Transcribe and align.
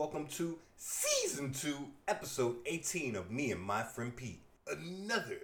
welcome 0.00 0.26
to 0.28 0.58
season 0.78 1.52
2, 1.52 1.76
episode 2.08 2.56
18 2.64 3.16
of 3.16 3.30
Me 3.30 3.50
and 3.50 3.60
My 3.60 3.82
Friend 3.82 4.16
Pete. 4.16 4.40
Another 4.66 5.36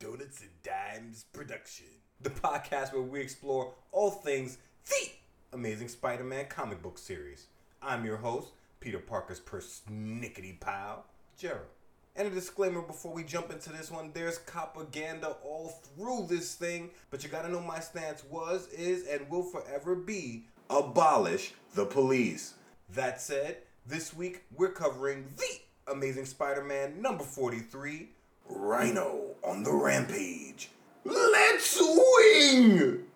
Donuts 0.00 0.40
and 0.40 0.50
Dimes 0.64 1.26
production. 1.32 1.86
The 2.20 2.30
podcast 2.30 2.92
where 2.92 3.02
we 3.02 3.20
explore 3.20 3.72
all 3.92 4.10
things 4.10 4.58
the 4.88 5.12
Amazing 5.52 5.86
Spider 5.86 6.24
Man 6.24 6.46
comic 6.46 6.82
book 6.82 6.98
series. 6.98 7.46
I'm 7.80 8.04
your 8.04 8.16
host, 8.16 8.48
Peter 8.80 8.98
Parker's 8.98 9.38
persnickety 9.38 10.58
pal, 10.58 11.04
Gerald. 11.38 11.68
And 12.16 12.26
a 12.26 12.32
disclaimer 12.32 12.82
before 12.82 13.14
we 13.14 13.22
jump 13.22 13.52
into 13.52 13.70
this 13.70 13.92
one 13.92 14.10
there's 14.12 14.40
propaganda 14.40 15.36
all 15.44 15.68
through 15.68 16.26
this 16.28 16.56
thing, 16.56 16.90
but 17.12 17.22
you 17.22 17.28
gotta 17.28 17.48
know 17.48 17.60
my 17.60 17.78
stance 17.78 18.24
was, 18.28 18.66
is, 18.72 19.06
and 19.06 19.30
will 19.30 19.44
forever 19.44 19.94
be 19.94 20.46
abolish 20.68 21.52
the 21.76 21.86
police. 21.86 22.54
That 22.92 23.20
said, 23.20 23.58
this 23.90 24.14
week 24.14 24.44
we're 24.56 24.70
covering 24.70 25.26
the 25.36 25.92
Amazing 25.92 26.24
Spider 26.24 26.62
Man 26.62 27.02
number 27.02 27.24
43 27.24 28.08
Rhino 28.48 29.34
on 29.42 29.64
the 29.64 29.72
Rampage. 29.72 30.70
Let's 31.04 31.76
swing! 31.76 33.06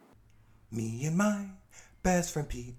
Me 0.73 1.05
and 1.05 1.17
my 1.17 1.47
best 2.03 2.33
friend 2.33 2.49
Pete, 2.49 2.75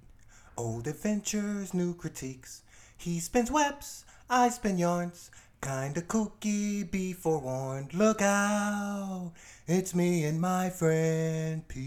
old 0.57 0.87
adventures, 0.87 1.73
new 1.73 1.93
critiques. 1.93 2.63
He 2.97 3.21
spins 3.21 3.49
webs, 3.49 4.03
I 4.29 4.49
spin 4.49 4.77
yarns. 4.77 5.31
Kinda 5.61 6.01
kooky, 6.01 6.91
be 6.91 7.13
forewarned. 7.13 7.93
Look 7.93 8.21
out, 8.21 9.31
it's 9.67 9.95
me 9.95 10.25
and 10.25 10.41
my 10.41 10.69
friend 10.69 11.65
Pete. 11.69 11.85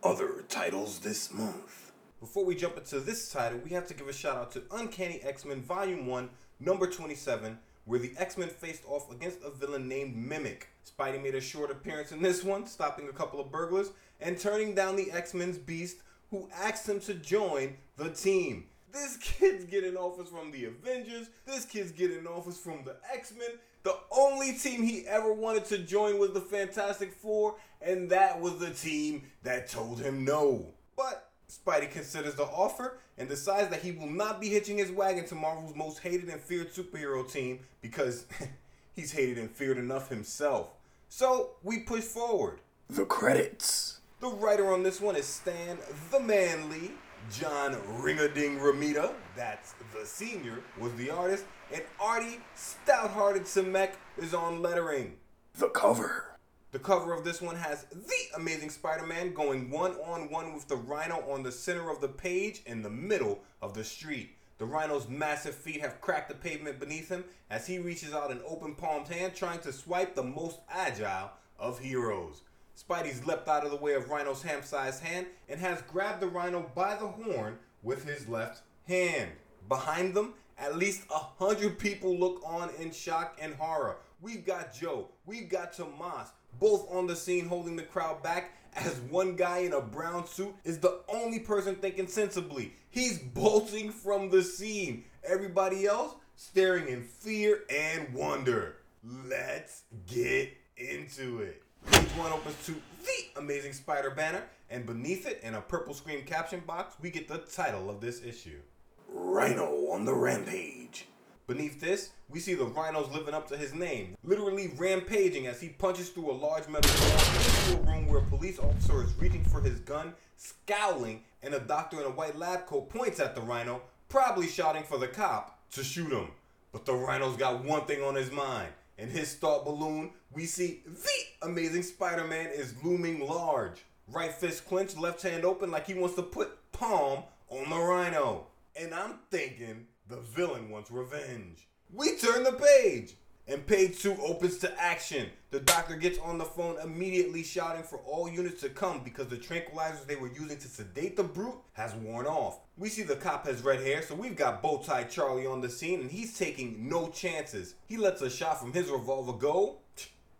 Other 0.00 0.44
titles 0.48 1.00
this 1.00 1.32
month. 1.32 1.81
Before 2.22 2.44
we 2.44 2.54
jump 2.54 2.78
into 2.78 3.00
this 3.00 3.32
title, 3.32 3.58
we 3.64 3.70
have 3.70 3.88
to 3.88 3.94
give 3.94 4.06
a 4.06 4.12
shout 4.12 4.36
out 4.36 4.52
to 4.52 4.62
Uncanny 4.70 5.20
X 5.24 5.44
Men 5.44 5.60
Volume 5.60 6.06
1, 6.06 6.30
number 6.60 6.86
27, 6.86 7.58
where 7.84 7.98
the 7.98 8.12
X 8.16 8.38
Men 8.38 8.46
faced 8.46 8.84
off 8.86 9.10
against 9.10 9.40
a 9.42 9.50
villain 9.50 9.88
named 9.88 10.14
Mimic. 10.14 10.68
Spidey 10.88 11.20
made 11.20 11.34
a 11.34 11.40
short 11.40 11.72
appearance 11.72 12.12
in 12.12 12.22
this 12.22 12.44
one, 12.44 12.64
stopping 12.64 13.08
a 13.08 13.12
couple 13.12 13.40
of 13.40 13.50
burglars 13.50 13.90
and 14.20 14.38
turning 14.38 14.72
down 14.72 14.94
the 14.94 15.10
X 15.10 15.34
Men's 15.34 15.58
Beast, 15.58 15.96
who 16.30 16.48
asked 16.54 16.88
him 16.88 17.00
to 17.00 17.14
join 17.14 17.76
the 17.96 18.10
team. 18.10 18.66
This 18.92 19.16
kid's 19.16 19.64
getting 19.64 19.96
offers 19.96 20.28
from 20.28 20.52
the 20.52 20.66
Avengers. 20.66 21.28
This 21.44 21.64
kid's 21.64 21.90
getting 21.90 22.28
offers 22.28 22.56
from 22.56 22.84
the 22.84 22.98
X 23.12 23.32
Men. 23.36 23.58
The 23.82 23.96
only 24.12 24.52
team 24.52 24.84
he 24.84 25.08
ever 25.08 25.32
wanted 25.32 25.64
to 25.64 25.78
join 25.78 26.20
was 26.20 26.30
the 26.30 26.40
Fantastic 26.40 27.14
Four, 27.14 27.56
and 27.80 28.08
that 28.10 28.40
was 28.40 28.60
the 28.60 28.70
team 28.70 29.24
that 29.42 29.68
told 29.68 30.00
him 30.00 30.24
no. 30.24 30.66
But 30.96 31.31
Spidey 31.52 31.90
considers 31.90 32.34
the 32.34 32.44
offer 32.44 32.98
and 33.18 33.28
decides 33.28 33.68
that 33.68 33.82
he 33.82 33.92
will 33.92 34.08
not 34.08 34.40
be 34.40 34.48
hitching 34.48 34.78
his 34.78 34.90
wagon 34.90 35.26
to 35.26 35.34
Marvel's 35.34 35.74
most 35.74 35.98
hated 35.98 36.28
and 36.28 36.40
feared 36.40 36.72
superhero 36.72 37.30
team 37.30 37.60
because 37.82 38.26
he's 38.96 39.12
hated 39.12 39.38
and 39.38 39.50
feared 39.50 39.76
enough 39.76 40.08
himself. 40.08 40.70
So 41.08 41.50
we 41.62 41.80
push 41.80 42.04
forward. 42.04 42.60
The 42.88 43.04
credits. 43.04 44.00
The 44.20 44.28
writer 44.28 44.72
on 44.72 44.82
this 44.82 45.00
one 45.00 45.16
is 45.16 45.26
Stan 45.26 45.78
the 46.10 46.20
Man 46.20 46.70
Lee. 46.70 46.92
John 47.30 47.74
Ringading 48.00 48.58
Romita, 48.58 49.12
that's 49.36 49.74
the 49.94 50.04
senior, 50.04 50.58
was 50.80 50.92
the 50.94 51.08
artist, 51.10 51.44
and 51.72 51.82
Artie 52.00 52.40
Stouthearted 52.56 53.42
Simek 53.42 53.92
is 54.18 54.34
on 54.34 54.60
lettering. 54.60 55.14
The 55.56 55.68
cover. 55.68 56.31
The 56.72 56.78
cover 56.78 57.12
of 57.12 57.22
this 57.22 57.42
one 57.42 57.56
has 57.56 57.84
the 57.84 58.34
Amazing 58.34 58.70
Spider-Man 58.70 59.34
going 59.34 59.68
one 59.68 59.92
on 60.06 60.30
one 60.30 60.54
with 60.54 60.68
the 60.68 60.76
Rhino 60.76 61.22
on 61.30 61.42
the 61.42 61.52
center 61.52 61.90
of 61.90 62.00
the 62.00 62.08
page 62.08 62.62
in 62.64 62.80
the 62.80 62.88
middle 62.88 63.40
of 63.60 63.74
the 63.74 63.84
street. 63.84 64.38
The 64.56 64.64
Rhino's 64.64 65.06
massive 65.06 65.54
feet 65.54 65.82
have 65.82 66.00
cracked 66.00 66.30
the 66.30 66.34
pavement 66.34 66.80
beneath 66.80 67.10
him 67.10 67.24
as 67.50 67.66
he 67.66 67.78
reaches 67.78 68.14
out 68.14 68.30
an 68.30 68.40
open 68.48 68.74
palmed 68.74 69.08
hand 69.08 69.34
trying 69.34 69.58
to 69.60 69.72
swipe 69.72 70.14
the 70.14 70.22
most 70.22 70.60
agile 70.70 71.32
of 71.58 71.78
heroes. 71.78 72.40
Spidey's 72.74 73.26
leapt 73.26 73.48
out 73.48 73.66
of 73.66 73.70
the 73.70 73.76
way 73.76 73.92
of 73.92 74.08
Rhino's 74.08 74.42
ham-sized 74.42 75.02
hand 75.02 75.26
and 75.50 75.60
has 75.60 75.82
grabbed 75.82 76.20
the 76.20 76.26
Rhino 76.26 76.70
by 76.74 76.96
the 76.96 77.06
horn 77.06 77.58
with 77.82 78.06
his 78.06 78.26
left 78.28 78.62
hand. 78.88 79.30
Behind 79.68 80.14
them, 80.14 80.32
at 80.56 80.78
least 80.78 81.02
a 81.10 81.18
hundred 81.18 81.78
people 81.78 82.16
look 82.16 82.40
on 82.46 82.70
in 82.78 82.92
shock 82.92 83.36
and 83.38 83.54
horror. 83.56 83.98
We've 84.22 84.46
got 84.46 84.72
Joe, 84.72 85.08
we've 85.26 85.50
got 85.50 85.74
Tomas, 85.74 86.30
both 86.58 86.90
on 86.90 87.06
the 87.06 87.16
scene 87.16 87.46
holding 87.46 87.76
the 87.76 87.82
crowd 87.82 88.22
back 88.22 88.52
as 88.74 89.00
one 89.10 89.36
guy 89.36 89.58
in 89.58 89.72
a 89.72 89.80
brown 89.80 90.26
suit 90.26 90.54
is 90.64 90.78
the 90.78 91.00
only 91.08 91.38
person 91.38 91.74
thinking 91.76 92.06
sensibly. 92.06 92.72
He's 92.90 93.18
bolting 93.18 93.90
from 93.90 94.30
the 94.30 94.42
scene. 94.42 95.04
Everybody 95.24 95.86
else 95.86 96.14
staring 96.36 96.88
in 96.88 97.02
fear 97.02 97.62
and 97.70 98.12
wonder. 98.14 98.76
Let's 99.04 99.82
get 100.06 100.52
into 100.76 101.40
it. 101.40 101.62
Page 101.90 102.08
one 102.10 102.32
opens 102.32 102.56
to 102.66 102.72
the 102.72 103.40
Amazing 103.40 103.72
Spider 103.72 104.10
banner, 104.10 104.44
and 104.70 104.86
beneath 104.86 105.26
it, 105.26 105.40
in 105.42 105.54
a 105.54 105.60
purple 105.60 105.94
screen 105.94 106.24
caption 106.24 106.62
box, 106.66 106.94
we 107.00 107.10
get 107.10 107.28
the 107.28 107.38
title 107.38 107.90
of 107.90 108.00
this 108.00 108.22
issue 108.22 108.60
Rhino 109.08 109.90
on 109.90 110.04
the 110.04 110.14
Rampage. 110.14 111.06
Beneath 111.46 111.80
this, 111.80 112.10
we 112.28 112.38
see 112.38 112.54
the 112.54 112.64
rhinos 112.64 113.12
living 113.12 113.34
up 113.34 113.48
to 113.48 113.56
his 113.56 113.74
name, 113.74 114.16
literally 114.22 114.72
rampaging 114.76 115.46
as 115.46 115.60
he 115.60 115.68
punches 115.68 116.08
through 116.10 116.30
a 116.30 116.32
large 116.32 116.68
metal 116.68 116.90
door 117.08 117.18
into 117.18 117.78
a 117.78 117.92
room 117.92 118.06
where 118.06 118.20
a 118.20 118.26
police 118.26 118.58
officer 118.58 119.02
is 119.02 119.12
reaching 119.18 119.44
for 119.44 119.60
his 119.60 119.80
gun, 119.80 120.14
scowling, 120.36 121.22
and 121.42 121.52
a 121.52 121.60
doctor 121.60 122.00
in 122.00 122.06
a 122.06 122.10
white 122.10 122.38
lab 122.38 122.66
coat 122.66 122.88
points 122.88 123.18
at 123.18 123.34
the 123.34 123.40
rhino, 123.40 123.82
probably 124.08 124.46
shouting 124.46 124.84
for 124.84 124.98
the 124.98 125.08
cop 125.08 125.58
to 125.72 125.82
shoot 125.82 126.12
him. 126.12 126.28
But 126.72 126.86
the 126.86 126.94
rhino's 126.94 127.36
got 127.36 127.64
one 127.64 127.86
thing 127.86 128.02
on 128.02 128.14
his 128.14 128.30
mind. 128.30 128.68
In 128.96 129.10
his 129.10 129.34
thought 129.34 129.64
balloon, 129.64 130.12
we 130.32 130.46
see 130.46 130.82
the 130.86 131.46
Amazing 131.46 131.82
Spider 131.82 132.24
Man 132.24 132.50
is 132.54 132.74
looming 132.84 133.26
large. 133.26 133.84
Right 134.08 134.32
fist 134.32 134.66
clenched, 134.66 134.96
left 134.96 135.22
hand 135.22 135.44
open 135.44 135.70
like 135.70 135.86
he 135.86 135.94
wants 135.94 136.14
to 136.16 136.22
put 136.22 136.72
palm 136.72 137.24
on 137.48 137.68
the 137.68 137.76
rhino. 137.76 138.46
And 138.80 138.94
I'm 138.94 139.18
thinking 139.30 139.86
the 140.08 140.20
villain 140.20 140.70
wants 140.70 140.90
revenge. 140.90 141.68
We 141.92 142.16
turn 142.16 142.44
the 142.44 142.52
page. 142.52 143.14
And 143.48 143.66
page 143.66 143.98
two 143.98 144.16
opens 144.22 144.58
to 144.58 144.80
action. 144.80 145.28
The 145.50 145.58
doctor 145.58 145.96
gets 145.96 146.16
on 146.20 146.38
the 146.38 146.44
phone 146.44 146.78
immediately 146.80 147.42
shouting 147.42 147.82
for 147.82 147.98
all 147.98 148.30
units 148.30 148.60
to 148.60 148.68
come 148.68 149.02
because 149.02 149.26
the 149.26 149.36
tranquilizers 149.36 150.06
they 150.06 150.14
were 150.14 150.30
using 150.30 150.58
to 150.58 150.68
sedate 150.68 151.16
the 151.16 151.24
brute 151.24 151.56
has 151.72 151.92
worn 151.96 152.26
off. 152.26 152.60
We 152.78 152.88
see 152.88 153.02
the 153.02 153.16
cop 153.16 153.48
has 153.48 153.60
red 153.62 153.80
hair, 153.80 154.00
so 154.02 154.14
we've 154.14 154.36
got 154.36 154.62
Bowtie 154.62 155.10
Charlie 155.10 155.46
on 155.46 155.60
the 155.60 155.68
scene 155.68 156.02
and 156.02 156.10
he's 156.10 156.38
taking 156.38 156.88
no 156.88 157.08
chances. 157.08 157.74
He 157.88 157.96
lets 157.96 158.22
a 158.22 158.30
shot 158.30 158.60
from 158.60 158.72
his 158.72 158.88
revolver 158.88 159.32
go 159.32 159.78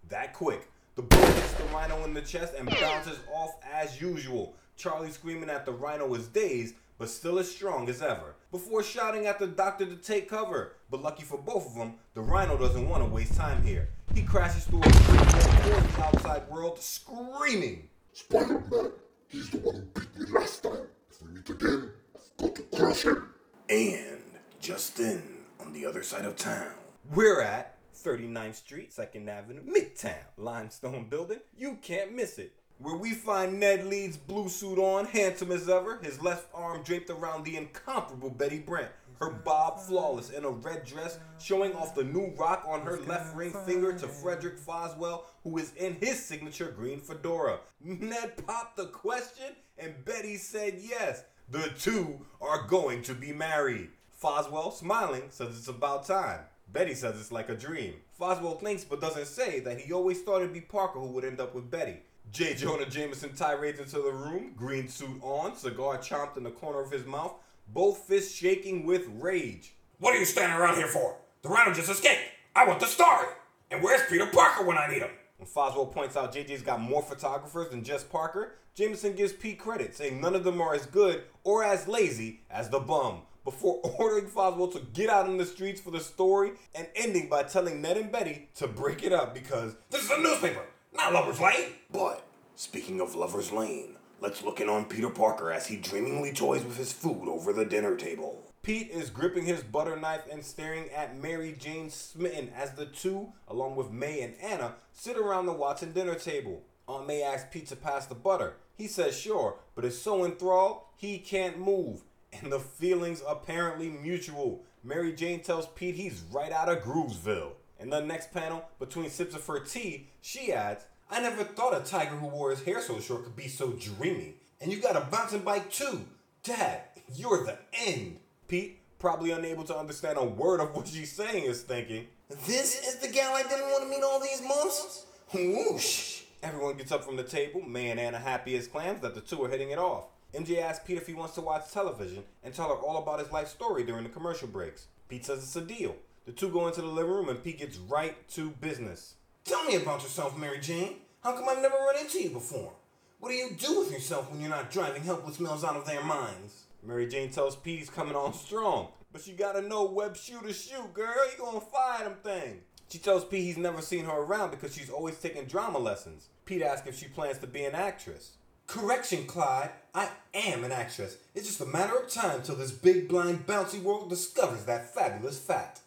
that 0.09 0.33
quick. 0.33 0.69
The 0.95 1.03
bullet 1.03 1.35
hits 1.35 1.55
the 1.55 1.65
rhino 1.65 2.05
in 2.05 2.15
the 2.15 2.21
chest 2.21 2.55
and 2.57 2.69
bounces 2.69 3.19
off 3.35 3.57
as 3.73 4.01
usual. 4.01 4.55
Charlie 4.77 5.11
screaming 5.11 5.51
at 5.51 5.65
the 5.67 5.73
rhino 5.73 6.13
is 6.15 6.29
dazed, 6.29 6.75
but 6.99 7.09
still 7.09 7.39
as 7.39 7.51
strong 7.51 7.89
as 7.89 8.03
ever. 8.03 8.35
Before 8.53 8.83
shouting 8.83 9.25
at 9.25 9.39
the 9.39 9.47
doctor 9.47 9.87
to 9.87 9.97
take 9.97 10.29
cover, 10.29 10.75
but 10.91 11.01
lucky 11.01 11.23
for 11.23 11.39
both 11.39 11.69
of 11.69 11.75
them, 11.75 11.95
the 12.13 12.21
rhino 12.21 12.59
doesn't 12.59 12.87
want 12.87 13.03
to 13.03 13.09
waste 13.09 13.35
time 13.35 13.63
here. 13.63 13.89
He 14.15 14.21
crashes 14.21 14.65
through 14.65 14.81
a 14.81 14.83
brick 14.83 15.29
towards 15.31 15.97
the 15.97 16.03
outside 16.03 16.47
world, 16.51 16.79
screaming. 16.79 17.89
Spider-Man, 18.13 18.93
he's 19.29 19.49
the 19.49 19.57
one 19.57 19.77
who 19.77 20.01
beat 20.01 20.19
me 20.19 20.27
last 20.39 20.63
time. 20.63 20.87
If 21.11 21.23
we 21.23 21.31
meet 21.31 21.49
again, 21.49 21.93
I've 22.15 22.37
got 22.37 22.57
to 22.57 22.63
crush 22.77 23.05
him. 23.05 23.31
And 23.71 24.21
just 24.61 24.99
then, 24.99 25.23
on 25.59 25.73
the 25.73 25.87
other 25.87 26.03
side 26.03 26.27
of 26.27 26.37
town, 26.37 26.75
we're 27.15 27.41
at 27.41 27.79
39th 28.05 28.57
Street, 28.57 28.95
2nd 28.95 29.29
Avenue, 29.29 29.63
Midtown, 29.63 30.25
limestone 30.37 31.09
building. 31.09 31.41
You 31.57 31.79
can't 31.81 32.15
miss 32.15 32.37
it. 32.37 32.53
Where 32.83 32.97
we 32.97 33.13
find 33.13 33.61
Ned 33.61 33.87
Leeds 33.87 34.17
blue 34.17 34.49
suit 34.49 34.77
on, 34.77 35.05
handsome 35.05 35.53
as 35.53 35.69
ever, 35.69 36.01
his 36.03 36.21
left 36.21 36.49
arm 36.53 36.83
draped 36.83 37.11
around 37.11 37.45
the 37.45 37.57
incomparable 37.57 38.29
Betty 38.29 38.59
Brant, 38.59 38.89
her 39.21 39.31
bob 39.31 39.79
flawless 39.79 40.31
in 40.31 40.45
a 40.45 40.51
red 40.51 40.85
dress, 40.85 41.21
showing 41.39 41.75
off 41.75 41.95
the 41.95 42.03
new 42.03 42.33
rock 42.37 42.65
on 42.67 42.81
her 42.81 42.99
left 43.03 43.37
ring 43.37 43.53
finger 43.65 43.93
to 43.93 44.09
Frederick 44.09 44.59
Foswell, 44.59 45.27
who 45.45 45.57
is 45.59 45.73
in 45.75 45.95
his 45.95 46.21
signature 46.21 46.75
green 46.77 46.99
fedora. 46.99 47.61
Ned 47.81 48.45
popped 48.45 48.77
the 48.77 48.87
question, 48.87 49.55
and 49.79 50.05
Betty 50.05 50.37
said 50.37 50.81
yes. 50.83 51.23
The 51.51 51.71
two 51.79 52.27
are 52.41 52.67
going 52.67 53.03
to 53.03 53.15
be 53.15 53.31
married. 53.33 53.91
Foswell, 54.21 54.73
smiling, 54.73 55.25
says 55.29 55.57
it's 55.57 55.69
about 55.69 56.05
time. 56.05 56.41
Betty 56.73 56.95
says 56.95 57.21
it's 57.21 57.31
like 57.31 57.49
a 57.49 57.55
dream. 57.55 57.95
Foswell 58.19 58.61
thinks 58.61 58.83
but 58.83 59.01
doesn't 59.01 59.27
say 59.27 59.61
that 59.61 59.79
he 59.79 59.93
always 59.93 60.21
thought 60.23 60.41
it'd 60.41 60.53
be 60.53 60.61
Parker 60.61 60.99
who 60.99 61.13
would 61.13 61.25
end 61.25 61.41
up 61.41 61.55
with 61.55 61.71
Betty. 61.71 61.99
J. 62.33 62.55
Jonah 62.55 62.87
Jameson 62.87 63.35
tirades 63.35 63.79
into 63.79 63.97
the 63.97 64.11
room, 64.11 64.55
green 64.57 64.89
suit 64.89 65.21
on, 65.23 65.55
cigar 65.55 65.99
chomped 65.99 66.39
in 66.39 66.43
the 66.43 66.51
corner 66.51 66.81
of 66.81 66.91
his 66.91 67.05
mouth, 67.05 67.35
both 67.69 67.99
fists 68.09 68.35
shaking 68.35 68.87
with 68.87 69.07
rage. 69.19 69.75
What 69.99 70.15
are 70.15 70.19
you 70.19 70.25
standing 70.25 70.59
around 70.59 70.77
here 70.77 70.87
for? 70.87 71.17
The 71.43 71.51
Rhino 71.51 71.75
just 71.75 71.91
escaped. 71.91 72.23
I 72.57 72.67
want 72.67 72.81
the 72.81 72.87
story. 72.87 73.27
And 73.71 73.83
where's 73.83 74.09
Peter 74.09 74.25
Parker 74.25 74.65
when 74.65 74.79
I 74.79 74.87
need 74.89 75.03
him? 75.03 75.11
When 75.37 75.47
Foswell 75.47 75.93
points 75.93 76.17
out 76.17 76.35
JJ's 76.35 76.63
got 76.63 76.81
more 76.81 77.03
photographers 77.03 77.69
than 77.69 77.85
just 77.85 78.11
Parker, 78.11 78.55
Jameson 78.75 79.15
gives 79.15 79.35
Pete 79.35 79.59
credit, 79.59 79.95
saying 79.95 80.19
none 80.19 80.35
of 80.35 80.43
them 80.43 80.59
are 80.59 80.75
as 80.75 80.87
good 80.87 81.25
or 81.45 81.63
as 81.63 81.87
lazy 81.87 82.41
as 82.51 82.71
the 82.71 82.81
bum, 82.81 83.21
before 83.45 83.79
ordering 83.99 84.27
Foswell 84.27 84.73
to 84.73 84.81
get 84.95 85.11
out 85.11 85.29
in 85.29 85.37
the 85.37 85.45
streets 85.45 85.83
for 85.83 85.91
the 85.91 86.01
story 86.01 86.53
and 86.75 86.87
ending 86.97 87.29
by 87.29 87.43
telling 87.43 87.83
Ned 87.83 87.99
and 87.99 88.11
Betty 88.11 88.49
to 88.55 88.67
break 88.67 89.03
it 89.05 89.13
up 89.13 89.35
because 89.35 89.75
This 89.91 90.05
is 90.05 90.11
a 90.11 90.19
newspaper, 90.19 90.65
not 90.95 91.13
Lover's 91.13 91.41
Lane. 91.41 91.73
But, 91.91 92.25
speaking 92.55 93.01
of 93.01 93.15
Lover's 93.15 93.53
Lane, 93.53 93.97
let's 94.21 94.43
look 94.43 94.61
in 94.61 94.69
on 94.69 94.85
Peter 94.87 95.11
Parker 95.11 95.53
as 95.53 95.67
he 95.67 95.77
dreamingly 95.77 96.35
toys 96.35 96.65
with 96.65 96.77
his 96.77 96.93
food 96.93 97.29
over 97.29 97.53
the 97.53 97.65
dinner 97.65 97.97
table. 97.97 98.43
Pete 98.63 98.91
is 98.91 99.11
gripping 99.11 99.45
his 99.45 99.63
butter 99.63 99.97
knife 99.97 100.23
and 100.31 100.45
staring 100.45 100.89
at 100.91 101.21
Mary 101.21 101.57
Jane 101.59 101.91
Smitten 101.91 102.51
as 102.57 102.75
the 102.75 102.87
two, 102.87 103.33
along 103.49 103.75
with 103.75 103.91
May 103.91 104.21
and 104.23 104.35
Anna, 104.41 104.77
sit 104.93 105.17
around 105.17 105.47
the 105.47 105.53
Watson 105.53 105.93
dinner 105.93 106.15
table. 106.15 106.63
Aunt 106.87 107.07
May 107.07 107.23
asks 107.23 107.49
Pete 107.51 107.67
to 107.69 107.77
pass 107.77 108.07
the 108.07 108.15
butter. 108.15 108.55
He 108.77 108.87
says 108.87 109.19
sure, 109.19 109.57
but 109.75 109.85
is 109.85 110.01
so 110.01 110.25
enthralled 110.25 110.83
he 110.97 111.19
can't 111.19 111.59
move. 111.59 112.03
And 112.33 112.53
the 112.53 112.61
feelings 112.61 113.23
apparently 113.27 113.89
mutual. 113.89 114.63
Mary 114.85 115.13
Jane 115.13 115.41
tells 115.43 115.67
Pete 115.67 115.97
he's 115.97 116.23
right 116.31 116.53
out 116.53 116.69
of 116.69 116.83
Groovesville. 116.83 117.53
In 117.83 117.91
the 117.91 118.01
next 118.01 118.33
panel, 118.33 118.65
between 118.79 119.11
sips 119.11 119.35
of 119.35 119.45
her 119.47 119.59
tea, 119.59 120.07
she 120.21 120.53
adds, 120.53 120.85
I 121.11 121.21
never 121.21 121.43
thought 121.43 121.77
a 121.77 121.85
tiger 121.85 122.15
who 122.15 122.29
wore 122.29 122.51
his 122.51 122.63
hair 122.63 122.81
so 122.81 123.01
short 123.01 123.25
could 123.25 123.35
be 123.35 123.49
so 123.49 123.73
dreamy. 123.73 124.35
And 124.61 124.73
you 124.73 124.81
got 124.81 124.95
a 124.95 125.01
bouncing 125.11 125.41
bike 125.41 125.69
too. 125.71 126.05
Dad, 126.45 126.83
you're 127.13 127.45
the 127.45 127.59
end. 127.89 128.21
Pete, 128.47 128.79
probably 129.01 129.33
unable 129.33 129.65
to 129.65 129.77
understand 129.77 130.17
a 130.17 130.25
word 130.25 130.61
of 130.61 130.77
what 130.77 130.87
she's 130.87 131.11
saying, 131.11 131.45
is 131.45 131.63
thinking, 131.63 132.07
This 132.47 132.87
is 132.87 132.97
the 132.97 133.09
gal 133.09 133.35
I 133.35 133.43
didn't 133.43 133.71
want 133.71 133.83
to 133.83 133.91
meet 133.91 134.05
all 134.05 134.21
these 134.21 134.43
months? 134.43 135.07
Whoosh. 135.35 136.23
Everyone 136.41 136.77
gets 136.77 136.93
up 136.93 137.05
from 137.05 137.17
the 137.17 137.25
table, 137.25 137.63
May 137.63 137.91
and 137.91 137.99
Anna 137.99 138.19
happy 138.19 138.57
as 138.57 138.69
clams 138.69 139.01
that 139.01 139.17
the 139.17 139.21
two 139.21 139.43
are 139.43 139.49
hitting 139.49 139.71
it 139.71 139.79
off. 139.79 140.05
MJ 140.33 140.63
asks 140.63 140.87
Pete 140.87 140.99
if 140.99 141.07
he 141.09 141.15
wants 141.15 141.35
to 141.35 141.41
watch 141.41 141.71
television 141.73 142.23
and 142.45 142.55
tell 142.55 142.69
her 142.69 142.75
all 142.75 143.03
about 143.03 143.19
his 143.19 143.33
life 143.33 143.49
story 143.49 143.83
during 143.83 144.05
the 144.05 144.11
commercial 144.11 144.49
breaks. 144.49 144.87
Pete 145.09 145.27
says 145.27 145.43
it's 145.43 145.57
a 145.57 145.61
deal. 145.61 145.97
The 146.25 146.33
two 146.33 146.51
go 146.51 146.69
into 146.69 146.81
the 146.81 146.87
living 146.87 147.11
room 147.11 147.29
and 147.29 147.43
Pete 147.43 147.59
gets 147.59 147.79
right 147.79 148.29
to 148.31 148.51
business. 148.51 149.15
Tell 149.45 149.65
me 149.65 149.75
about 149.75 150.05
yourself, 150.05 150.39
Mary 150.39 150.61
Jane. 150.61 150.99
How 151.25 151.33
come 151.33 151.49
I've 151.49 151.61
never 151.61 151.75
run 151.75 151.99
into 151.99 152.23
you 152.23 152.31
before? 152.31 152.73
What 153.19 153.31
do 153.31 153.35
you 153.35 153.51
do 153.59 153.81
with 153.81 153.91
yourself 153.91 154.31
when 154.31 154.41
you're 154.41 154.49
not 154.49 154.71
driving 154.71 155.03
helpless 155.03 155.41
males 155.41 155.65
out 155.65 155.75
of 155.75 155.85
their 155.85 156.03
minds? 156.05 156.65
Mary 156.81 157.09
Jane 157.09 157.31
tells 157.31 157.57
Pete 157.57 157.81
he's 157.81 157.91
coming 157.91 158.15
on 158.15 158.35
strong, 158.35 158.89
but 159.13 159.27
you 159.27 159.35
gotta 159.35 159.63
know 159.63 159.85
web 159.85 160.17
shooter 160.17 160.53
shoot, 160.53 160.95
girl. 160.95 161.29
You 161.31 161.39
gonna 161.39 161.61
fire 161.61 162.05
them 162.05 162.17
thing. 162.23 162.61
She 162.89 162.99
tells 162.99 163.25
Pete 163.25 163.43
he's 163.43 163.57
never 163.57 163.83
seen 163.83 164.05
her 164.05 164.17
around 164.17 164.53
because 164.53 164.75
she's 164.75 164.91
always 164.91 165.19
taking 165.19 165.47
drama 165.47 165.79
lessons. 165.79 166.29
Pete 166.45 166.63
asks 166.63 166.87
if 166.87 166.97
she 166.97 167.07
plans 167.07 167.39
to 167.39 167.49
be 167.49 167.65
an 167.65 167.75
actress. 167.75 168.37
Correction, 168.69 169.27
Clyde. 169.27 169.71
I 169.93 170.09
am 170.35 170.63
an 170.63 170.73
actress. 170.73 171.17
It's 171.35 171.49
just 171.49 171.61
a 171.61 171.67
matter 171.67 171.97
of 171.97 172.09
time 172.09 172.43
till 172.43 172.57
this 172.57 172.71
big, 172.71 173.09
blind, 173.09 173.47
bouncy 173.47 173.83
world 173.83 174.09
discovers 174.09 174.65
that 174.67 174.95
fabulous 174.95 175.39
fact. 175.39 175.81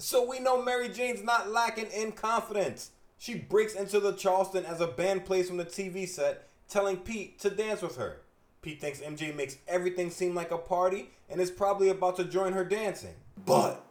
So 0.00 0.24
we 0.24 0.38
know 0.38 0.62
Mary 0.62 0.88
Jane's 0.88 1.24
not 1.24 1.50
lacking 1.50 1.88
in 1.90 2.12
confidence. 2.12 2.92
She 3.18 3.34
breaks 3.34 3.74
into 3.74 3.98
the 3.98 4.12
Charleston 4.12 4.64
as 4.64 4.80
a 4.80 4.86
band 4.86 5.24
plays 5.24 5.48
from 5.48 5.56
the 5.56 5.64
TV 5.64 6.06
set, 6.06 6.48
telling 6.68 6.98
Pete 6.98 7.40
to 7.40 7.50
dance 7.50 7.82
with 7.82 7.96
her. 7.96 8.20
Pete 8.62 8.80
thinks 8.80 9.00
MJ 9.00 9.34
makes 9.34 9.56
everything 9.66 10.10
seem 10.10 10.36
like 10.36 10.52
a 10.52 10.58
party 10.58 11.10
and 11.28 11.40
is 11.40 11.50
probably 11.50 11.88
about 11.88 12.14
to 12.14 12.24
join 12.24 12.52
her 12.52 12.64
dancing. 12.64 13.14
But, 13.44 13.84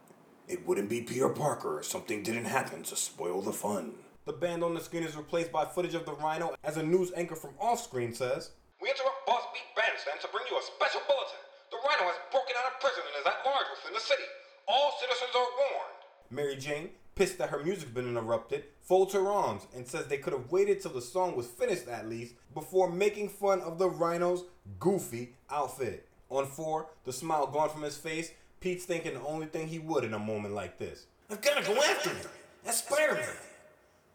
it 0.48 0.66
wouldn't 0.66 0.88
be 0.88 1.02
Peter 1.02 1.28
Parker 1.28 1.80
if 1.80 1.84
something 1.84 2.22
didn't 2.22 2.46
happen 2.46 2.84
to 2.84 2.96
spoil 2.96 3.42
the 3.42 3.52
fun. 3.52 3.92
The 4.24 4.32
band 4.32 4.64
on 4.64 4.72
the 4.72 4.80
screen 4.80 5.04
is 5.04 5.14
replaced 5.14 5.52
by 5.52 5.66
footage 5.66 5.94
of 5.94 6.06
the 6.06 6.14
Rhino 6.14 6.54
as 6.64 6.78
a 6.78 6.82
news 6.82 7.12
anchor 7.16 7.36
from 7.36 7.52
off 7.60 7.84
screen 7.84 8.14
says, 8.14 8.52
We 8.80 8.88
interrupt 8.88 9.26
Boss 9.26 9.44
Beat 9.52 9.76
Bandstand 9.76 10.20
to 10.22 10.28
bring 10.32 10.46
you 10.50 10.56
a 10.56 10.62
special 10.62 11.02
bulletin. 11.04 11.40
The 11.70 11.76
Rhino 11.84 12.08
has 12.08 12.16
broken 12.32 12.56
out 12.56 12.72
of 12.72 12.80
prison 12.80 13.04
and 13.04 13.20
is 13.20 13.28
at 13.28 13.44
large 13.44 13.68
within 13.76 13.92
the 13.92 14.00
city. 14.00 14.24
All 14.68 14.92
citizens 15.00 15.30
are 15.34 15.40
warned. 15.40 15.98
Mary 16.30 16.56
Jane, 16.56 16.90
pissed 17.14 17.38
that 17.38 17.48
her 17.48 17.64
music's 17.64 17.90
been 17.90 18.08
interrupted, 18.08 18.64
folds 18.80 19.14
her 19.14 19.26
arms 19.26 19.66
and 19.74 19.86
says 19.86 20.06
they 20.06 20.18
could 20.18 20.32
have 20.32 20.52
waited 20.52 20.80
till 20.80 20.92
the 20.92 21.00
song 21.00 21.34
was 21.34 21.46
finished 21.46 21.88
at 21.88 22.08
least 22.08 22.34
before 22.54 22.90
making 22.90 23.28
fun 23.28 23.60
of 23.62 23.78
the 23.78 23.88
Rhino's 23.88 24.44
goofy 24.78 25.34
outfit. 25.50 26.06
On 26.28 26.46
four, 26.46 26.90
the 27.04 27.12
smile 27.12 27.46
gone 27.46 27.70
from 27.70 27.82
his 27.82 27.96
face, 27.96 28.30
Pete's 28.60 28.84
thinking 28.84 29.14
the 29.14 29.22
only 29.22 29.46
thing 29.46 29.68
he 29.68 29.78
would 29.78 30.04
in 30.04 30.14
a 30.14 30.18
moment 30.18 30.54
like 30.54 30.78
this. 30.78 31.06
I've 31.30 31.40
got 31.40 31.62
to 31.62 31.66
go 31.66 31.80
after 31.82 32.10
him. 32.10 32.26
That's 32.64 32.84
Spider-Man. 32.84 33.28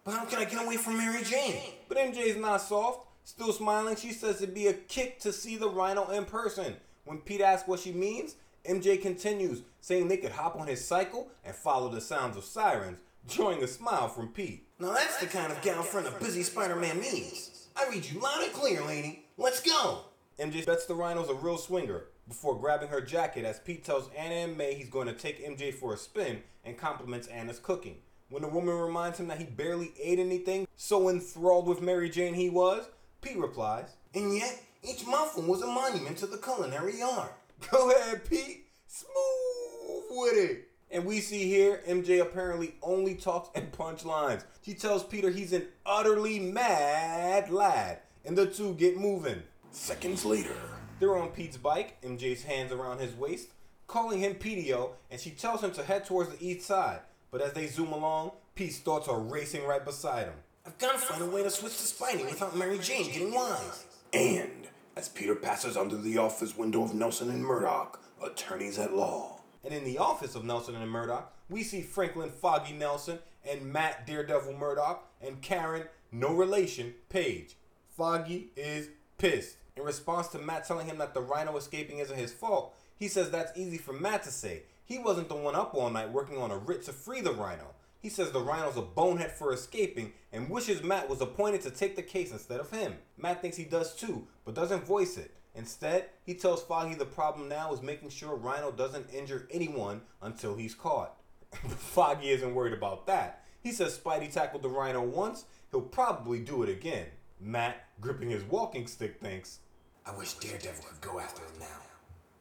But 0.04 0.12
how 0.12 0.26
can 0.26 0.40
I 0.40 0.46
get 0.46 0.64
away 0.64 0.78
from 0.78 0.98
Mary 0.98 1.24
Jane? 1.24 1.62
But 1.88 1.98
MJ's 1.98 2.38
not 2.38 2.62
soft. 2.62 3.08
Still 3.24 3.54
smiling, 3.54 3.96
she 3.96 4.12
says 4.12 4.42
it'd 4.42 4.54
be 4.54 4.68
a 4.68 4.74
kick 4.74 5.20
to 5.22 5.32
see 5.32 5.56
the 5.56 5.70
Rhino 5.70 6.10
in 6.10 6.26
person. 6.26 6.76
When 7.06 7.20
Pete 7.20 7.42
asks 7.42 7.68
what 7.68 7.80
she 7.80 7.92
means, 7.92 8.36
MJ 8.66 9.02
continues, 9.02 9.62
saying 9.82 10.08
they 10.08 10.18
could 10.18 10.32
hop 10.32 10.56
on 10.56 10.68
his 10.68 10.86
cycle 10.86 11.30
and 11.44 11.54
follow 11.54 11.90
the 11.90 12.00
sounds 12.00 12.38
of 12.38 12.46
sirens, 12.46 13.00
drawing 13.28 13.64
a 13.64 13.68
smile 13.68 14.08
from 14.08 14.30
Pete. 14.30 14.68
Now 14.80 14.94
that's 14.94 15.18
the 15.20 15.28
kind 15.28 15.52
of 15.52 15.62
gal 15.62 15.84
friend 15.84 16.08
a 16.08 16.12
busy 16.12 16.44
Spider-Man 16.44 17.00
needs. 17.00 17.68
I 17.76 17.90
read 17.90 18.06
you 18.06 18.20
loud 18.20 18.44
and 18.44 18.54
clear, 18.54 18.82
lady. 18.86 19.26
Let's 19.38 19.62
go. 19.62 20.06
MJ 20.40 20.66
bets 20.66 20.86
the 20.86 20.96
Rhino's 20.96 21.30
a 21.30 21.34
real 21.34 21.58
swinger 21.58 22.06
before 22.28 22.58
grabbing 22.58 22.88
her 22.88 23.02
jacket 23.02 23.46
as 23.46 23.60
Pete 23.60 23.84
tells 23.84 24.10
Anna 24.18 24.36
and 24.36 24.58
May 24.58 24.76
he's 24.76 24.90
going 24.90 25.08
to 25.08 25.14
take 25.14 25.46
MJ 25.46 25.74
for 25.74 25.94
a 25.94 25.98
spin 25.98 26.42
and 26.64 26.78
compliments 26.78 27.28
Anna's 27.28 27.60
cooking. 27.60 27.98
When 28.30 28.42
the 28.42 28.48
woman 28.48 28.76
reminds 28.78 29.20
him 29.20 29.28
that 29.28 29.40
he 29.40 29.46
barely 29.46 29.92
ate 30.02 30.20
anything, 30.20 30.68
so 30.76 31.10
enthralled 31.10 31.68
with 31.68 31.82
Mary 31.82 32.10
Jane 32.10 32.34
he 32.34 32.50
was, 32.50 32.88
Pete 33.22 33.38
replies, 33.38 33.96
And 34.16 34.36
yet, 34.36 34.62
each 34.82 35.06
mouthful 35.06 35.44
was 35.44 35.62
a 35.62 35.68
monument 35.68 36.18
to 36.18 36.28
the 36.28 36.38
culinary 36.38 37.02
art. 37.02 37.34
Go 37.72 37.92
ahead, 37.92 38.28
Pete. 38.30 38.66
Smooth 38.88 40.04
with 40.12 40.34
it. 40.38 40.70
And 40.92 41.06
we 41.06 41.20
see 41.22 41.46
here 41.50 41.82
MJ 41.88 42.22
apparently 42.22 42.76
only 42.84 43.16
talks 43.16 43.50
in 43.58 43.68
punchlines. 43.68 44.44
She 44.62 44.74
tells 44.76 45.04
Peter 45.04 45.30
he's 45.32 45.54
an 45.54 45.66
utterly 45.86 46.40
mad 46.40 47.50
lad, 47.50 48.00
and 48.26 48.38
the 48.38 48.46
two 48.46 48.76
get 48.76 48.98
moving. 48.98 49.42
Seconds 49.72 50.24
later, 50.24 50.56
They're 51.00 51.18
on 51.18 51.30
Pete's 51.30 51.58
bike, 51.58 52.00
MJ's 52.04 52.44
hands 52.44 52.72
around 52.72 53.00
his 53.00 53.14
waist, 53.16 53.50
calling 53.88 54.20
him 54.20 54.36
PDO, 54.36 54.92
and 55.10 55.20
she 55.20 55.32
tells 55.32 55.62
him 55.64 55.72
to 55.72 55.84
head 55.84 56.06
towards 56.06 56.30
the 56.30 56.48
east 56.48 56.68
side. 56.68 57.00
But 57.32 57.42
as 57.42 57.54
they 57.54 57.66
zoom 57.66 57.92
along, 57.92 58.32
Pete's 58.54 58.78
thoughts 58.78 59.08
are 59.08 59.20
racing 59.20 59.66
right 59.66 59.84
beside 59.84 60.26
him. 60.28 60.36
I've 60.66 60.78
got 60.78 60.94
to 60.94 61.00
find 61.00 61.24
a 61.24 61.26
way 61.26 61.42
to 61.44 61.50
switch 61.50 61.76
to 61.78 61.84
Spidey 61.84 62.26
without 62.30 62.56
Mary 62.56 62.78
Jane 62.78 63.08
getting 63.12 63.34
wise. 63.34 63.86
and 64.14 64.52
as 64.96 65.10
Peter 65.10 65.36
passes 65.36 65.76
under 65.76 65.98
the 65.98 66.18
office 66.18 66.58
window 66.58 66.84
of 66.84 66.94
Nelson 66.94 67.30
and 67.30 67.44
Murdock, 67.44 68.02
attorneys 68.24 68.78
at 68.78 68.96
law. 68.96 69.40
And 69.64 69.74
in 69.74 69.84
the 69.84 69.98
office 69.98 70.36
of 70.36 70.44
Nelson 70.44 70.76
and 70.76 70.90
Murdock, 70.90 71.34
we 71.50 71.64
see 71.64 71.82
Franklin 71.82 72.30
Foggy 72.30 72.74
Nelson 72.74 73.20
and 73.50 73.72
Matt 73.72 74.06
Daredevil 74.06 74.54
Murdock 74.54 75.10
and 75.22 75.42
Karen, 75.42 75.84
no 76.12 76.34
relation, 76.34 76.94
Page. 77.10 77.56
Foggy 77.96 78.50
is 78.56 78.90
pissed. 79.18 79.58
In 79.76 79.84
response 79.84 80.28
to 80.30 80.40
Matt 80.40 80.68
telling 80.68 80.88
him 80.88 80.98
that 81.00 81.14
the 81.14 81.22
rhino 81.22 81.58
escaping 81.58 82.00
isn't 82.00 82.18
his 82.18 82.34
fault, 82.34 82.76
he 82.98 83.08
says 83.08 83.32
that's 83.32 83.58
easy 83.58 83.78
for 83.78 83.94
Matt 83.94 84.24
to 84.24 84.32
say. 84.32 84.64
He 84.86 85.00
wasn't 85.00 85.30
the 85.30 85.36
one 85.36 85.56
up 85.56 85.74
all 85.74 85.90
night 85.90 86.12
working 86.12 86.38
on 86.38 86.52
a 86.52 86.58
writ 86.58 86.84
to 86.84 86.94
free 86.94 87.22
the 87.22 87.34
rhino. 87.34 87.74
He 88.04 88.10
says 88.10 88.32
the 88.32 88.42
rhino's 88.42 88.76
a 88.76 88.82
bonehead 88.82 89.32
for 89.32 89.54
escaping 89.54 90.12
and 90.34 90.50
wishes 90.50 90.84
Matt 90.84 91.10
was 91.10 91.22
appointed 91.22 91.62
to 91.62 91.72
take 91.72 91.96
the 91.96 92.04
case 92.04 92.34
instead 92.34 92.60
of 92.60 92.70
him. 92.70 92.96
Matt 93.18 93.42
thinks 93.42 93.56
he 93.56 93.64
does 93.64 93.96
too, 93.96 94.28
but 94.44 94.54
doesn't 94.54 94.86
voice 94.86 95.16
it. 95.16 95.32
Instead, 95.56 96.08
he 96.26 96.34
tells 96.34 96.62
Foggy 96.62 96.96
the 96.96 97.06
problem 97.06 97.48
now 97.48 97.72
is 97.72 97.82
making 97.82 98.10
sure 98.10 98.36
Rhino 98.36 98.72
doesn't 98.72 99.14
injure 99.14 99.48
anyone 99.50 100.02
until 100.22 100.58
he's 100.58 100.76
caught. 100.76 101.16
Foggy 101.54 102.32
isn't 102.32 102.54
worried 102.54 102.74
about 102.74 103.08
that. 103.08 103.46
He 103.62 103.72
says 103.72 103.98
Spidey 103.98 104.30
tackled 104.30 104.64
the 104.64 104.70
Rhino 104.70 105.02
once, 105.02 105.46
he'll 105.72 105.80
probably 105.80 106.40
do 106.40 106.62
it 106.62 106.70
again. 106.70 107.06
Matt, 107.40 107.86
gripping 108.02 108.32
his 108.32 108.44
walking 108.44 108.86
stick, 108.86 109.22
thinks, 109.22 109.60
I 110.06 110.14
wish 110.14 110.34
Daredevil 110.34 110.84
could 110.84 111.00
go 111.00 111.22
after 111.22 111.42
him 111.42 111.60
now. 111.62 111.80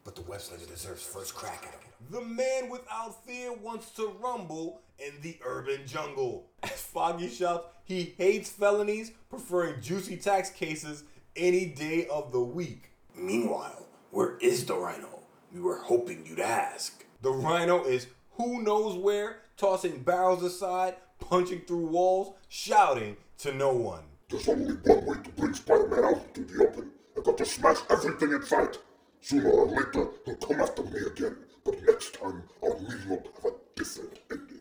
But 0.02 0.16
the 0.16 0.22
web 0.22 0.40
slinger 0.40 0.66
deserves 0.66 1.04
first 1.04 1.36
crack 1.36 1.64
at 1.64 1.74
him. 1.74 1.92
The 2.10 2.20
man 2.20 2.68
without 2.68 3.24
fear 3.24 3.52
wants 3.52 3.90
to 3.92 4.12
rumble 4.20 4.80
in 5.06 5.20
the 5.20 5.38
urban 5.44 5.86
jungle. 5.86 6.50
As 6.62 6.80
Foggy 6.80 7.28
shouts, 7.28 7.66
he 7.84 8.14
hates 8.16 8.50
felonies, 8.50 9.12
preferring 9.28 9.80
juicy 9.80 10.16
tax 10.16 10.50
cases 10.50 11.04
any 11.36 11.66
day 11.66 12.06
of 12.06 12.32
the 12.32 12.40
week. 12.40 12.90
Meanwhile, 13.14 13.86
where 14.10 14.36
is 14.38 14.66
the 14.66 14.76
rhino? 14.76 15.20
We 15.52 15.60
were 15.60 15.78
hoping 15.78 16.24
you'd 16.26 16.40
ask. 16.40 17.04
The 17.20 17.30
rhino 17.30 17.84
is 17.84 18.06
who 18.32 18.62
knows 18.62 18.96
where, 18.96 19.38
tossing 19.56 20.02
barrels 20.02 20.42
aside, 20.42 20.96
punching 21.20 21.62
through 21.62 21.86
walls, 21.86 22.34
shouting 22.48 23.16
to 23.38 23.52
no 23.52 23.72
one. 23.72 24.04
There's 24.28 24.48
only 24.48 24.74
one 24.74 25.04
way 25.04 25.16
to 25.22 25.30
bring 25.30 25.54
Spider-Man 25.54 26.04
out 26.04 26.22
into 26.34 26.52
the 26.52 26.66
open. 26.66 26.90
I 27.16 27.20
got 27.20 27.38
to 27.38 27.44
smash 27.44 27.78
everything 27.90 28.32
in 28.32 28.42
sight. 28.42 28.78
Sooner 29.20 29.50
or 29.50 29.66
later, 29.66 30.08
he'll 30.24 30.36
come 30.36 30.60
after 30.60 30.82
me 30.84 31.00
again, 31.06 31.36
but 31.64 31.80
next 31.82 32.14
time, 32.14 32.42
our 32.62 32.78
meeting 32.80 33.08
will 33.08 33.22
have 33.42 33.52
a 33.52 33.54
different 33.76 34.18
ending. 34.30 34.51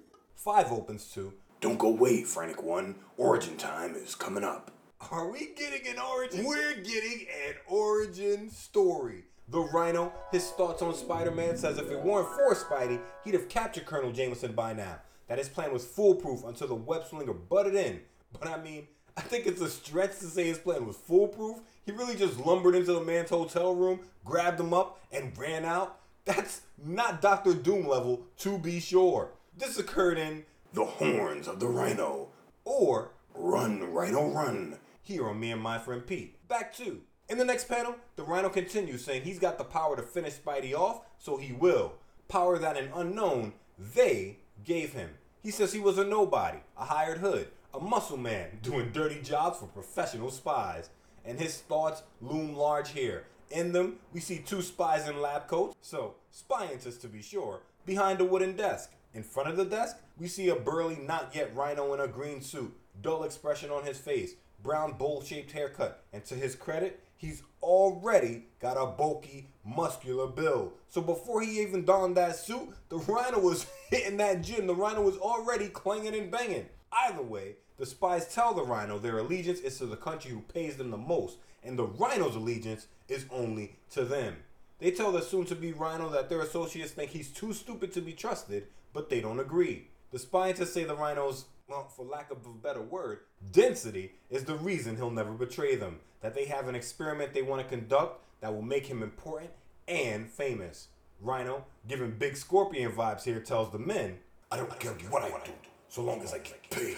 Five 0.44 0.72
opens 0.72 1.06
to. 1.14 1.34
Don't 1.60 1.78
go 1.78 1.90
away, 1.90 2.24
Frantic 2.24 2.64
One. 2.64 2.96
Origin 3.16 3.58
time 3.58 3.94
is 3.94 4.16
coming 4.16 4.44
up. 4.44 4.72
Are 5.12 5.30
we 5.30 5.52
getting 5.56 5.88
an 5.88 6.00
origin? 6.00 6.44
We're 6.44 6.74
getting 6.82 7.28
an 7.48 7.54
origin 7.68 8.50
story. 8.50 9.26
The 9.50 9.60
Rhino, 9.60 10.12
his 10.32 10.50
thoughts 10.50 10.82
on 10.82 10.96
Spider-Man 10.96 11.58
says 11.58 11.78
if 11.78 11.92
it 11.92 12.02
weren't 12.02 12.28
for 12.30 12.56
Spidey, 12.56 13.00
he'd 13.24 13.36
have 13.36 13.50
captured 13.50 13.86
Colonel 13.86 14.12
Jameson 14.12 14.54
by 14.54 14.74
now. 14.74 15.02
That 15.28 15.38
his 15.38 15.48
plan 15.48 15.72
was 15.72 15.86
foolproof 15.86 16.44
until 16.44 16.70
the 16.70 16.74
web 16.74 17.06
slinger 17.06 17.34
butted 17.34 17.76
in. 17.76 18.00
But 18.34 18.48
I 18.48 18.60
mean, 18.64 18.88
I 19.16 19.22
think 19.22 19.46
it's 19.46 19.62
a 19.62 19.70
stretch 19.70 20.18
to 20.18 20.26
say 20.26 20.46
his 20.46 20.58
plan 20.58 20.88
was 20.88 20.98
foolproof. 20.98 21.60
He 21.86 21.92
really 21.92 22.16
just 22.16 22.40
lumbered 22.40 22.74
into 22.74 22.94
the 22.94 23.02
man's 23.02 23.30
hotel 23.30 23.76
room, 23.76 24.00
grabbed 24.26 24.60
him 24.60 24.74
up, 24.74 25.02
and 25.12 25.38
ran 25.38 25.66
out. 25.66 26.00
That's 26.26 26.62
not 26.84 27.22
Doctor 27.22 27.54
Doom 27.54 27.88
level, 27.88 28.26
to 28.40 28.58
be 28.58 28.80
sure. 28.80 29.34
This 29.62 29.78
occurred 29.78 30.18
in 30.18 30.44
The 30.74 30.84
horns 30.84 31.48
of 31.48 31.60
the 31.60 31.68
rhino. 31.68 32.30
or 32.66 33.12
Run, 33.36 33.94
rhino, 33.94 34.28
run. 34.32 34.80
here 35.04 35.30
on 35.30 35.40
Me 35.40 35.52
and 35.52 35.62
My 35.62 35.78
Friend 35.78 36.04
Pete. 36.04 36.48
Back 36.48 36.76
to. 36.78 37.02
In 37.30 37.38
the 37.38 37.46
next 37.46 37.66
panel, 37.70 37.96
the 38.16 38.24
Rhino 38.24 38.50
continues 38.50 39.06
saying 39.06 39.22
he's 39.22 39.38
got 39.38 39.60
the 39.60 39.64
power 39.64 39.96
to 39.96 40.02
finish 40.02 40.34
Spidey 40.34 40.74
off, 40.74 41.02
so 41.20 41.38
he 41.38 41.54
will. 41.54 41.94
Power 42.28 42.58
that 42.58 42.76
an 42.76 42.90
unknown 42.96 43.54
they 43.78 44.40
gave 44.66 44.94
him. 44.94 45.12
He 45.44 45.52
says 45.52 45.74
he 45.74 45.80
was 45.80 46.00
a 46.00 46.06
nobody, 46.06 46.58
a 46.76 46.86
hired 46.86 47.20
hood, 47.20 47.50
a 47.72 47.80
muscle 47.80 48.18
man 48.18 48.58
doing 48.64 48.90
dirty 48.92 49.22
jobs 49.22 49.60
for 49.60 49.68
professional 49.68 50.32
spies. 50.32 50.90
And 51.24 51.40
his 51.40 51.60
thoughts 51.60 52.02
loom 52.20 52.56
large 52.56 52.90
here. 52.94 53.26
In 53.52 53.74
them, 53.74 53.98
we 54.12 54.22
see 54.22 54.40
two 54.40 54.64
spies 54.64 55.08
in 55.08 55.22
lab 55.22 55.46
coats, 55.48 55.76
so 55.84 56.16
scientists 56.32 56.98
to 57.04 57.08
be 57.08 57.22
sure, 57.22 57.60
behind 57.86 58.22
a 58.22 58.26
wooden 58.26 58.56
desk. 58.56 58.90
In 59.14 59.24
front 59.24 59.50
of 59.50 59.58
the 59.58 59.66
desk, 59.66 59.98
we 60.18 60.28
see 60.28 60.48
a 60.50 60.56
burly, 60.56 60.96
not 60.96 61.36
yet 61.36 61.54
rhino 61.54 61.94
in 61.94 62.00
a 62.00 62.08
green 62.08 62.42
suit, 62.42 62.74
dull 63.02 63.24
expression 63.24 63.70
on 63.70 63.84
his 63.84 63.98
face, 63.98 64.36
brown 64.64 64.94
bowl 64.94 65.22
shaped 65.22 65.52
haircut, 65.52 66.04
and 66.14 66.24
to 66.26 66.36
his 66.36 66.56
credit, 66.56 67.02
he's 67.18 67.44
already 67.62 68.46
got 68.62 68.78
a 68.78 68.86
bulky, 68.86 69.48
muscular 69.66 70.28
build. 70.28 70.72
So 70.88 71.02
before 71.02 71.42
he 71.42 71.62
even 71.62 71.84
donned 71.84 72.16
that 72.16 72.38
suit, 72.38 72.70
the 72.88 73.00
rhino 73.00 73.40
was 73.40 73.66
hitting 73.90 74.18
that 74.18 74.44
gym. 74.44 74.66
The 74.66 74.76
rhino 74.76 75.02
was 75.02 75.18
already 75.18 75.68
clanging 75.68 76.16
and 76.16 76.32
banging. 76.32 76.68
Either 76.92 77.22
way, 77.22 77.56
the 77.78 77.86
spies 77.86 78.34
tell 78.34 78.54
the 78.54 78.64
rhino 78.64 78.98
their 78.98 79.18
allegiance 79.18 79.60
is 79.60 79.78
to 79.80 79.88
the 79.88 79.98
country 79.98 80.32
who 80.32 80.42
pays 80.42 80.78
them 80.78 80.92
the 80.92 80.98
most, 80.98 81.38
and 81.64 81.78
the 81.78 81.86
rhino's 81.86 82.36
allegiance 82.36 82.88
is 83.10 83.26
only 83.30 83.76
to 83.92 84.06
them. 84.06 84.38
They 84.80 84.92
tell 84.92 85.12
the 85.12 85.22
soon 85.22 85.46
to 85.46 85.56
be 85.56 85.74
rhino 85.74 86.10
that 86.10 86.30
their 86.30 86.42
associates 86.42 86.92
think 86.92 87.12
he's 87.12 87.30
too 87.30 87.54
stupid 87.54 87.94
to 87.94 88.02
be 88.02 88.14
trusted, 88.14 88.68
but 88.94 89.10
they 89.10 89.22
don't 89.22 89.40
agree. 89.40 89.90
The 90.12 90.20
scientists 90.20 90.74
say 90.74 90.84
the 90.84 90.96
rhino's, 90.96 91.46
well, 91.68 91.88
for 91.88 92.06
lack 92.06 92.32
of 92.32 92.46
a 92.46 92.50
better 92.50 92.82
word, 92.82 93.20
density 93.52 94.14
is 94.30 94.44
the 94.44 94.56
reason 94.56 94.98
he'll 94.98 95.10
never 95.10 95.32
betray 95.32 95.76
them. 95.76 96.00
That 96.22 96.36
they 96.36 96.46
have 96.46 96.68
an 96.68 96.76
experiment 96.76 97.34
they 97.34 97.42
want 97.42 97.62
to 97.62 97.68
conduct 97.68 98.22
that 98.42 98.54
will 98.54 98.62
make 98.62 98.86
him 98.88 99.02
important 99.02 99.52
and 99.88 100.30
famous. 100.30 100.90
Rhino, 101.22 101.66
giving 101.88 102.12
big 102.12 102.36
scorpion 102.36 102.92
vibes 102.92 103.24
here, 103.24 103.40
tells 103.40 103.72
the 103.72 103.80
men, 103.80 104.18
I 104.52 104.58
don't 104.58 104.80
care 104.80 104.92
what 105.10 105.24
I 105.24 105.30
do, 105.30 105.52
so 105.88 106.02
long 106.02 106.22
as 106.22 106.34
I 106.34 106.40
get 106.40 106.70
paid. 106.70 106.98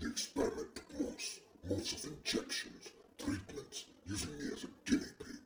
The 0.00 0.08
experiment 0.08 0.74
took 0.74 1.00
months, 1.00 1.40
months 1.68 1.92
of 1.92 2.10
injections, 2.12 2.90
treatments, 3.18 3.84
using 4.06 4.32
me 4.32 4.46
as 4.52 4.64
a 4.64 4.68
guinea 4.84 5.04
pig, 5.18 5.38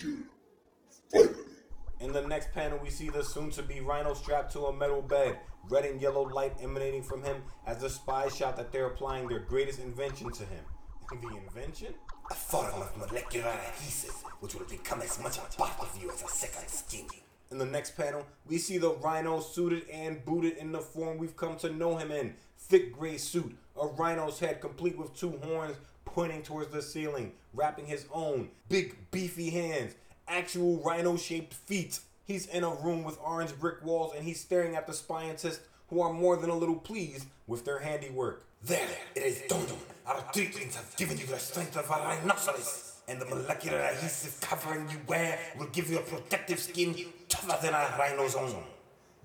until 0.00 0.16
finally, 1.12 1.51
In 2.02 2.12
the 2.12 2.20
next 2.20 2.52
panel, 2.52 2.80
we 2.82 2.90
see 2.90 3.10
the 3.10 3.22
soon 3.22 3.50
to 3.52 3.62
be 3.62 3.78
Rhino 3.80 4.12
strapped 4.14 4.52
to 4.54 4.66
a 4.66 4.72
metal 4.72 5.00
bed, 5.00 5.38
red 5.68 5.84
and 5.84 6.00
yellow 6.00 6.22
light 6.22 6.52
emanating 6.60 7.04
from 7.04 7.22
him 7.22 7.36
as 7.64 7.78
the 7.78 7.88
spies 7.88 8.36
shout 8.36 8.56
that 8.56 8.72
they're 8.72 8.86
applying 8.86 9.28
their 9.28 9.38
greatest 9.38 9.78
invention 9.78 10.32
to 10.32 10.42
him. 10.42 10.64
The 11.20 11.28
invention? 11.28 11.94
A 12.30 12.34
form 12.34 12.72
of 12.80 12.96
molecular 12.96 13.50
adhesive, 13.50 14.14
which 14.40 14.54
will 14.54 14.64
become 14.64 15.02
as 15.02 15.20
much 15.22 15.36
a 15.36 15.42
part 15.58 15.78
of 15.78 15.96
you 16.02 16.10
as 16.10 16.22
a 16.22 16.28
second 16.28 16.68
skin. 16.68 17.06
In 17.50 17.58
the 17.58 17.66
next 17.66 17.96
panel, 17.96 18.26
we 18.46 18.56
see 18.56 18.78
the 18.78 18.94
Rhino 18.94 19.40
suited 19.40 19.88
and 19.90 20.24
booted 20.24 20.56
in 20.56 20.72
the 20.72 20.80
form 20.80 21.18
we've 21.18 21.36
come 21.36 21.56
to 21.58 21.70
know 21.70 21.98
him 21.98 22.10
in. 22.10 22.34
Thick 22.58 22.94
gray 22.94 23.18
suit, 23.18 23.54
a 23.80 23.86
rhino's 23.86 24.40
head 24.40 24.60
complete 24.60 24.96
with 24.96 25.14
two 25.14 25.38
horns 25.44 25.76
pointing 26.06 26.42
towards 26.42 26.72
the 26.72 26.82
ceiling, 26.82 27.32
wrapping 27.52 27.86
his 27.86 28.06
own 28.12 28.48
big 28.68 28.96
beefy 29.10 29.50
hands, 29.50 29.94
actual 30.32 30.78
rhino 30.78 31.16
shaped 31.16 31.54
feet. 31.54 32.00
He's 32.24 32.46
in 32.46 32.64
a 32.64 32.74
room 32.74 33.04
with 33.04 33.18
orange 33.24 33.58
brick 33.58 33.84
walls 33.84 34.14
and 34.16 34.24
he's 34.24 34.40
staring 34.40 34.74
at 34.74 34.86
the 34.86 34.94
scientists 34.94 35.60
who 35.88 36.00
are 36.00 36.12
more 36.12 36.36
than 36.36 36.50
a 36.50 36.56
little 36.56 36.76
pleased 36.76 37.26
with 37.46 37.64
their 37.64 37.78
handiwork. 37.78 38.44
There, 38.64 38.88
it 39.14 39.22
is 39.22 39.42
done. 39.48 39.66
Our 40.06 40.24
treatments 40.32 40.76
have 40.76 40.96
given 40.96 41.18
you 41.18 41.26
the 41.26 41.38
strength 41.38 41.76
of 41.76 41.86
a 41.86 41.92
rhinoceros, 41.92 43.02
and 43.08 43.20
the 43.20 43.26
molecular 43.26 43.78
adhesive 43.78 44.40
covering 44.40 44.88
you 44.88 44.98
wear 45.06 45.38
will 45.58 45.66
give 45.66 45.90
you 45.90 45.98
a 45.98 46.02
protective 46.02 46.60
skin 46.60 46.94
tougher 47.28 47.58
than 47.60 47.74
a 47.74 47.94
rhino's 47.98 48.36
own. 48.36 48.62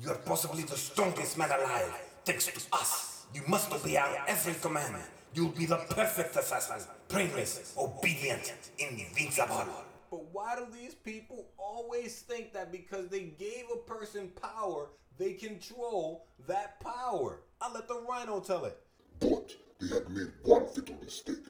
You 0.01 0.09
are 0.09 0.17
possibly 0.17 0.63
the 0.63 0.75
strongest 0.75 1.37
man 1.37 1.51
alive, 1.51 1.93
thanks 2.25 2.47
to 2.47 2.53
us. 2.73 3.25
You 3.33 3.41
must 3.47 3.71
obey 3.71 3.95
our 3.97 4.17
every 4.27 4.55
command. 4.55 4.95
You'll 5.33 5.49
be 5.49 5.67
the 5.67 5.77
perfect 5.77 6.35
assassin, 6.35 6.85
brainless, 7.07 7.75
obedient, 7.77 8.51
invincible. 8.79 9.65
Why 10.37 10.55
do 10.55 10.67
these 10.71 10.93
people 10.93 11.47
always 11.57 12.21
think 12.21 12.53
that 12.53 12.71
because 12.71 13.07
they 13.07 13.33
gave 13.39 13.63
a 13.73 13.77
person 13.77 14.29
power, 14.39 14.89
they 15.17 15.33
control 15.33 16.27
that 16.47 16.79
power? 16.79 17.39
I'll 17.59 17.73
let 17.73 17.87
the 17.87 18.05
rhino 18.07 18.39
tell 18.39 18.65
it. 18.65 18.77
but 19.19 19.55
they 19.81 19.87
had 19.87 20.07
made 20.11 20.31
one 20.43 20.67
fatal 20.67 20.95
mistake. 21.03 21.43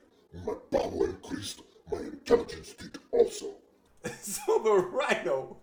My 0.46 0.54
power 0.72 1.04
increased, 1.04 1.60
my 1.92 1.98
intelligence 1.98 2.72
did 2.72 2.96
also. 3.12 3.56
so 4.22 4.58
the 4.64 4.88
rhino 4.90 5.58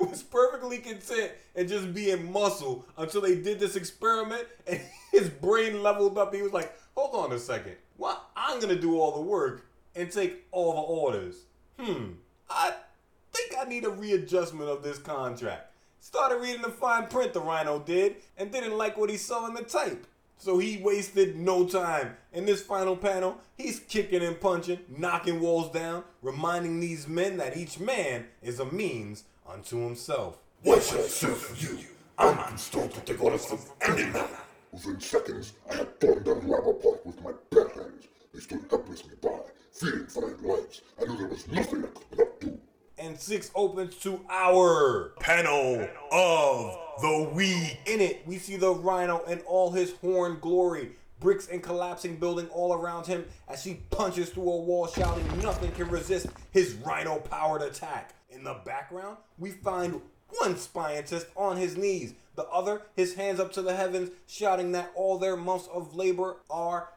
was 0.00 0.22
perfectly 0.22 0.78
content 0.78 1.32
and 1.54 1.68
just 1.68 1.92
being 1.92 2.32
muscle 2.32 2.86
until 2.96 3.20
they 3.20 3.34
did 3.34 3.60
this 3.60 3.76
experiment 3.76 4.46
and 4.66 4.80
his 5.12 5.28
brain 5.28 5.82
leveled 5.82 6.16
up. 6.16 6.34
He 6.34 6.40
was 6.40 6.54
like, 6.54 6.74
hold 6.96 7.14
on 7.14 7.36
a 7.36 7.38
second. 7.38 7.76
Well, 7.98 8.26
I'm 8.34 8.58
going 8.58 8.74
to 8.74 8.80
do 8.80 8.98
all 8.98 9.12
the 9.12 9.20
work 9.20 9.66
and 9.94 10.10
take 10.10 10.46
all 10.50 10.72
the 10.72 10.80
orders. 10.80 11.44
Hmm, 11.78 12.12
I 12.54 12.72
think 13.32 13.54
I 13.58 13.64
need 13.64 13.84
a 13.84 13.90
readjustment 13.90 14.70
of 14.70 14.82
this 14.82 14.98
contract. 14.98 15.72
Started 16.00 16.36
reading 16.36 16.62
the 16.62 16.70
fine 16.70 17.08
print, 17.08 17.32
the 17.32 17.40
rhino 17.40 17.80
did, 17.80 18.16
and 18.36 18.52
didn't 18.52 18.78
like 18.78 18.96
what 18.96 19.10
he 19.10 19.16
saw 19.16 19.46
in 19.46 19.54
the 19.54 19.62
type. 19.62 20.06
So 20.38 20.58
he 20.58 20.76
wasted 20.76 21.36
no 21.36 21.66
time. 21.66 22.16
In 22.32 22.44
this 22.44 22.62
final 22.62 22.96
panel, 22.96 23.38
he's 23.56 23.80
kicking 23.80 24.22
and 24.22 24.40
punching, 24.40 24.80
knocking 24.96 25.40
walls 25.40 25.72
down, 25.72 26.04
reminding 26.22 26.80
these 26.80 27.08
men 27.08 27.38
that 27.38 27.56
each 27.56 27.80
man 27.80 28.26
is 28.42 28.60
a 28.60 28.66
means 28.66 29.24
unto 29.48 29.78
himself. 29.78 30.38
Why 30.62 30.78
should 30.78 31.00
I 31.00 31.04
serve 31.04 31.56
you? 31.58 31.78
I'm 32.18 32.52
installed 32.52 32.92
to 32.92 33.00
take 33.00 33.22
orders 33.22 33.46
from 33.46 33.58
any 33.80 34.04
man. 34.04 34.28
Within 34.70 35.00
seconds, 35.00 35.54
I 35.70 35.76
had 35.76 36.00
torn 36.00 36.22
their 36.22 36.34
lab 36.34 36.68
apart 36.68 37.04
with 37.06 37.20
my 37.22 37.32
bare 37.50 37.68
hands. 37.68 38.06
They 38.32 38.40
stood 38.40 38.64
helplessly 38.68 39.14
by, 39.22 39.38
fearing 39.74 40.06
for 40.06 40.30
their 40.30 40.36
lives. 40.56 40.82
I 41.00 41.04
knew 41.04 41.16
there 41.16 41.26
was 41.26 41.48
nothing 41.48 41.84
I 41.84 41.88
could 41.88 42.18
not 42.18 42.40
do. 42.40 42.58
And 42.96 43.18
six 43.18 43.50
opens 43.54 43.96
to 43.96 44.24
our 44.30 45.12
panel 45.20 45.88
of 46.12 46.78
the 47.02 47.30
week. 47.34 47.78
In 47.86 48.00
it, 48.00 48.22
we 48.26 48.38
see 48.38 48.56
the 48.56 48.72
rhino 48.72 49.22
in 49.24 49.40
all 49.40 49.72
his 49.72 49.92
horn 50.00 50.38
glory. 50.40 50.92
Bricks 51.20 51.48
and 51.48 51.62
collapsing 51.62 52.16
building 52.16 52.48
all 52.48 52.72
around 52.72 53.06
him 53.06 53.24
as 53.48 53.64
he 53.64 53.74
punches 53.90 54.30
through 54.30 54.50
a 54.50 54.56
wall, 54.60 54.86
shouting, 54.86 55.26
Nothing 55.42 55.72
can 55.72 55.88
resist 55.88 56.26
his 56.50 56.74
rhino 56.74 57.18
powered 57.18 57.62
attack. 57.62 58.14
In 58.30 58.44
the 58.44 58.60
background, 58.64 59.16
we 59.38 59.50
find 59.50 60.00
one 60.28 60.56
scientist 60.56 61.26
on 61.36 61.56
his 61.56 61.76
knees, 61.76 62.14
the 62.36 62.44
other, 62.44 62.82
his 62.96 63.14
hands 63.14 63.40
up 63.40 63.52
to 63.52 63.62
the 63.62 63.74
heavens, 63.74 64.10
shouting 64.26 64.72
that 64.72 64.90
all 64.94 65.18
their 65.18 65.36
months 65.36 65.68
of 65.72 65.94
labor 65.94 66.36
are 66.50 66.90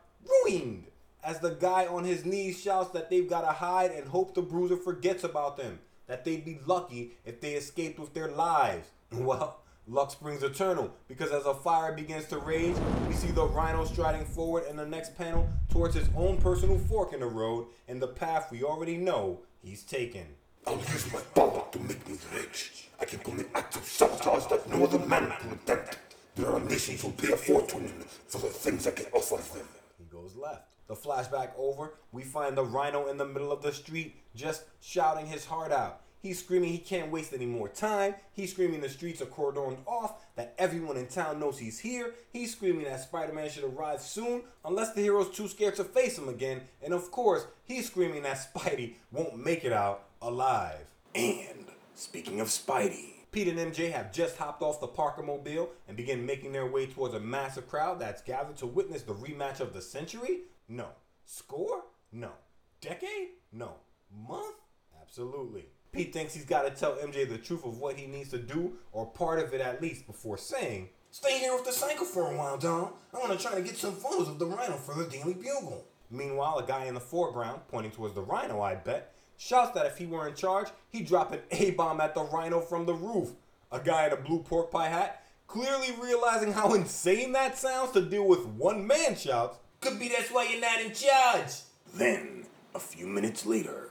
ruined. 0.46 0.86
As 1.28 1.40
the 1.40 1.50
guy 1.50 1.86
on 1.88 2.06
his 2.06 2.24
knees 2.24 2.58
shouts 2.58 2.92
that 2.92 3.10
they've 3.10 3.30
got 3.30 3.42
to 3.42 3.52
hide 3.52 3.92
and 3.92 4.08
hope 4.08 4.34
the 4.34 4.42
bruiser 4.42 4.78
forgets 4.78 5.26
about 5.26 5.58
them, 5.58 5.80
that 6.08 6.24
they'd 6.24 6.46
be 6.46 6.58
lucky 6.66 7.18
if 7.26 7.42
they 7.42 7.56
escaped 7.56 8.00
with 8.00 8.14
their 8.14 8.30
lives. 8.30 8.88
Well, 9.12 9.60
luck 9.88 10.12
springs 10.12 10.42
eternal 10.42 10.94
because 11.10 11.32
as 11.32 11.46
a 11.46 11.54
fire 11.54 11.92
begins 11.92 12.28
to 12.28 12.38
rage, 12.38 12.78
we 13.10 13.14
see 13.14 13.32
the 13.32 13.46
rhino 13.46 13.84
striding 13.84 14.26
forward 14.26 14.64
in 14.70 14.78
the 14.78 14.86
next 14.86 15.18
panel 15.18 15.50
towards 15.70 15.96
his 15.96 16.08
own 16.16 16.38
personal 16.38 16.78
fork 16.78 17.12
in 17.12 17.20
the 17.20 17.26
road 17.26 17.68
and 17.90 18.02
the 18.02 18.08
path 18.08 18.50
we 18.50 18.64
already 18.64 18.96
know 18.96 19.42
he's 19.62 19.84
taken. 19.84 20.26
I'll 20.66 20.78
use 20.78 21.12
my 21.12 21.20
power 21.36 21.66
to 21.74 21.80
make 21.80 22.08
me 22.08 22.18
rich. 22.34 22.88
I 23.02 23.06
can 23.06 23.20
commit 23.20 23.50
acts 23.54 23.76
of 23.76 23.84
sabotage 23.84 24.46
that 24.46 24.70
no 24.70 24.86
other 24.86 25.00
man 25.00 25.34
can 25.42 25.52
attempt. 25.52 25.98
There 26.36 26.54
are 26.54 26.62
nations 26.62 27.02
who 27.02 27.12
pay 27.12 27.34
a 27.34 27.38
fortune 27.38 27.92
for 28.28 28.40
the 28.40 28.48
things 28.48 28.88
I 28.88 28.92
can 28.92 29.08
offer 29.14 29.58
them. 29.58 29.68
He 29.98 30.06
goes 30.06 30.34
left. 30.34 30.77
The 30.88 30.96
flashback 30.96 31.52
over, 31.58 31.94
we 32.12 32.24
find 32.24 32.58
the 32.58 32.64
rhino 32.64 33.08
in 33.08 33.18
the 33.18 33.26
middle 33.26 33.52
of 33.52 33.62
the 33.62 33.74
street 33.74 34.16
just 34.36 34.64
shouting 34.80 35.28
his 35.28 35.46
heart 35.46 35.72
out. 35.72 36.02
He's 36.20 36.40
screaming 36.40 36.72
he 36.72 36.80
can't 36.80 37.12
waste 37.12 37.34
any 37.34 37.46
more 37.46 37.70
time. 37.70 38.16
He's 38.34 38.52
screaming 38.52 38.82
the 38.82 38.90
streets 38.90 39.22
are 39.22 39.26
cordoned 39.26 39.78
off, 39.86 40.26
that 40.36 40.56
everyone 40.58 40.98
in 40.98 41.08
town 41.08 41.40
knows 41.40 41.60
he's 41.60 41.80
here. 41.80 42.16
He's 42.34 42.54
screaming 42.54 42.86
that 42.86 43.02
Spider 43.02 43.34
Man 43.34 43.50
should 43.50 43.64
arrive 43.64 44.02
soon, 44.02 44.44
unless 44.66 44.94
the 44.94 45.02
hero's 45.02 45.30
too 45.30 45.48
scared 45.48 45.76
to 45.76 45.84
face 45.84 46.18
him 46.18 46.28
again. 46.28 46.62
And 46.82 46.94
of 46.94 47.12
course, 47.12 47.46
he's 47.66 47.88
screaming 47.88 48.24
that 48.24 48.48
Spidey 48.54 48.96
won't 49.12 49.44
make 49.44 49.64
it 49.64 49.74
out 49.74 50.06
alive. 50.22 50.88
And 51.14 51.66
speaking 51.94 52.40
of 52.40 52.48
Spidey, 52.48 53.14
Pete 53.32 53.50
and 53.50 53.60
MJ 53.60 53.92
have 53.92 54.12
just 54.12 54.38
hopped 54.38 54.62
off 54.62 54.80
the 54.80 54.88
Parker 54.88 55.22
Mobile 55.22 55.70
and 55.88 55.96
begin 55.96 56.26
making 56.26 56.54
their 56.54 56.66
way 56.66 56.88
towards 56.88 57.14
a 57.14 57.20
massive 57.20 57.70
crowd 57.70 58.00
that's 58.00 58.22
gathered 58.22 58.58
to 58.58 58.66
witness 58.66 59.04
the 59.04 59.14
rematch 59.14 59.60
of 59.60 59.74
the 59.74 59.82
century? 59.82 60.40
No. 60.68 60.88
Score? 61.26 61.84
No. 62.12 62.32
Decade? 62.82 63.30
No. 63.52 63.76
Month? 64.28 64.56
Absolutely. 65.02 65.66
Pete 65.92 66.12
thinks 66.12 66.34
he's 66.34 66.46
got 66.46 66.64
to 66.64 66.72
tell 66.72 66.96
MJ 66.96 67.28
the 67.28 67.38
truth 67.38 67.66
of 67.66 67.78
what 67.78 67.96
he 67.96 68.06
needs 68.06 68.30
to 68.32 68.38
do, 68.38 68.74
or 68.92 69.06
part 69.06 69.40
of 69.40 69.54
it 69.54 69.62
at 69.62 69.82
least, 69.82 70.06
before 70.06 70.38
saying, 70.38 70.90
stay 71.10 71.40
here 71.40 71.54
with 71.56 71.66
the 71.66 71.72
cycle 71.72 72.06
for 72.06 72.32
a 72.32 72.38
while, 72.38 72.58
Don. 72.58 72.92
I 73.14 73.18
want 73.18 73.32
to 73.32 73.44
try 73.44 73.56
to 73.56 73.62
get 73.62 73.78
some 73.78 73.94
photos 73.94 74.28
of 74.28 74.40
the 74.40 74.46
Rhino 74.46 74.76
for 74.76 74.94
the 74.94 75.10
Daily 75.10 75.34
Bugle. 75.34 75.86
Meanwhile, 76.12 76.60
a 76.60 76.68
guy 76.68 76.86
in 76.86 76.94
the 76.94 77.00
foreground, 77.00 77.62
pointing 77.70 77.92
towards 77.92 78.16
the 78.16 78.22
Rhino, 78.22 78.62
I 78.62 78.76
bet, 78.76 79.14
shouts 79.38 79.72
that 79.74 79.86
if 79.86 79.98
he 79.98 80.06
were 80.06 80.28
in 80.28 80.36
charge, 80.36 80.68
he'd 80.90 81.08
drop 81.08 81.32
an 81.32 81.40
A 81.52 81.72
bomb 81.72 82.02
at 82.02 82.14
the 82.14 82.24
Rhino 82.24 82.60
from 82.60 82.86
the 82.86 82.94
roof. 82.94 83.30
A 83.72 83.80
guy 83.80 84.08
in 84.08 84.14
a 84.14 84.18
blue 84.18 84.44
pork 84.44 84.72
pie 84.72 84.90
hat, 84.90 85.26
clearly 85.48 85.94
realizing 86.02 86.52
how 86.52 86.74
insane 86.74 87.32
that 87.32 87.58
sounds 87.58 87.92
to 87.92 88.02
deal 88.02 88.28
with 88.28 88.46
one 88.46 88.86
man, 88.86 89.16
shouts, 89.16 89.58
Could 89.82 90.00
be 90.00 90.10
that's 90.10 90.32
why 90.32 90.48
you're 90.50 90.62
not 90.62 90.82
in 90.82 90.94
charge. 90.94 91.52
Then, 91.94 92.46
a 92.74 92.80
few 92.80 93.08
minutes 93.08 93.46
later, 93.46 93.90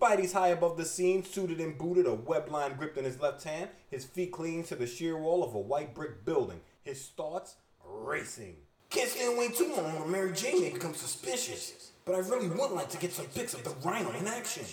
Spidey's 0.00 0.32
high 0.32 0.48
above 0.48 0.76
the 0.76 0.84
scene, 0.84 1.24
suited 1.24 1.60
and 1.60 1.78
booted, 1.78 2.06
a 2.06 2.14
web 2.14 2.50
line 2.50 2.76
gripped 2.76 2.98
in 2.98 3.04
his 3.04 3.20
left 3.20 3.44
hand, 3.44 3.70
his 3.90 4.04
feet 4.04 4.32
clinging 4.32 4.64
to 4.64 4.76
the 4.76 4.86
sheer 4.86 5.16
wall 5.16 5.42
of 5.42 5.54
a 5.54 5.58
white 5.58 5.94
brick 5.94 6.24
building, 6.24 6.60
his 6.82 7.06
thoughts 7.08 7.56
racing. 7.84 8.56
Can't 8.90 9.08
stay 9.08 9.26
away 9.26 9.48
too 9.48 9.72
long 9.76 9.96
or 9.96 10.06
Mary 10.06 10.32
Jane 10.32 10.60
may 10.60 10.70
become 10.70 10.94
suspicious. 10.94 11.92
But 12.04 12.14
I 12.14 12.18
really 12.18 12.48
would 12.48 12.70
like 12.70 12.88
to 12.90 12.98
get 12.98 13.12
some 13.12 13.26
pics 13.26 13.54
of 13.54 13.64
the 13.64 13.74
Rhino 13.86 14.10
in 14.12 14.26
action. 14.26 14.64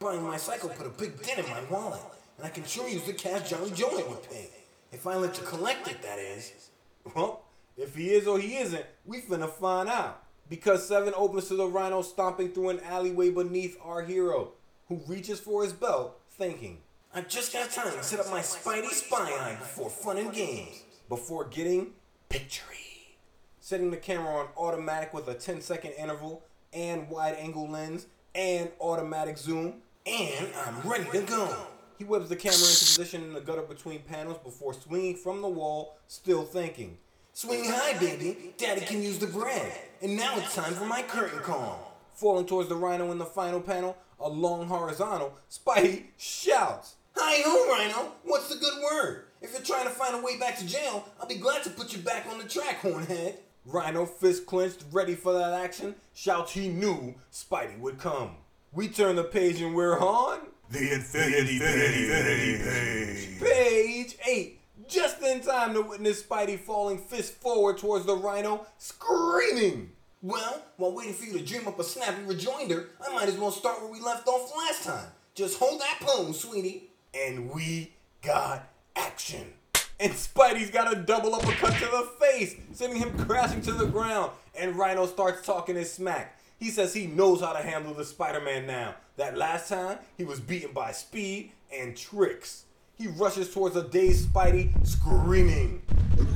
Buying 0.00 0.22
my 0.22 0.36
cycle 0.36 0.70
put 0.70 0.86
a 0.86 0.90
big 0.90 1.22
dent 1.22 1.38
in 1.38 1.50
my 1.50 1.62
wallet, 1.70 2.00
and 2.36 2.46
I 2.46 2.50
can 2.50 2.64
sure 2.64 2.88
use 2.88 3.04
the 3.04 3.12
cash 3.12 3.50
Johnny 3.50 3.70
Joint 3.70 4.08
would 4.08 4.28
pay. 4.28 4.48
If 4.92 5.06
I 5.06 5.14
let 5.16 5.38
you 5.38 5.44
collect 5.44 5.88
it, 5.88 6.02
that 6.02 6.18
is. 6.18 6.70
Well, 7.14 7.44
if 7.80 7.94
he 7.94 8.10
is 8.10 8.26
or 8.26 8.38
he 8.38 8.56
isn't, 8.58 8.84
we 9.06 9.20
finna 9.20 9.48
find 9.48 9.88
out. 9.88 10.22
Because 10.48 10.86
Seven 10.86 11.14
opens 11.16 11.48
to 11.48 11.54
the 11.54 11.66
Rhino 11.66 12.02
stomping 12.02 12.50
through 12.50 12.70
an 12.70 12.80
alleyway 12.80 13.30
beneath 13.30 13.78
our 13.82 14.02
hero, 14.02 14.52
who 14.88 15.00
reaches 15.06 15.40
for 15.40 15.62
his 15.62 15.72
belt, 15.72 16.20
thinking, 16.30 16.78
I 17.14 17.22
just 17.22 17.52
got 17.52 17.70
time 17.70 17.92
to 17.92 18.02
set 18.02 18.20
up 18.20 18.30
my 18.30 18.40
Spidey 18.40 18.88
spy 18.90 19.30
eye 19.30 19.56
before 19.58 19.90
fun 19.90 20.18
and 20.18 20.32
games. 20.32 20.82
before 21.08 21.44
getting 21.44 21.92
pictury. 22.28 23.16
Setting 23.60 23.90
the 23.90 23.96
camera 23.96 24.34
on 24.34 24.48
automatic 24.56 25.14
with 25.14 25.28
a 25.28 25.34
10 25.34 25.60
second 25.60 25.92
interval 25.92 26.42
and 26.72 27.08
wide 27.08 27.36
angle 27.36 27.68
lens 27.68 28.06
and 28.34 28.70
automatic 28.80 29.38
zoom. 29.38 29.74
And 30.06 30.48
I'm 30.66 30.88
ready 30.88 31.04
to 31.10 31.22
go. 31.22 31.56
He 31.98 32.04
whips 32.04 32.28
the 32.28 32.36
camera 32.36 32.56
into 32.58 32.68
position 32.68 33.22
in 33.22 33.32
the 33.32 33.40
gutter 33.40 33.62
between 33.62 34.00
panels 34.00 34.38
before 34.38 34.72
swinging 34.74 35.16
from 35.16 35.42
the 35.42 35.48
wall, 35.48 35.98
still 36.06 36.44
thinking. 36.44 36.98
Swing 37.40 37.64
high, 37.64 37.98
baby. 37.98 38.52
Daddy 38.58 38.82
can 38.82 39.02
use 39.02 39.18
the 39.18 39.26
bread. 39.26 39.72
And 40.02 40.14
now 40.14 40.36
it's 40.36 40.54
time 40.54 40.74
for 40.74 40.84
my 40.84 41.00
curtain 41.00 41.38
call. 41.38 41.96
Falling 42.12 42.44
towards 42.44 42.68
the 42.68 42.74
rhino 42.74 43.10
in 43.12 43.16
the 43.16 43.24
final 43.24 43.62
panel, 43.62 43.96
a 44.20 44.28
long 44.28 44.66
horizontal, 44.66 45.32
Spidey 45.50 46.08
shouts. 46.18 46.96
Hi 47.16 47.40
ho, 47.42 47.72
Rhino. 47.72 48.12
What's 48.24 48.50
the 48.50 48.56
good 48.56 48.82
word? 48.82 49.24
If 49.40 49.52
you're 49.52 49.62
trying 49.62 49.86
to 49.86 49.90
find 49.90 50.16
a 50.16 50.22
way 50.22 50.38
back 50.38 50.58
to 50.58 50.66
jail, 50.66 51.08
I'll 51.18 51.26
be 51.26 51.36
glad 51.36 51.62
to 51.62 51.70
put 51.70 51.94
you 51.94 52.02
back 52.02 52.26
on 52.26 52.36
the 52.36 52.44
track, 52.44 52.82
Hornhead. 52.82 53.38
Rhino, 53.64 54.04
fist 54.04 54.44
clenched, 54.44 54.84
ready 54.92 55.14
for 55.14 55.32
that 55.32 55.54
action, 55.54 55.94
shouts 56.12 56.52
he 56.52 56.68
knew 56.68 57.14
Spidey 57.32 57.78
would 57.78 57.96
come. 57.96 58.32
We 58.70 58.88
turn 58.88 59.16
the 59.16 59.24
page 59.24 59.62
and 59.62 59.74
we're 59.74 59.98
on 59.98 60.40
The 60.70 60.92
Infinity, 60.92 61.56
Infinity 61.56 62.62
Page. 62.62 63.40
page 63.40 64.16
8. 64.28 64.59
Just 64.88 65.22
in 65.22 65.40
time 65.40 65.74
to 65.74 65.82
witness 65.82 66.22
Spidey 66.22 66.58
falling 66.58 66.98
fist 66.98 67.34
forward 67.34 67.78
towards 67.78 68.06
the 68.06 68.14
Rhino, 68.14 68.66
screaming. 68.78 69.92
Well, 70.22 70.62
while 70.76 70.92
waiting 70.92 71.14
for 71.14 71.24
you 71.24 71.38
to 71.38 71.44
dream 71.44 71.66
up 71.66 71.78
a 71.80 71.84
snappy 71.84 72.22
rejoinder, 72.24 72.90
I 73.04 73.12
might 73.14 73.28
as 73.28 73.36
well 73.36 73.50
start 73.50 73.80
where 73.80 73.90
we 73.90 74.00
left 74.00 74.28
off 74.28 74.52
last 74.56 74.84
time. 74.84 75.08
Just 75.34 75.58
hold 75.58 75.80
that 75.80 75.98
pose, 76.00 76.40
sweetie. 76.40 76.90
And 77.14 77.50
we 77.50 77.94
got 78.22 78.68
action. 78.96 79.52
And 79.98 80.12
Spidey's 80.12 80.70
got 80.70 80.92
a 80.92 80.96
double 80.96 81.34
uppercut 81.34 81.74
to 81.74 81.86
the 81.86 82.10
face, 82.20 82.54
sending 82.72 82.98
him 82.98 83.16
crashing 83.26 83.62
to 83.62 83.72
the 83.72 83.86
ground. 83.86 84.32
And 84.58 84.76
Rhino 84.76 85.06
starts 85.06 85.44
talking 85.44 85.76
his 85.76 85.92
smack. 85.92 86.38
He 86.58 86.70
says 86.70 86.94
he 86.94 87.06
knows 87.06 87.40
how 87.40 87.52
to 87.52 87.62
handle 87.62 87.94
the 87.94 88.04
Spider 88.04 88.40
Man 88.40 88.66
now. 88.66 88.94
That 89.16 89.36
last 89.36 89.68
time, 89.68 89.98
he 90.16 90.24
was 90.24 90.40
beaten 90.40 90.72
by 90.72 90.92
speed 90.92 91.52
and 91.74 91.96
tricks. 91.96 92.64
He 93.00 93.06
rushes 93.06 93.50
towards 93.50 93.76
a 93.76 93.82
dazed 93.82 94.28
Spidey, 94.28 94.86
screaming. 94.86 95.80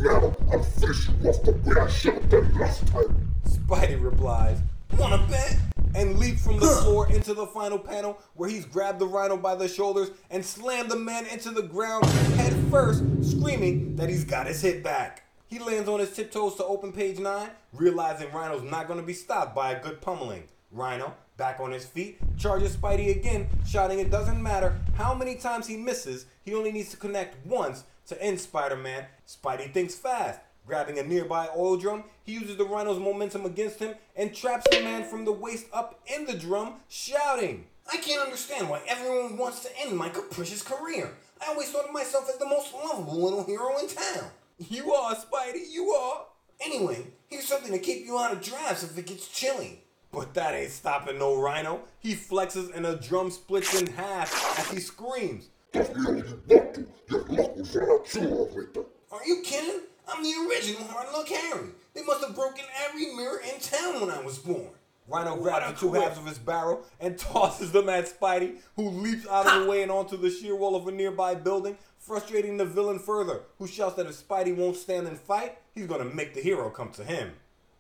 Now 0.00 0.34
I'll 0.50 0.62
finish 0.62 1.10
you 1.10 1.28
off 1.28 1.42
the 1.42 1.52
way 1.52 1.78
I 1.78 1.86
should 1.90 2.14
have 2.14 2.30
done 2.30 2.58
last 2.58 2.86
time. 2.86 3.34
Spidey 3.46 4.02
replies, 4.02 4.60
Wanna 4.98 5.18
bet? 5.28 5.58
and 5.94 6.18
leaps 6.18 6.42
from 6.42 6.58
the 6.58 6.66
floor 6.66 7.06
into 7.12 7.34
the 7.34 7.46
final 7.48 7.78
panel 7.78 8.18
where 8.32 8.48
he's 8.48 8.64
grabbed 8.64 8.98
the 8.98 9.06
rhino 9.06 9.36
by 9.36 9.54
the 9.54 9.68
shoulders 9.68 10.10
and 10.30 10.42
slammed 10.42 10.90
the 10.90 10.96
man 10.96 11.26
into 11.26 11.50
the 11.50 11.62
ground 11.62 12.06
head 12.06 12.54
first, 12.70 13.04
screaming 13.22 13.94
that 13.96 14.08
he's 14.08 14.24
got 14.24 14.46
his 14.46 14.62
hit 14.62 14.82
back. 14.82 15.22
He 15.46 15.58
lands 15.58 15.86
on 15.86 16.00
his 16.00 16.16
tiptoes 16.16 16.54
to 16.54 16.64
open 16.64 16.92
page 16.92 17.18
9, 17.18 17.50
realizing 17.74 18.32
Rhino's 18.32 18.62
not 18.62 18.88
going 18.88 18.98
to 18.98 19.06
be 19.06 19.12
stopped 19.12 19.54
by 19.54 19.72
a 19.72 19.82
good 19.82 20.00
pummeling. 20.00 20.44
Rhino, 20.72 21.12
back 21.36 21.60
on 21.60 21.72
his 21.72 21.84
feet, 21.84 22.18
charges 22.38 22.76
Spidey 22.76 23.16
again, 23.16 23.48
shouting 23.66 23.98
it 23.98 24.10
doesn't 24.10 24.42
matter 24.42 24.78
how 24.94 25.14
many 25.14 25.34
times 25.34 25.66
he 25.66 25.76
misses, 25.76 26.26
he 26.42 26.54
only 26.54 26.72
needs 26.72 26.90
to 26.90 26.96
connect 26.96 27.44
once 27.46 27.84
to 28.06 28.22
end 28.22 28.40
Spider 28.40 28.76
Man. 28.76 29.06
Spidey 29.26 29.72
thinks 29.72 29.94
fast. 29.94 30.40
Grabbing 30.66 30.98
a 30.98 31.02
nearby 31.02 31.48
oil 31.54 31.76
drum, 31.76 32.04
he 32.22 32.32
uses 32.32 32.56
the 32.56 32.64
rhino's 32.64 32.98
momentum 32.98 33.44
against 33.44 33.80
him 33.80 33.94
and 34.16 34.34
traps 34.34 34.64
the 34.70 34.80
man 34.80 35.04
from 35.04 35.26
the 35.26 35.32
waist 35.32 35.66
up 35.74 36.00
in 36.06 36.24
the 36.24 36.32
drum, 36.32 36.76
shouting. 36.88 37.66
I 37.92 37.98
can't 37.98 38.22
understand 38.22 38.70
why 38.70 38.80
everyone 38.88 39.36
wants 39.36 39.62
to 39.64 39.68
end 39.78 39.94
my 39.96 40.08
capricious 40.08 40.62
career. 40.62 41.12
I 41.42 41.48
always 41.50 41.70
thought 41.70 41.84
of 41.84 41.92
myself 41.92 42.30
as 42.30 42.38
the 42.38 42.48
most 42.48 42.72
lovable 42.72 43.22
little 43.22 43.44
hero 43.44 43.76
in 43.78 43.88
town. 43.88 44.30
You 44.58 44.94
are, 44.94 45.14
Spidey, 45.14 45.70
you 45.70 45.90
are. 45.90 46.24
Anyway, 46.64 47.08
here's 47.26 47.46
something 47.46 47.72
to 47.72 47.78
keep 47.78 48.06
you 48.06 48.18
out 48.18 48.32
of 48.32 48.40
drafts 48.40 48.84
if 48.84 48.96
it 48.96 49.06
gets 49.06 49.28
chilly. 49.28 49.83
But 50.14 50.32
that 50.34 50.54
ain't 50.54 50.70
stopping 50.70 51.18
no 51.18 51.36
rhino. 51.40 51.80
He 51.98 52.14
flexes 52.14 52.74
and 52.74 52.86
a 52.86 52.96
drum 52.96 53.30
splits 53.30 53.80
in 53.80 53.88
half 53.88 54.58
as 54.58 54.70
he 54.70 54.78
screams. 54.78 55.48
Tough 55.72 55.94
me 55.94 56.06
all 56.06 56.16
you 56.16 56.24
want 56.48 56.74
to. 56.74 56.86
Your 57.08 57.24
luck 57.24 57.56
will 57.56 57.64
run 57.64 57.90
out 57.90 58.08
sooner 58.08 58.34
or 58.36 58.48
later. 58.48 58.84
Are 59.10 59.26
you 59.26 59.42
kidding? 59.42 59.80
I'm 60.06 60.22
the 60.22 60.34
original 60.48 60.84
Hard 60.84 61.12
Luck 61.12 61.28
Harry. 61.28 61.70
They 61.94 62.02
must 62.04 62.24
have 62.24 62.34
broken 62.34 62.64
every 62.86 63.14
mirror 63.14 63.40
in 63.40 63.60
town 63.60 64.00
when 64.00 64.10
I 64.10 64.22
was 64.22 64.38
born. 64.38 64.68
Rhino 65.06 65.36
grabs 65.36 65.80
the 65.80 65.86
two 65.86 65.92
halves 65.94 66.18
of 66.18 66.26
his 66.26 66.38
barrel 66.38 66.84
and 67.00 67.18
tosses 67.18 67.72
them 67.72 67.88
at 67.88 68.06
Spidey, 68.06 68.56
who 68.76 68.88
leaps 68.88 69.26
out 69.28 69.46
of 69.46 69.62
the 69.62 69.70
way 69.70 69.82
and 69.82 69.90
onto 69.90 70.16
the 70.16 70.30
sheer 70.30 70.56
wall 70.56 70.76
of 70.76 70.86
a 70.86 70.92
nearby 70.92 71.34
building, 71.34 71.76
frustrating 71.98 72.56
the 72.56 72.64
villain 72.64 72.98
further, 72.98 73.40
who 73.58 73.66
shouts 73.66 73.96
that 73.96 74.06
if 74.06 74.26
Spidey 74.26 74.56
won't 74.56 74.76
stand 74.76 75.06
and 75.06 75.18
fight, 75.18 75.58
he's 75.74 75.86
gonna 75.86 76.04
make 76.04 76.34
the 76.34 76.40
hero 76.40 76.70
come 76.70 76.90
to 76.92 77.04
him. 77.04 77.32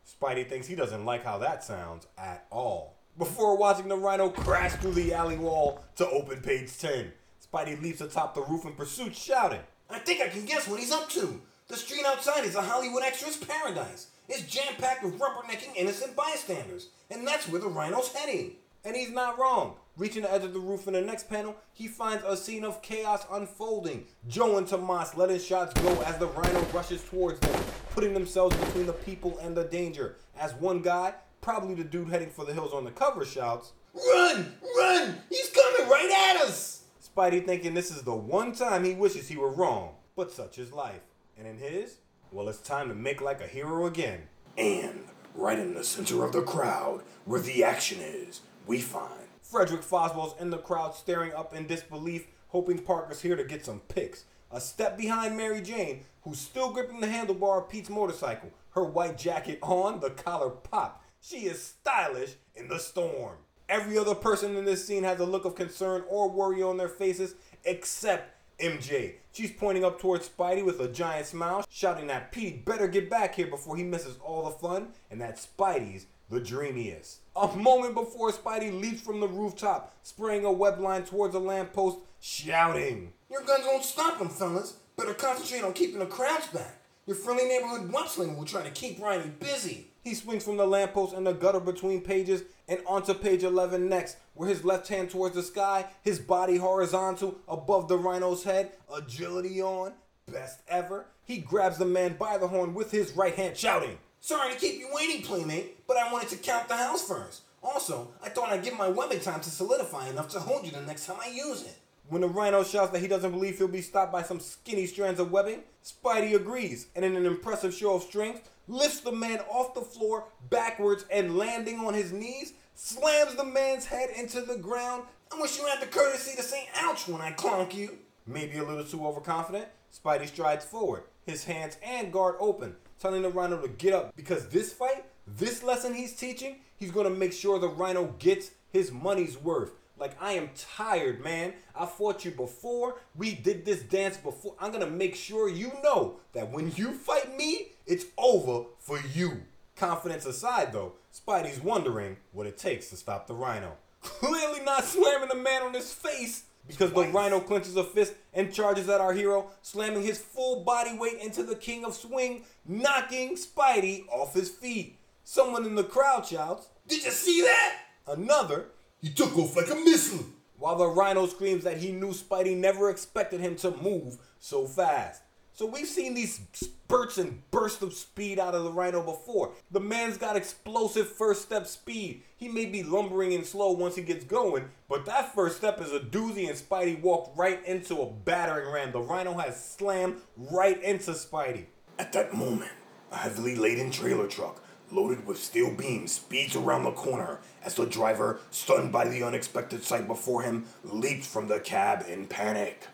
Spidey 0.06 0.48
thinks 0.48 0.66
he 0.66 0.74
doesn't 0.74 1.04
like 1.04 1.24
how 1.24 1.38
that 1.38 1.64
sounds 1.64 2.06
at 2.18 2.46
all. 2.50 2.96
Before 3.16 3.56
watching 3.56 3.88
the 3.88 3.96
Rhino 3.96 4.28
crash 4.28 4.72
through 4.74 4.92
the 4.92 5.14
alley 5.14 5.36
wall 5.36 5.84
to 5.96 6.08
open 6.08 6.40
page 6.40 6.76
10, 6.78 7.12
Spidey 7.40 7.80
leaps 7.80 8.00
atop 8.00 8.34
the 8.34 8.42
roof 8.42 8.64
in 8.64 8.72
pursuit, 8.72 9.14
shouting. 9.14 9.60
I 9.88 9.98
think 10.00 10.20
I 10.20 10.28
can 10.28 10.44
guess 10.44 10.68
what 10.68 10.80
he's 10.80 10.92
up 10.92 11.08
to. 11.10 11.40
The 11.68 11.76
street 11.76 12.04
outside 12.04 12.44
is 12.44 12.56
a 12.56 12.62
Hollywood 12.62 13.02
extra's 13.02 13.36
paradise. 13.36 14.08
It's 14.28 14.42
jam 14.42 14.74
packed 14.78 15.04
with 15.04 15.18
rubbernecking 15.18 15.76
innocent 15.76 16.16
bystanders, 16.16 16.88
and 17.10 17.26
that's 17.26 17.48
where 17.48 17.60
the 17.60 17.68
rhino's 17.68 18.12
heading. 18.12 18.56
And 18.84 18.96
he's 18.96 19.10
not 19.10 19.38
wrong. 19.38 19.76
Reaching 19.96 20.22
the 20.22 20.32
edge 20.32 20.42
of 20.42 20.52
the 20.52 20.58
roof 20.58 20.88
in 20.88 20.94
the 20.94 21.00
next 21.00 21.30
panel, 21.30 21.54
he 21.72 21.86
finds 21.86 22.24
a 22.24 22.36
scene 22.36 22.64
of 22.64 22.82
chaos 22.82 23.24
unfolding. 23.30 24.06
Joe 24.26 24.58
and 24.58 24.66
Tomas 24.66 25.16
letting 25.16 25.38
shots 25.38 25.72
go 25.80 26.02
as 26.02 26.18
the 26.18 26.26
rhino 26.26 26.62
rushes 26.72 27.04
towards 27.04 27.38
them, 27.38 27.62
putting 27.92 28.12
themselves 28.12 28.56
between 28.56 28.86
the 28.86 28.92
people 28.92 29.38
and 29.38 29.56
the 29.56 29.62
danger. 29.62 30.16
As 30.36 30.52
one 30.54 30.82
guy, 30.82 31.14
probably 31.40 31.76
the 31.76 31.84
dude 31.84 32.08
heading 32.08 32.30
for 32.30 32.44
the 32.44 32.52
hills 32.52 32.72
on 32.72 32.84
the 32.84 32.90
cover, 32.90 33.24
shouts, 33.24 33.72
Run! 33.94 34.56
Run! 34.76 35.18
He's 35.30 35.50
coming 35.50 35.88
right 35.88 36.34
at 36.34 36.42
us! 36.42 36.82
Spidey 37.00 37.46
thinking 37.46 37.74
this 37.74 37.92
is 37.92 38.02
the 38.02 38.16
one 38.16 38.52
time 38.52 38.82
he 38.82 38.94
wishes 38.94 39.28
he 39.28 39.36
were 39.36 39.52
wrong. 39.52 39.94
But 40.16 40.32
such 40.32 40.58
is 40.58 40.72
life. 40.72 41.02
And 41.38 41.46
in 41.46 41.58
his, 41.58 41.98
well, 42.32 42.48
it's 42.48 42.58
time 42.58 42.88
to 42.88 42.96
make 42.96 43.20
like 43.20 43.40
a 43.40 43.46
hero 43.46 43.86
again. 43.86 44.22
And 44.58 45.04
right 45.36 45.58
in 45.58 45.74
the 45.74 45.84
center 45.84 46.24
of 46.24 46.32
the 46.32 46.42
crowd, 46.42 47.02
where 47.24 47.40
the 47.40 47.62
action 47.62 48.00
is, 48.00 48.40
we 48.66 48.80
find 48.80 49.23
Frederick 49.54 49.84
Foswell's 49.84 50.34
in 50.40 50.50
the 50.50 50.58
crowd 50.58 50.96
staring 50.96 51.32
up 51.32 51.54
in 51.54 51.68
disbelief, 51.68 52.26
hoping 52.48 52.76
Parker's 52.76 53.20
here 53.20 53.36
to 53.36 53.44
get 53.44 53.64
some 53.64 53.78
pics. 53.78 54.24
A 54.50 54.60
step 54.60 54.98
behind 54.98 55.36
Mary 55.36 55.60
Jane, 55.60 56.00
who's 56.22 56.40
still 56.40 56.72
gripping 56.72 56.98
the 56.98 57.06
handlebar 57.06 57.62
of 57.62 57.68
Pete's 57.68 57.88
motorcycle, 57.88 58.50
her 58.70 58.82
white 58.82 59.16
jacket 59.16 59.60
on, 59.62 60.00
the 60.00 60.10
collar 60.10 60.50
popped. 60.50 61.06
She 61.20 61.46
is 61.46 61.62
stylish 61.62 62.34
in 62.56 62.66
the 62.66 62.80
storm. 62.80 63.36
Every 63.68 63.96
other 63.96 64.16
person 64.16 64.56
in 64.56 64.64
this 64.64 64.84
scene 64.84 65.04
has 65.04 65.20
a 65.20 65.24
look 65.24 65.44
of 65.44 65.54
concern 65.54 66.02
or 66.08 66.28
worry 66.28 66.60
on 66.60 66.76
their 66.76 66.88
faces 66.88 67.36
except 67.62 68.36
MJ. 68.58 69.14
She's 69.30 69.52
pointing 69.52 69.84
up 69.84 70.00
towards 70.00 70.28
Spidey 70.28 70.64
with 70.64 70.80
a 70.80 70.88
giant 70.88 71.26
smile, 71.26 71.64
shouting 71.70 72.08
that 72.08 72.32
Pete 72.32 72.64
better 72.64 72.88
get 72.88 73.08
back 73.08 73.36
here 73.36 73.46
before 73.46 73.76
he 73.76 73.84
misses 73.84 74.18
all 74.18 74.46
the 74.46 74.50
fun, 74.50 74.88
and 75.12 75.20
that 75.20 75.36
Spidey's 75.36 76.06
the 76.28 76.40
dreamiest. 76.40 77.20
A 77.36 77.56
moment 77.56 77.94
before 77.94 78.30
Spidey 78.30 78.80
leaps 78.80 79.00
from 79.00 79.18
the 79.18 79.26
rooftop, 79.26 79.92
spraying 80.04 80.44
a 80.44 80.52
web 80.52 80.78
line 80.78 81.04
towards 81.04 81.34
a 81.34 81.40
lamppost, 81.40 81.98
shouting. 82.20 83.12
Your 83.28 83.42
guns 83.42 83.64
won't 83.66 83.84
stop 83.84 84.20
him, 84.20 84.28
fellas. 84.28 84.74
Better 84.96 85.14
concentrate 85.14 85.64
on 85.64 85.72
keeping 85.72 85.98
the 85.98 86.06
crowds 86.06 86.46
back. 86.48 86.78
Your 87.06 87.16
friendly 87.16 87.46
neighborhood 87.46 87.90
webslinger 87.90 88.36
will 88.36 88.44
try 88.44 88.62
to 88.62 88.70
keep 88.70 89.00
Riley 89.00 89.32
busy. 89.40 89.88
He 90.02 90.14
swings 90.14 90.44
from 90.44 90.58
the 90.58 90.66
lamppost 90.66 91.12
and 91.12 91.26
the 91.26 91.32
gutter 91.32 91.58
between 91.58 92.02
pages 92.02 92.44
and 92.68 92.78
onto 92.86 93.14
page 93.14 93.42
11 93.42 93.88
next, 93.88 94.16
where 94.34 94.48
his 94.48 94.64
left 94.64 94.86
hand 94.86 95.10
towards 95.10 95.34
the 95.34 95.42
sky, 95.42 95.86
his 96.02 96.20
body 96.20 96.56
horizontal 96.56 97.36
above 97.48 97.88
the 97.88 97.98
rhino's 97.98 98.44
head, 98.44 98.72
agility 98.94 99.60
on, 99.60 99.92
best 100.30 100.60
ever. 100.68 101.06
He 101.24 101.38
grabs 101.38 101.78
the 101.78 101.84
man 101.84 102.16
by 102.16 102.38
the 102.38 102.48
horn 102.48 102.74
with 102.74 102.90
his 102.90 103.16
right 103.16 103.34
hand, 103.34 103.56
shouting, 103.56 103.98
Sorry 104.26 104.54
to 104.54 104.58
keep 104.58 104.80
you 104.80 104.88
waiting, 104.90 105.20
playmate, 105.20 105.86
but 105.86 105.98
I 105.98 106.10
wanted 106.10 106.30
to 106.30 106.38
count 106.38 106.66
the 106.66 106.78
house 106.78 107.06
first. 107.06 107.42
Also, 107.62 108.08
I 108.22 108.30
thought 108.30 108.48
I'd 108.48 108.64
give 108.64 108.72
my 108.72 108.88
webbing 108.88 109.20
time 109.20 109.42
to 109.42 109.50
solidify 109.50 110.08
enough 110.08 110.30
to 110.30 110.40
hold 110.40 110.64
you 110.64 110.72
the 110.72 110.80
next 110.80 111.04
time 111.04 111.18
I 111.22 111.28
use 111.28 111.60
it. 111.60 111.76
When 112.08 112.22
the 112.22 112.28
rhino 112.28 112.64
shouts 112.64 112.90
that 112.92 113.02
he 113.02 113.06
doesn't 113.06 113.32
believe 113.32 113.58
he'll 113.58 113.68
be 113.68 113.82
stopped 113.82 114.12
by 114.12 114.22
some 114.22 114.40
skinny 114.40 114.86
strands 114.86 115.20
of 115.20 115.30
webbing, 115.30 115.60
Spidey 115.84 116.34
agrees 116.34 116.86
and, 116.96 117.04
in 117.04 117.16
an 117.16 117.26
impressive 117.26 117.74
show 117.74 117.96
of 117.96 118.02
strength, 118.02 118.48
lifts 118.66 119.00
the 119.00 119.12
man 119.12 119.40
off 119.40 119.74
the 119.74 119.82
floor 119.82 120.24
backwards 120.48 121.04
and 121.10 121.36
landing 121.36 121.80
on 121.80 121.92
his 121.92 122.10
knees, 122.10 122.54
slams 122.74 123.34
the 123.34 123.44
man's 123.44 123.84
head 123.84 124.08
into 124.16 124.40
the 124.40 124.56
ground. 124.56 125.02
I 125.34 125.38
wish 125.38 125.58
you 125.58 125.66
had 125.66 125.82
the 125.82 125.86
courtesy 125.86 126.34
to 126.36 126.42
say 126.42 126.66
ouch 126.76 127.06
when 127.08 127.20
I 127.20 127.32
clonk 127.32 127.74
you. 127.74 127.98
Maybe 128.26 128.56
a 128.56 128.64
little 128.64 128.84
too 128.84 129.06
overconfident, 129.06 129.66
Spidey 129.94 130.28
strides 130.28 130.64
forward, 130.64 131.02
his 131.26 131.44
hands 131.44 131.76
and 131.82 132.10
guard 132.10 132.36
open, 132.40 132.76
telling 132.98 133.22
the 133.22 133.30
rhino 133.30 133.60
to 133.60 133.68
get 133.68 133.94
up 133.94 134.14
because 134.16 134.48
this 134.48 134.72
fight, 134.72 135.04
this 135.26 135.62
lesson 135.62 135.94
he's 135.94 136.14
teaching, 136.14 136.56
he's 136.76 136.90
gonna 136.90 137.10
make 137.10 137.32
sure 137.32 137.58
the 137.58 137.68
rhino 137.68 138.14
gets 138.18 138.50
his 138.72 138.92
money's 138.92 139.36
worth. 139.36 139.72
Like, 139.96 140.20
I 140.20 140.32
am 140.32 140.50
tired, 140.56 141.22
man. 141.22 141.54
I 141.74 141.86
fought 141.86 142.24
you 142.24 142.32
before. 142.32 142.96
We 143.14 143.34
did 143.34 143.64
this 143.64 143.80
dance 143.82 144.16
before. 144.16 144.54
I'm 144.58 144.72
gonna 144.72 144.90
make 144.90 145.14
sure 145.14 145.48
you 145.48 145.72
know 145.82 146.16
that 146.32 146.50
when 146.50 146.72
you 146.74 146.92
fight 146.92 147.36
me, 147.36 147.68
it's 147.86 148.06
over 148.18 148.66
for 148.78 148.98
you. 149.14 149.42
Confidence 149.76 150.26
aside, 150.26 150.72
though, 150.72 150.94
Spidey's 151.12 151.62
wondering 151.62 152.16
what 152.32 152.46
it 152.46 152.58
takes 152.58 152.90
to 152.90 152.96
stop 152.96 153.26
the 153.26 153.34
rhino. 153.34 153.76
Clearly 154.00 154.60
not 154.64 154.84
slamming 154.84 155.28
the 155.28 155.36
man 155.36 155.62
on 155.62 155.74
his 155.74 155.92
face 155.92 156.44
because 156.66 156.92
the 156.92 157.04
rhino 157.08 157.40
clenches 157.40 157.76
a 157.76 157.84
fist 157.84 158.14
and 158.34 158.52
charges 158.52 158.88
at 158.88 159.00
our 159.00 159.12
hero, 159.12 159.50
slamming 159.62 160.02
his 160.02 160.18
full 160.18 160.64
body 160.64 160.96
weight 160.98 161.20
into 161.22 161.42
the 161.42 161.54
king 161.56 161.84
of 161.84 161.94
swing, 161.94 162.44
knocking 162.66 163.36
Spidey 163.36 164.06
off 164.08 164.34
his 164.34 164.50
feet. 164.50 164.98
Someone 165.22 165.64
in 165.64 165.74
the 165.74 165.84
crowd 165.84 166.26
shouts, 166.26 166.68
Did 166.86 167.04
you 167.04 167.10
see 167.10 167.42
that? 167.42 167.76
Another, 168.06 168.66
He 169.00 169.10
took 169.10 169.36
off 169.38 169.56
like 169.56 169.70
a 169.70 169.74
missile. 169.76 170.24
while 170.58 170.76
the 170.76 170.86
rhino 170.86 171.26
screams 171.26 171.64
that 171.64 171.78
he 171.78 171.92
knew 171.92 172.10
Spidey 172.12 172.56
never 172.56 172.90
expected 172.90 173.40
him 173.40 173.56
to 173.56 173.70
move 173.70 174.18
so 174.38 174.66
fast. 174.66 175.22
So 175.56 175.66
we've 175.66 175.86
seen 175.86 176.14
these 176.14 176.40
spurts 176.52 177.16
and 177.16 177.48
bursts 177.52 177.80
of 177.80 177.94
speed 177.94 178.40
out 178.40 178.56
of 178.56 178.64
the 178.64 178.72
rhino 178.72 179.00
before. 179.00 179.52
The 179.70 179.78
man's 179.78 180.18
got 180.18 180.34
explosive 180.34 181.08
first 181.08 181.42
step 181.42 181.68
speed. 181.68 182.24
He 182.36 182.48
may 182.48 182.66
be 182.66 182.82
lumbering 182.82 183.32
and 183.32 183.46
slow 183.46 183.70
once 183.70 183.94
he 183.94 184.02
gets 184.02 184.24
going, 184.24 184.68
but 184.88 185.06
that 185.06 185.32
first 185.32 185.58
step 185.58 185.80
is 185.80 185.92
a 185.92 186.00
doozy 186.00 186.48
and 186.48 186.58
Spidey 186.58 187.00
walked 187.00 187.38
right 187.38 187.64
into 187.66 188.02
a 188.02 188.10
battering 188.10 188.72
ram. 188.72 188.90
The 188.90 189.00
rhino 189.00 189.34
has 189.34 189.64
slammed 189.64 190.16
right 190.36 190.82
into 190.82 191.12
Spidey. 191.12 191.66
At 192.00 192.12
that 192.14 192.34
moment, 192.34 192.72
a 193.12 193.18
heavily 193.18 193.54
laden 193.54 193.92
trailer 193.92 194.26
truck 194.26 194.60
loaded 194.90 195.24
with 195.24 195.38
steel 195.38 195.70
beams 195.70 196.10
speeds 196.10 196.56
around 196.56 196.82
the 196.82 196.90
corner 196.90 197.38
as 197.64 197.76
the 197.76 197.86
driver, 197.86 198.40
stunned 198.50 198.90
by 198.90 199.06
the 199.06 199.22
unexpected 199.22 199.84
sight 199.84 200.08
before 200.08 200.42
him, 200.42 200.66
leaps 200.82 201.28
from 201.28 201.46
the 201.46 201.60
cab 201.60 202.04
in 202.08 202.26
panic. 202.26 202.88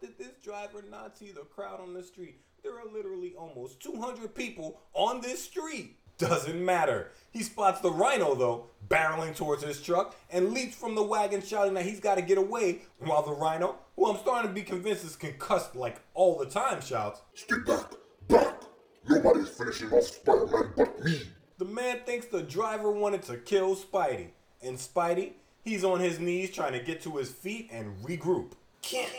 How 0.00 0.06
did 0.06 0.18
this 0.18 0.32
driver 0.42 0.84
not 0.90 1.18
see 1.18 1.30
the 1.30 1.40
crowd 1.40 1.80
on 1.80 1.92
the 1.92 2.02
street? 2.02 2.40
There 2.62 2.78
are 2.78 2.90
literally 2.90 3.34
almost 3.36 3.80
200 3.80 4.34
people 4.34 4.80
on 4.94 5.20
this 5.20 5.42
street. 5.42 5.96
Doesn't 6.16 6.64
matter. 6.64 7.10
He 7.32 7.42
spots 7.42 7.80
the 7.80 7.90
rhino, 7.90 8.34
though, 8.34 8.66
barreling 8.88 9.34
towards 9.34 9.62
his 9.62 9.82
truck 9.82 10.16
and 10.30 10.52
leaps 10.52 10.74
from 10.74 10.94
the 10.94 11.02
wagon 11.02 11.42
shouting 11.42 11.74
that 11.74 11.84
he's 11.84 12.00
got 12.00 12.14
to 12.16 12.22
get 12.22 12.38
away, 12.38 12.82
while 12.98 13.22
the 13.22 13.32
rhino, 13.32 13.76
who 13.96 14.06
I'm 14.06 14.18
starting 14.18 14.50
to 14.50 14.54
be 14.54 14.62
convinced 14.62 15.04
is 15.04 15.16
concussed 15.16 15.76
like 15.76 16.00
all 16.14 16.38
the 16.38 16.46
time, 16.46 16.80
shouts, 16.80 17.20
Stay 17.34 17.58
back! 17.66 17.92
Back! 18.28 18.62
Nobody's 19.08 19.48
finishing 19.48 19.90
off 19.92 20.04
Spider-Man 20.04 20.72
but 20.76 21.04
me! 21.04 21.22
The 21.58 21.64
man 21.66 22.00
thinks 22.06 22.26
the 22.26 22.42
driver 22.42 22.90
wanted 22.90 23.22
to 23.24 23.36
kill 23.36 23.76
Spidey. 23.76 24.28
And 24.62 24.78
Spidey, 24.78 25.32
he's 25.62 25.84
on 25.84 26.00
his 26.00 26.18
knees 26.20 26.50
trying 26.50 26.72
to 26.72 26.80
get 26.80 27.02
to 27.02 27.16
his 27.16 27.30
feet 27.30 27.68
and 27.70 28.02
regroup. 28.02 28.52
Can't 28.82 29.12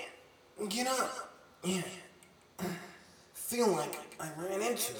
get 0.68 0.88
up. 0.88 1.34
Yeah. 1.64 1.82
Feel 3.34 3.68
like 3.70 4.00
I 4.20 4.30
ran 4.38 4.62
into 4.62 4.94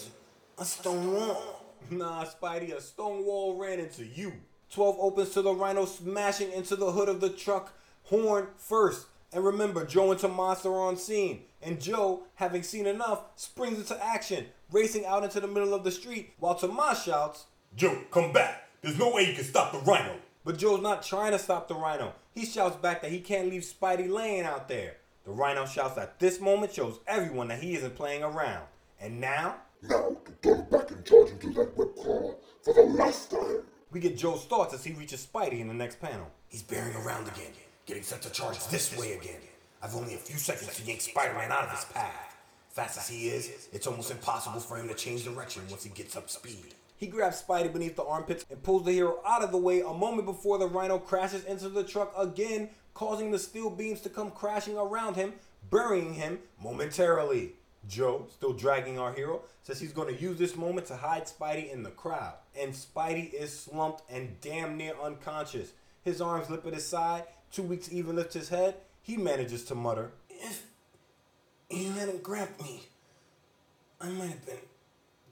a 0.58 0.66
stone 0.66 1.14
wall. 1.14 1.66
Nah, 1.90 2.26
Spidey, 2.26 2.76
a 2.76 2.82
stone 2.82 3.26
wall 3.26 3.58
ran 3.58 3.80
into 3.80 4.06
you. 4.06 4.34
12 4.72 4.98
opens 5.00 5.30
to 5.32 5.42
the 5.42 5.54
rhino 5.54 5.86
smashing 5.86 6.52
into 6.52 6.76
the 6.76 6.92
hood 6.92 7.10
of 7.10 7.20
the 7.22 7.30
truck, 7.30 7.74
horn 8.04 8.48
first. 8.58 9.08
And 9.34 9.44
remember, 9.44 9.86
Joe 9.86 10.12
and 10.12 10.20
Tomas 10.20 10.66
are 10.66 10.80
on 10.80 10.98
scene. 10.98 11.44
And 11.62 11.82
Joe, 11.82 12.24
having 12.36 12.64
seen 12.64 12.88
enough, 12.88 13.24
springs 13.36 13.78
into 13.78 14.04
action, 14.04 14.46
racing 14.72 15.06
out 15.06 15.24
into 15.24 15.40
the 15.40 15.48
middle 15.48 15.74
of 15.74 15.84
the 15.84 15.92
street 15.92 16.34
while 16.40 16.56
Tomas 16.56 17.04
shouts, 17.04 17.46
Joe, 17.76 17.98
come 18.12 18.34
back. 18.34 18.70
There's 18.82 18.98
no 18.98 19.14
way 19.14 19.28
you 19.28 19.34
can 19.34 19.44
stop 19.44 19.72
the 19.72 19.80
rhino. 19.80 20.16
But 20.44 20.58
Joe's 20.58 20.82
not 20.82 21.04
trying 21.04 21.32
to 21.32 21.40
stop 21.40 21.68
the 21.68 21.76
rhino. 21.76 22.14
He 22.34 22.46
shouts 22.46 22.76
back 22.78 23.02
that 23.02 23.12
he 23.12 23.20
can't 23.20 23.50
leave 23.50 23.62
Spidey 23.62 24.10
laying 24.10 24.44
out 24.44 24.68
there. 24.68 24.96
The 25.26 25.32
rhino 25.32 25.66
shouts 25.66 25.98
at 25.98 26.20
this 26.20 26.40
moment 26.40 26.74
shows 26.74 27.00
everyone 27.08 27.48
that 27.50 27.62
he 27.62 27.76
isn't 27.76 27.96
playing 27.96 28.24
around. 28.24 28.66
And 29.00 29.20
now, 29.22 29.56
Now 29.84 30.18
to 30.26 30.32
turn 30.42 30.66
back 30.72 30.90
and 30.92 31.06
charge 31.06 31.30
into 31.32 31.52
that 31.54 31.78
web 31.78 31.90
crawler 31.96 32.36
for 32.64 32.74
the 32.74 32.82
last 32.84 33.30
time. 33.32 33.62
we 33.92 34.00
get 34.00 34.18
Joe's 34.18 34.46
thoughts 34.46 34.74
as 34.74 34.84
he 34.84 34.94
reaches 34.94 35.26
Spidey 35.26 35.60
in 35.60 35.68
the 35.68 35.74
next 35.74 36.00
panel. 36.00 36.28
He's 36.50 36.64
bearing 36.64 36.96
around 36.96 37.28
again, 37.28 37.52
getting 37.86 38.04
set 38.04 38.22
to 38.24 38.30
charge 38.32 38.66
this 38.68 38.98
way 38.98 39.14
again. 39.14 39.40
I've 39.82 39.96
only 39.96 40.14
a 40.14 40.18
few 40.18 40.38
seconds 40.38 40.76
to 40.76 40.84
yank 40.84 41.02
Spider-Man 41.02 41.52
out 41.52 41.64
of 41.66 41.72
his 41.72 41.86
path. 41.86 42.38
Fast 42.70 42.98
as 42.98 43.08
he 43.10 43.30
is, 43.30 43.68
it's 43.74 43.88
almost 43.88 44.12
impossible 44.12 44.60
for 44.60 44.78
him 44.78 44.88
to 44.88 44.94
change 44.94 45.24
direction 45.24 45.64
once 45.70 45.84
he 45.84 45.90
gets 45.90 46.16
up 46.16 46.30
speed. 46.30 46.76
He 47.02 47.08
grabs 47.08 47.42
Spidey 47.42 47.74
beneath 47.74 47.96
the 47.96 48.04
armpits 48.04 48.46
and 48.52 48.62
pulls 48.62 48.86
the 48.86 48.92
hero 48.92 49.22
out 49.26 49.42
of 49.42 49.52
the 49.52 49.58
way 49.58 49.82
a 49.82 49.92
moment 49.92 50.28
before 50.28 50.60
the 50.60 50.68
rhino 50.68 51.00
crashes 51.00 51.44
into 51.46 51.68
the 51.68 51.84
truck 51.84 52.14
again, 52.16 52.70
causing 52.94 53.32
the 53.32 53.40
steel 53.40 53.72
beams 53.72 54.02
to 54.02 54.10
come 54.10 54.30
crashing 54.30 54.78
around 54.78 55.16
him, 55.16 55.34
burying 55.72 56.14
him 56.14 56.38
momentarily. 56.64 57.54
Joe, 57.90 58.28
still 58.30 58.54
dragging 58.54 59.00
our 59.00 59.14
hero, 59.14 59.42
says 59.64 59.80
he's 59.80 59.94
going 59.94 60.16
to 60.16 60.22
use 60.22 60.38
this 60.38 60.56
moment 60.56 60.86
to 60.88 60.96
hide 60.96 61.24
Spidey 61.24 61.74
in 61.74 61.82
the 61.82 61.90
crowd. 61.90 62.36
And 62.56 62.72
Spidey 62.72 63.34
is 63.34 63.52
slumped 63.60 64.04
and 64.08 64.40
damn 64.40 64.78
near 64.78 64.94
unconscious. 65.02 65.72
His 66.04 66.22
arms 66.22 66.52
lip 66.52 66.68
at 66.68 66.76
his 66.76 66.88
side, 66.88 67.24
two 67.52 67.64
weeks 67.64 67.92
even 67.92 68.16
lifts 68.16 68.36
his 68.36 68.50
head. 68.50 68.76
He 69.02 69.18
manages 69.18 69.64
to 69.66 69.74
mutter, 69.74 70.12
If 70.30 70.68
you 71.68 71.94
hadn't 71.94 72.22
grabbed 72.22 72.62
me, 72.62 72.84
I 74.00 74.10
might 74.10 74.30
have 74.30 74.46
been 74.46 74.58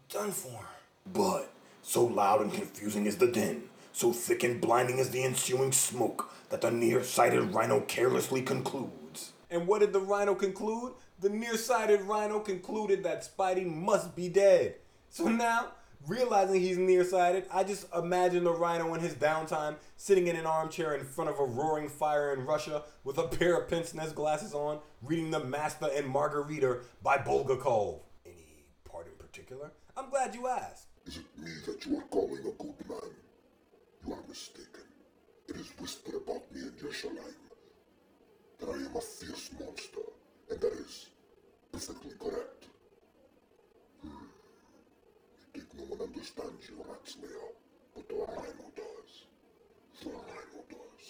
done 0.10 0.32
for. 0.32 0.66
But 1.06 1.52
so 1.82 2.04
loud 2.04 2.42
and 2.42 2.54
confusing 2.54 3.06
is 3.06 3.18
the 3.18 3.28
din, 3.28 3.64
so 3.92 4.12
thick 4.12 4.44
and 4.44 4.62
blinding 4.62 4.98
is 4.98 5.10
the 5.10 5.24
ensuing 5.24 5.72
smoke, 5.72 6.32
that 6.50 6.62
the 6.62 6.72
nearsighted 6.72 7.54
rhino 7.54 7.82
carelessly 7.82 8.42
concludes. 8.42 9.34
And 9.50 9.68
what 9.68 9.80
did 9.80 9.94
the 9.94 10.00
rhino 10.00 10.36
conclude? 10.36 10.94
The 11.20 11.30
nearsighted 11.30 12.02
rhino 12.02 12.40
concluded 12.40 13.04
that 13.04 13.28
Spidey 13.28 13.66
must 13.66 14.16
be 14.16 14.30
dead. 14.30 14.76
So 15.10 15.28
now, 15.28 15.72
realizing 16.08 16.62
he's 16.62 16.78
nearsighted, 16.78 17.46
I 17.52 17.64
just 17.64 17.88
imagine 17.94 18.44
the 18.44 18.54
rhino 18.54 18.94
in 18.94 19.02
his 19.02 19.16
downtime 19.16 19.76
sitting 19.98 20.28
in 20.28 20.36
an 20.36 20.46
armchair 20.46 20.96
in 20.96 21.04
front 21.04 21.30
of 21.30 21.40
a 21.40 21.44
roaring 21.44 21.90
fire 21.90 22.34
in 22.34 22.46
Russia 22.46 22.84
with 23.04 23.18
a 23.18 23.28
pair 23.28 23.60
of 23.60 23.68
pince 23.68 23.94
nez 23.94 24.14
glasses 24.14 24.54
on, 24.54 24.80
reading 25.02 25.32
The 25.32 25.44
Master 25.44 25.90
and 25.94 26.08
Margarita 26.08 26.82
by 27.02 27.18
Bulgakov. 27.18 28.02
Any 28.26 28.66
part 28.86 29.08
in 29.08 29.14
particular? 29.14 29.72
I'm 29.98 30.10
glad 30.10 30.36
you 30.36 30.48
asked. 30.48 30.89
Is 31.10 31.18
it 31.18 31.44
me 31.44 31.50
that 31.66 31.84
you 31.88 31.98
are 31.98 32.04
calling 32.12 32.38
a 32.38 32.64
good 32.64 32.88
man? 32.88 33.10
You 34.06 34.14
are 34.14 34.20
mistaken. 34.28 34.86
It 35.48 35.56
is 35.56 35.72
whispered 35.80 36.14
about 36.14 36.44
me 36.54 36.62
in 36.62 36.72
Yerushalayim 36.74 37.50
that 38.60 38.70
I 38.70 38.74
am 38.74 38.96
a 38.96 39.02
fierce 39.02 39.50
monster, 39.60 40.06
and 40.52 40.62
that 40.62 40.72
is 40.74 41.08
perfectly 41.72 42.12
correct. 42.20 42.66
Hmm. 44.04 44.10
You 45.40 45.46
think 45.52 45.66
no 45.80 45.96
one 45.96 46.00
understands 46.00 46.70
you, 46.70 46.76
Rat 46.88 47.00
Slayer, 47.06 47.50
but 47.96 48.08
the 48.08 48.14
Rhino 48.14 48.70
does. 48.76 49.26
The 50.04 50.10
Rhino 50.12 50.62
does. 50.70 51.06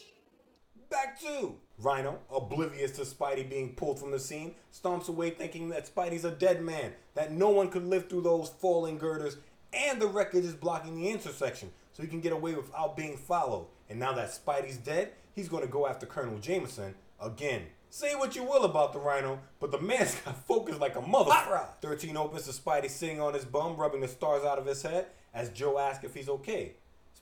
Back 0.89 1.19
to 1.19 1.55
Rhino, 1.77 2.19
oblivious 2.31 2.91
to 2.91 3.01
Spidey 3.01 3.49
being 3.49 3.75
pulled 3.75 3.99
from 3.99 4.11
the 4.11 4.19
scene, 4.19 4.55
stomps 4.73 5.09
away 5.09 5.31
thinking 5.31 5.67
that 5.69 5.93
Spidey's 5.93 6.23
a 6.23 6.31
dead 6.31 6.61
man, 6.61 6.93
that 7.15 7.33
no 7.33 7.49
one 7.49 7.69
could 7.69 7.85
live 7.85 8.09
through 8.09 8.21
those 8.21 8.47
falling 8.47 8.97
girders, 8.97 9.35
and 9.73 10.01
the 10.01 10.07
wreckage 10.07 10.45
is 10.45 10.55
blocking 10.55 10.95
the 10.95 11.09
intersection, 11.09 11.71
so 11.93 12.03
he 12.03 12.09
can 12.09 12.21
get 12.21 12.33
away 12.33 12.55
without 12.55 12.97
being 12.97 13.17
followed. 13.17 13.67
And 13.89 13.99
now 13.99 14.13
that 14.13 14.29
Spidey's 14.29 14.77
dead, 14.77 15.11
he's 15.33 15.49
going 15.49 15.63
to 15.63 15.69
go 15.69 15.87
after 15.87 16.05
Colonel 16.05 16.39
Jameson 16.39 16.95
again. 17.21 17.63
Say 17.91 18.13
what 18.13 18.35
you 18.35 18.43
will 18.43 18.65
about 18.65 18.93
the 18.93 18.99
Rhino, 18.99 19.39
but 19.59 19.71
the 19.71 19.81
man's 19.81 20.15
got 20.25 20.45
focused 20.45 20.79
like 20.79 20.95
a 20.95 21.01
motherfucker. 21.01 21.67
13 21.81 22.15
opens 22.17 22.45
to 22.45 22.51
Spidey 22.51 22.89
sitting 22.89 23.19
on 23.19 23.33
his 23.33 23.45
bum, 23.45 23.75
rubbing 23.77 24.01
the 24.01 24.07
stars 24.07 24.45
out 24.45 24.59
of 24.59 24.65
his 24.65 24.83
head, 24.83 25.07
as 25.33 25.49
Joe 25.49 25.79
asks 25.79 26.03
if 26.03 26.13
he's 26.13 26.29
okay. 26.29 26.73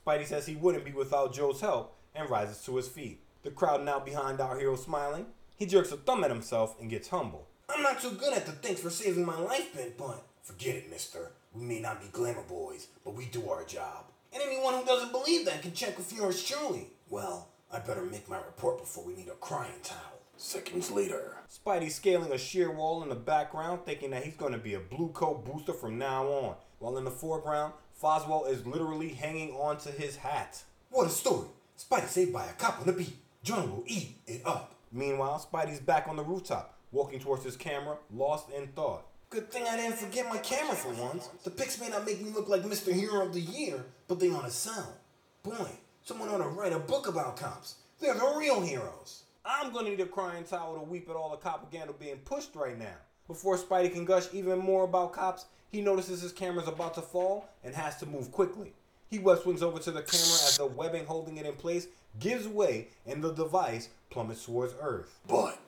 Spidey 0.06 0.26
says 0.26 0.46
he 0.46 0.56
wouldn't 0.56 0.84
be 0.84 0.92
without 0.92 1.32
Joe's 1.32 1.60
help, 1.60 1.96
and 2.14 2.28
rises 2.28 2.62
to 2.64 2.76
his 2.76 2.88
feet. 2.88 3.20
The 3.42 3.50
crowd 3.50 3.84
now 3.84 4.00
behind 4.00 4.40
our 4.40 4.58
hero 4.58 4.76
smiling. 4.76 5.26
He 5.56 5.66
jerks 5.66 5.92
a 5.92 5.96
thumb 5.96 6.22
at 6.24 6.30
himself 6.30 6.76
and 6.80 6.90
gets 6.90 7.08
humble. 7.08 7.46
I'm 7.68 7.82
not 7.82 8.00
too 8.00 8.10
good 8.10 8.32
at 8.34 8.46
the 8.46 8.52
thanks 8.52 8.80
for 8.80 8.90
saving 8.90 9.24
my 9.24 9.38
life 9.38 9.74
bit, 9.74 9.96
but 9.96 10.24
forget 10.42 10.76
it, 10.76 10.90
mister. 10.90 11.32
We 11.54 11.64
may 11.64 11.80
not 11.80 12.00
be 12.00 12.08
glamour 12.08 12.44
boys, 12.48 12.88
but 13.04 13.14
we 13.14 13.26
do 13.26 13.48
our 13.50 13.64
job. 13.64 14.04
And 14.32 14.42
anyone 14.42 14.74
who 14.74 14.84
doesn't 14.84 15.12
believe 15.12 15.46
that 15.46 15.62
can 15.62 15.72
check 15.72 15.96
with 15.96 16.12
yours 16.12 16.42
truly. 16.42 16.88
Well, 17.08 17.48
I 17.72 17.78
better 17.78 18.02
make 18.02 18.28
my 18.28 18.36
report 18.36 18.78
before 18.78 19.04
we 19.04 19.14
need 19.14 19.28
a 19.28 19.32
crying 19.32 19.80
towel. 19.82 20.20
Seconds 20.36 20.90
later. 20.90 21.36
Spidey 21.50 21.90
scaling 21.90 22.32
a 22.32 22.38
sheer 22.38 22.70
wall 22.70 23.02
in 23.02 23.08
the 23.08 23.16
background, 23.16 23.80
thinking 23.84 24.10
that 24.10 24.22
he's 24.22 24.36
going 24.36 24.52
to 24.52 24.58
be 24.58 24.74
a 24.74 24.80
blue 24.80 25.08
coat 25.08 25.44
booster 25.44 25.72
from 25.72 25.98
now 25.98 26.26
on. 26.26 26.54
While 26.78 26.98
in 26.98 27.04
the 27.04 27.10
foreground, 27.10 27.72
Foswell 28.00 28.48
is 28.48 28.64
literally 28.66 29.08
hanging 29.08 29.52
onto 29.52 29.90
his 29.90 30.16
hat. 30.16 30.62
What 30.90 31.08
a 31.08 31.10
story. 31.10 31.48
Spidey 31.76 32.06
saved 32.06 32.32
by 32.32 32.46
a 32.46 32.52
cop 32.52 32.80
on 32.80 32.86
the 32.86 32.92
beat. 32.92 33.16
John 33.42 33.70
will 33.70 33.84
eat 33.86 34.16
it 34.26 34.42
up. 34.44 34.74
Meanwhile, 34.92 35.46
Spidey's 35.50 35.80
back 35.80 36.06
on 36.08 36.16
the 36.16 36.22
rooftop, 36.22 36.78
walking 36.92 37.18
towards 37.18 37.44
his 37.44 37.56
camera, 37.56 37.96
lost 38.14 38.50
in 38.50 38.68
thought. 38.68 39.06
Good 39.30 39.52
thing 39.52 39.66
I 39.68 39.76
didn't 39.76 39.98
forget 39.98 40.26
my 40.26 40.38
camera 40.38 40.74
for 40.74 40.88
once. 40.94 41.28
The 41.44 41.50
pics 41.50 41.78
may 41.78 41.90
not 41.90 42.06
make 42.06 42.22
me 42.22 42.30
look 42.30 42.48
like 42.48 42.62
Mr. 42.62 42.94
Hero 42.94 43.26
of 43.26 43.34
the 43.34 43.42
Year, 43.42 43.84
but 44.06 44.18
they 44.18 44.30
ought 44.30 44.46
to 44.46 44.50
sell. 44.50 44.96
Boy, 45.42 45.68
someone 46.02 46.30
ought 46.30 46.38
to 46.38 46.48
write 46.48 46.72
a 46.72 46.78
book 46.78 47.08
about 47.08 47.36
cops. 47.36 47.74
They're 48.00 48.14
the 48.14 48.36
real 48.38 48.62
heroes. 48.62 49.24
I'm 49.44 49.70
gonna 49.70 49.90
need 49.90 50.00
a 50.00 50.06
crying 50.06 50.44
towel 50.44 50.76
to 50.76 50.80
weep 50.80 51.10
at 51.10 51.16
all 51.16 51.30
the 51.30 51.36
propaganda 51.36 51.92
being 51.92 52.16
pushed 52.24 52.54
right 52.54 52.78
now. 52.78 52.96
Before 53.26 53.58
Spidey 53.58 53.92
can 53.92 54.06
gush 54.06 54.28
even 54.32 54.60
more 54.60 54.84
about 54.84 55.12
cops, 55.12 55.44
he 55.70 55.82
notices 55.82 56.22
his 56.22 56.32
camera's 56.32 56.66
about 56.66 56.94
to 56.94 57.02
fall 57.02 57.50
and 57.62 57.74
has 57.74 57.98
to 57.98 58.06
move 58.06 58.32
quickly. 58.32 58.72
He 59.10 59.18
web 59.18 59.42
swings 59.42 59.62
over 59.62 59.78
to 59.78 59.90
the 59.90 60.00
camera 60.00 60.38
as 60.46 60.56
the 60.56 60.64
webbing 60.64 61.04
holding 61.04 61.36
it 61.36 61.44
in 61.44 61.52
place 61.52 61.86
gives 62.18 62.48
way 62.48 62.88
and 63.06 63.22
the 63.22 63.32
device 63.34 63.90
plummets 64.08 64.46
towards 64.46 64.74
Earth. 64.80 65.18
But 65.28 65.58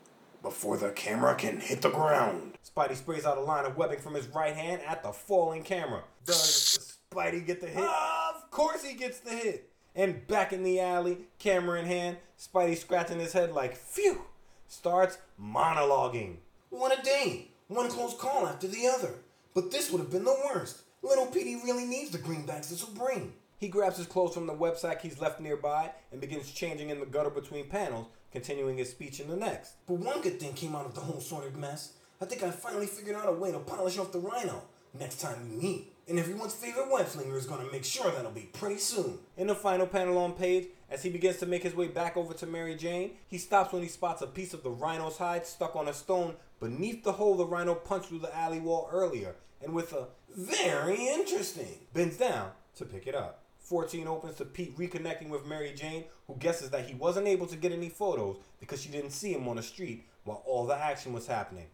before 0.42 0.76
the 0.76 0.90
camera 0.90 1.34
can 1.34 1.60
hit 1.60 1.82
the 1.82 1.90
ground, 1.90 2.58
Spidey 2.64 2.96
sprays 2.96 3.24
out 3.24 3.38
a 3.38 3.40
line 3.40 3.64
of 3.64 3.76
webbing 3.76 4.00
from 4.00 4.14
his 4.14 4.28
right 4.28 4.54
hand 4.54 4.82
at 4.86 5.02
the 5.02 5.12
falling 5.12 5.62
camera. 5.62 6.02
Does 6.24 6.98
Spidey 7.12 7.46
get 7.46 7.60
the 7.60 7.66
hit? 7.66 7.84
Of 7.84 8.50
course 8.50 8.84
he 8.84 8.94
gets 8.94 9.20
the 9.20 9.30
hit. 9.30 9.70
And 9.94 10.26
back 10.26 10.52
in 10.52 10.62
the 10.62 10.80
alley, 10.80 11.18
camera 11.38 11.80
in 11.80 11.86
hand, 11.86 12.18
Spidey 12.38 12.76
scratching 12.76 13.18
his 13.18 13.32
head 13.32 13.52
like, 13.52 13.76
phew, 13.76 14.22
starts 14.68 15.18
monologuing. 15.40 16.36
One 16.70 16.92
a 16.92 17.02
day. 17.02 17.48
One 17.68 17.88
close 17.88 18.14
call 18.14 18.46
after 18.46 18.68
the 18.68 18.86
other. 18.86 19.14
But 19.54 19.70
this 19.70 19.90
would 19.90 20.00
have 20.00 20.10
been 20.10 20.24
the 20.24 20.36
worst. 20.52 20.82
Little 21.02 21.26
Petey 21.26 21.56
really 21.64 21.84
needs 21.84 22.10
the 22.10 22.18
greenbacks 22.18 22.68
this 22.68 22.86
will 22.86 22.94
bring. 22.94 23.32
He 23.58 23.68
grabs 23.68 23.96
his 23.96 24.06
clothes 24.06 24.34
from 24.34 24.46
the 24.46 24.52
web 24.52 24.78
sack 24.78 25.02
he's 25.02 25.20
left 25.20 25.40
nearby 25.40 25.90
and 26.12 26.20
begins 26.20 26.50
changing 26.50 26.90
in 26.90 27.00
the 27.00 27.06
gutter 27.06 27.30
between 27.30 27.68
panels, 27.68 28.06
continuing 28.32 28.78
his 28.78 28.90
speech 28.90 29.20
in 29.20 29.28
the 29.28 29.36
next. 29.36 29.72
But 29.86 29.94
one 29.94 30.20
good 30.20 30.38
thing 30.40 30.52
came 30.54 30.74
out 30.74 30.86
of 30.86 30.94
the 30.94 31.00
whole 31.00 31.20
sorted 31.20 31.56
mess. 31.56 31.92
I 32.20 32.24
think 32.26 32.42
I 32.42 32.50
finally 32.50 32.86
figured 32.86 33.16
out 33.16 33.28
a 33.28 33.32
way 33.32 33.50
to 33.52 33.58
polish 33.58 33.98
off 33.98 34.12
the 34.12 34.18
rhino 34.18 34.62
next 34.98 35.20
time 35.20 35.48
we 35.48 35.56
meet. 35.56 35.92
And 36.08 36.18
everyone's 36.18 36.54
favorite 36.54 36.90
web 36.90 37.06
slinger 37.06 37.36
is 37.36 37.46
gonna 37.46 37.70
make 37.70 37.84
sure 37.84 38.10
that'll 38.10 38.32
be 38.32 38.50
pretty 38.52 38.78
soon. 38.78 39.18
In 39.36 39.46
the 39.46 39.54
final 39.54 39.86
panel 39.86 40.18
on 40.18 40.32
page, 40.32 40.66
as 40.90 41.02
he 41.04 41.10
begins 41.10 41.36
to 41.36 41.46
make 41.46 41.62
his 41.62 41.74
way 41.76 41.86
back 41.86 42.16
over 42.16 42.34
to 42.34 42.46
Mary 42.46 42.74
Jane, 42.74 43.12
he 43.28 43.38
stops 43.38 43.72
when 43.72 43.82
he 43.82 43.88
spots 43.88 44.20
a 44.20 44.26
piece 44.26 44.52
of 44.52 44.64
the 44.64 44.70
rhino's 44.70 45.18
hide 45.18 45.46
stuck 45.46 45.76
on 45.76 45.86
a 45.86 45.92
stone 45.94 46.34
beneath 46.58 47.04
the 47.04 47.12
hole 47.12 47.36
the 47.36 47.46
rhino 47.46 47.74
punched 47.74 48.08
through 48.08 48.18
the 48.18 48.36
alley 48.36 48.58
wall 48.58 48.88
earlier, 48.92 49.36
and 49.62 49.72
with 49.72 49.92
a 49.92 50.08
Very 50.28 51.06
interesting. 51.08 51.86
bends 51.94 52.16
down 52.16 52.50
to 52.76 52.84
pick 52.84 53.06
it 53.06 53.14
up. 53.14 53.44
14 53.70 54.08
opens 54.08 54.34
to 54.34 54.44
Pete 54.44 54.76
reconnecting 54.76 55.28
with 55.28 55.46
Mary 55.46 55.72
Jane, 55.72 56.02
who 56.26 56.34
guesses 56.34 56.70
that 56.70 56.86
he 56.86 56.94
wasn't 56.94 57.28
able 57.28 57.46
to 57.46 57.56
get 57.56 57.70
any 57.70 57.88
photos 57.88 58.38
because 58.58 58.82
she 58.82 58.88
didn't 58.88 59.12
see 59.12 59.32
him 59.32 59.46
on 59.46 59.54
the 59.54 59.62
street 59.62 60.08
while 60.24 60.42
all 60.44 60.66
the 60.66 60.74
action 60.74 61.12
was 61.12 61.28
happening. 61.28 61.66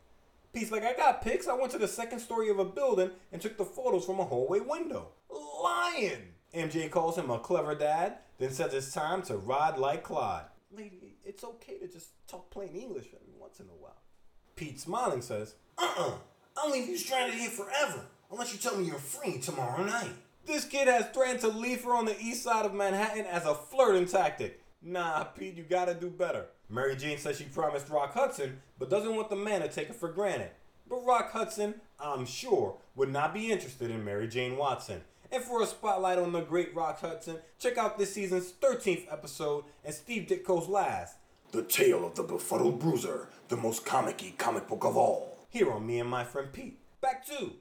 Pete's 0.53 0.71
like, 0.71 0.85
I 0.85 0.93
got 0.93 1.23
pics. 1.23 1.49
I 1.49 1.55
went 1.55 1.73
to 1.73 1.79
the 1.79 1.89
second 1.89 2.19
story 2.19 2.51
of 2.51 2.59
a 2.59 2.67
building 2.67 3.13
and 3.33 3.41
took 3.41 3.57
the 3.57 3.65
photos 3.65 4.05
from 4.05 4.21
a 4.21 4.25
hallway 4.25 4.61
window. 4.61 5.09
Lion! 5.31 6.35
MJ 6.55 6.91
calls 6.91 7.17
him 7.17 7.31
a 7.31 7.39
clever 7.39 7.75
dad, 7.75 8.19
then 8.39 8.51
says 8.51 8.75
it's 8.75 8.93
time 8.93 9.23
to 9.23 9.39
ride 9.39 9.79
like 9.79 10.03
Clyde. 10.03 10.45
Lady, 10.71 11.17
it's 11.25 11.45
okay 11.45 11.79
to 11.79 11.89
just 11.89 12.09
talk 12.29 12.51
plain 12.51 12.75
English 12.75 13.07
every 13.07 13.33
once 13.41 13.59
in 13.59 13.67
a 13.67 13.83
while. 13.83 14.03
Pete, 14.55 14.79
smiling, 14.79 15.23
says, 15.23 15.55
Uh-uh. 15.79 16.13
I'll 16.59 16.71
leave 16.71 16.89
you 16.89 16.99
stranded 16.99 17.39
here 17.39 17.49
forever. 17.49 18.05
Unless 18.31 18.53
you 18.53 18.59
tell 18.59 18.77
me 18.77 18.85
you're 18.85 18.99
free 18.99 19.39
tomorrow 19.39 19.83
night. 19.83 20.13
This 20.47 20.65
kid 20.65 20.87
has 20.89 21.07
threatened 21.09 21.41
to 21.41 21.49
leave 21.49 21.83
her 21.85 21.93
on 21.93 22.05
the 22.05 22.19
east 22.21 22.45
side 22.45 22.65
of 22.67 22.73
Manhattan 22.75 23.27
as 23.27 23.45
a 23.45 23.55
flirting 23.55 24.07
tactic. 24.07 24.63
Nah, 24.81 25.25
Pete, 25.25 25.57
you 25.57 25.65
gotta 25.65 25.95
do 25.95 26.09
better. 26.09 26.47
Mary 26.71 26.95
Jane 26.97 27.19
says 27.19 27.39
she 27.39 27.45
promised 27.45 27.89
Rock 27.89 28.15
Hudson, 28.15 28.61
but 28.79 28.91
doesn't 28.91 29.15
want 29.15 29.29
the 29.29 29.37
man 29.37 29.61
to 29.63 29.69
take 29.69 29.91
it 29.91 29.97
for 29.97 30.09
granted. 30.09 30.51
But 30.89 31.05
Rock 31.05 31.33
Hudson, 31.33 31.75
I'm 31.99 32.25
sure, 32.27 32.77
would 32.95 33.09
not 33.13 33.35
be 33.35 33.51
interested 33.51 33.91
in 33.91 34.05
Mary 34.05 34.29
Jane 34.29 34.57
Watson. 34.57 35.03
And 35.33 35.43
for 35.43 35.61
a 35.63 35.67
spotlight 35.67 36.19
on 36.19 36.31
the 36.31 36.41
great 36.43 36.75
Rock 36.75 37.01
Hudson, 37.01 37.39
check 37.59 37.77
out 37.77 37.99
this 37.99 38.15
season's 38.15 38.53
13th 38.53 39.13
episode 39.13 39.65
and 39.85 39.93
Steve 39.93 40.29
Ditko's 40.29 40.69
last, 40.69 41.17
The 41.51 41.63
Tale 41.63 42.07
of 42.07 42.15
the 42.15 42.23
Befuddled 42.23 42.79
Bruiser, 42.79 43.29
the 43.49 43.57
most 43.57 43.85
comic-y 43.85 44.35
comic 44.39 44.69
book 44.69 44.85
of 44.85 44.97
all. 44.97 45.39
here 45.51 45.73
on 45.73 45.85
Me 45.87 45.99
and 45.99 46.09
My 46.09 46.23
Friend 46.23 46.53
Pete. 46.53 46.79
Back 47.01 47.27
to 47.27 47.53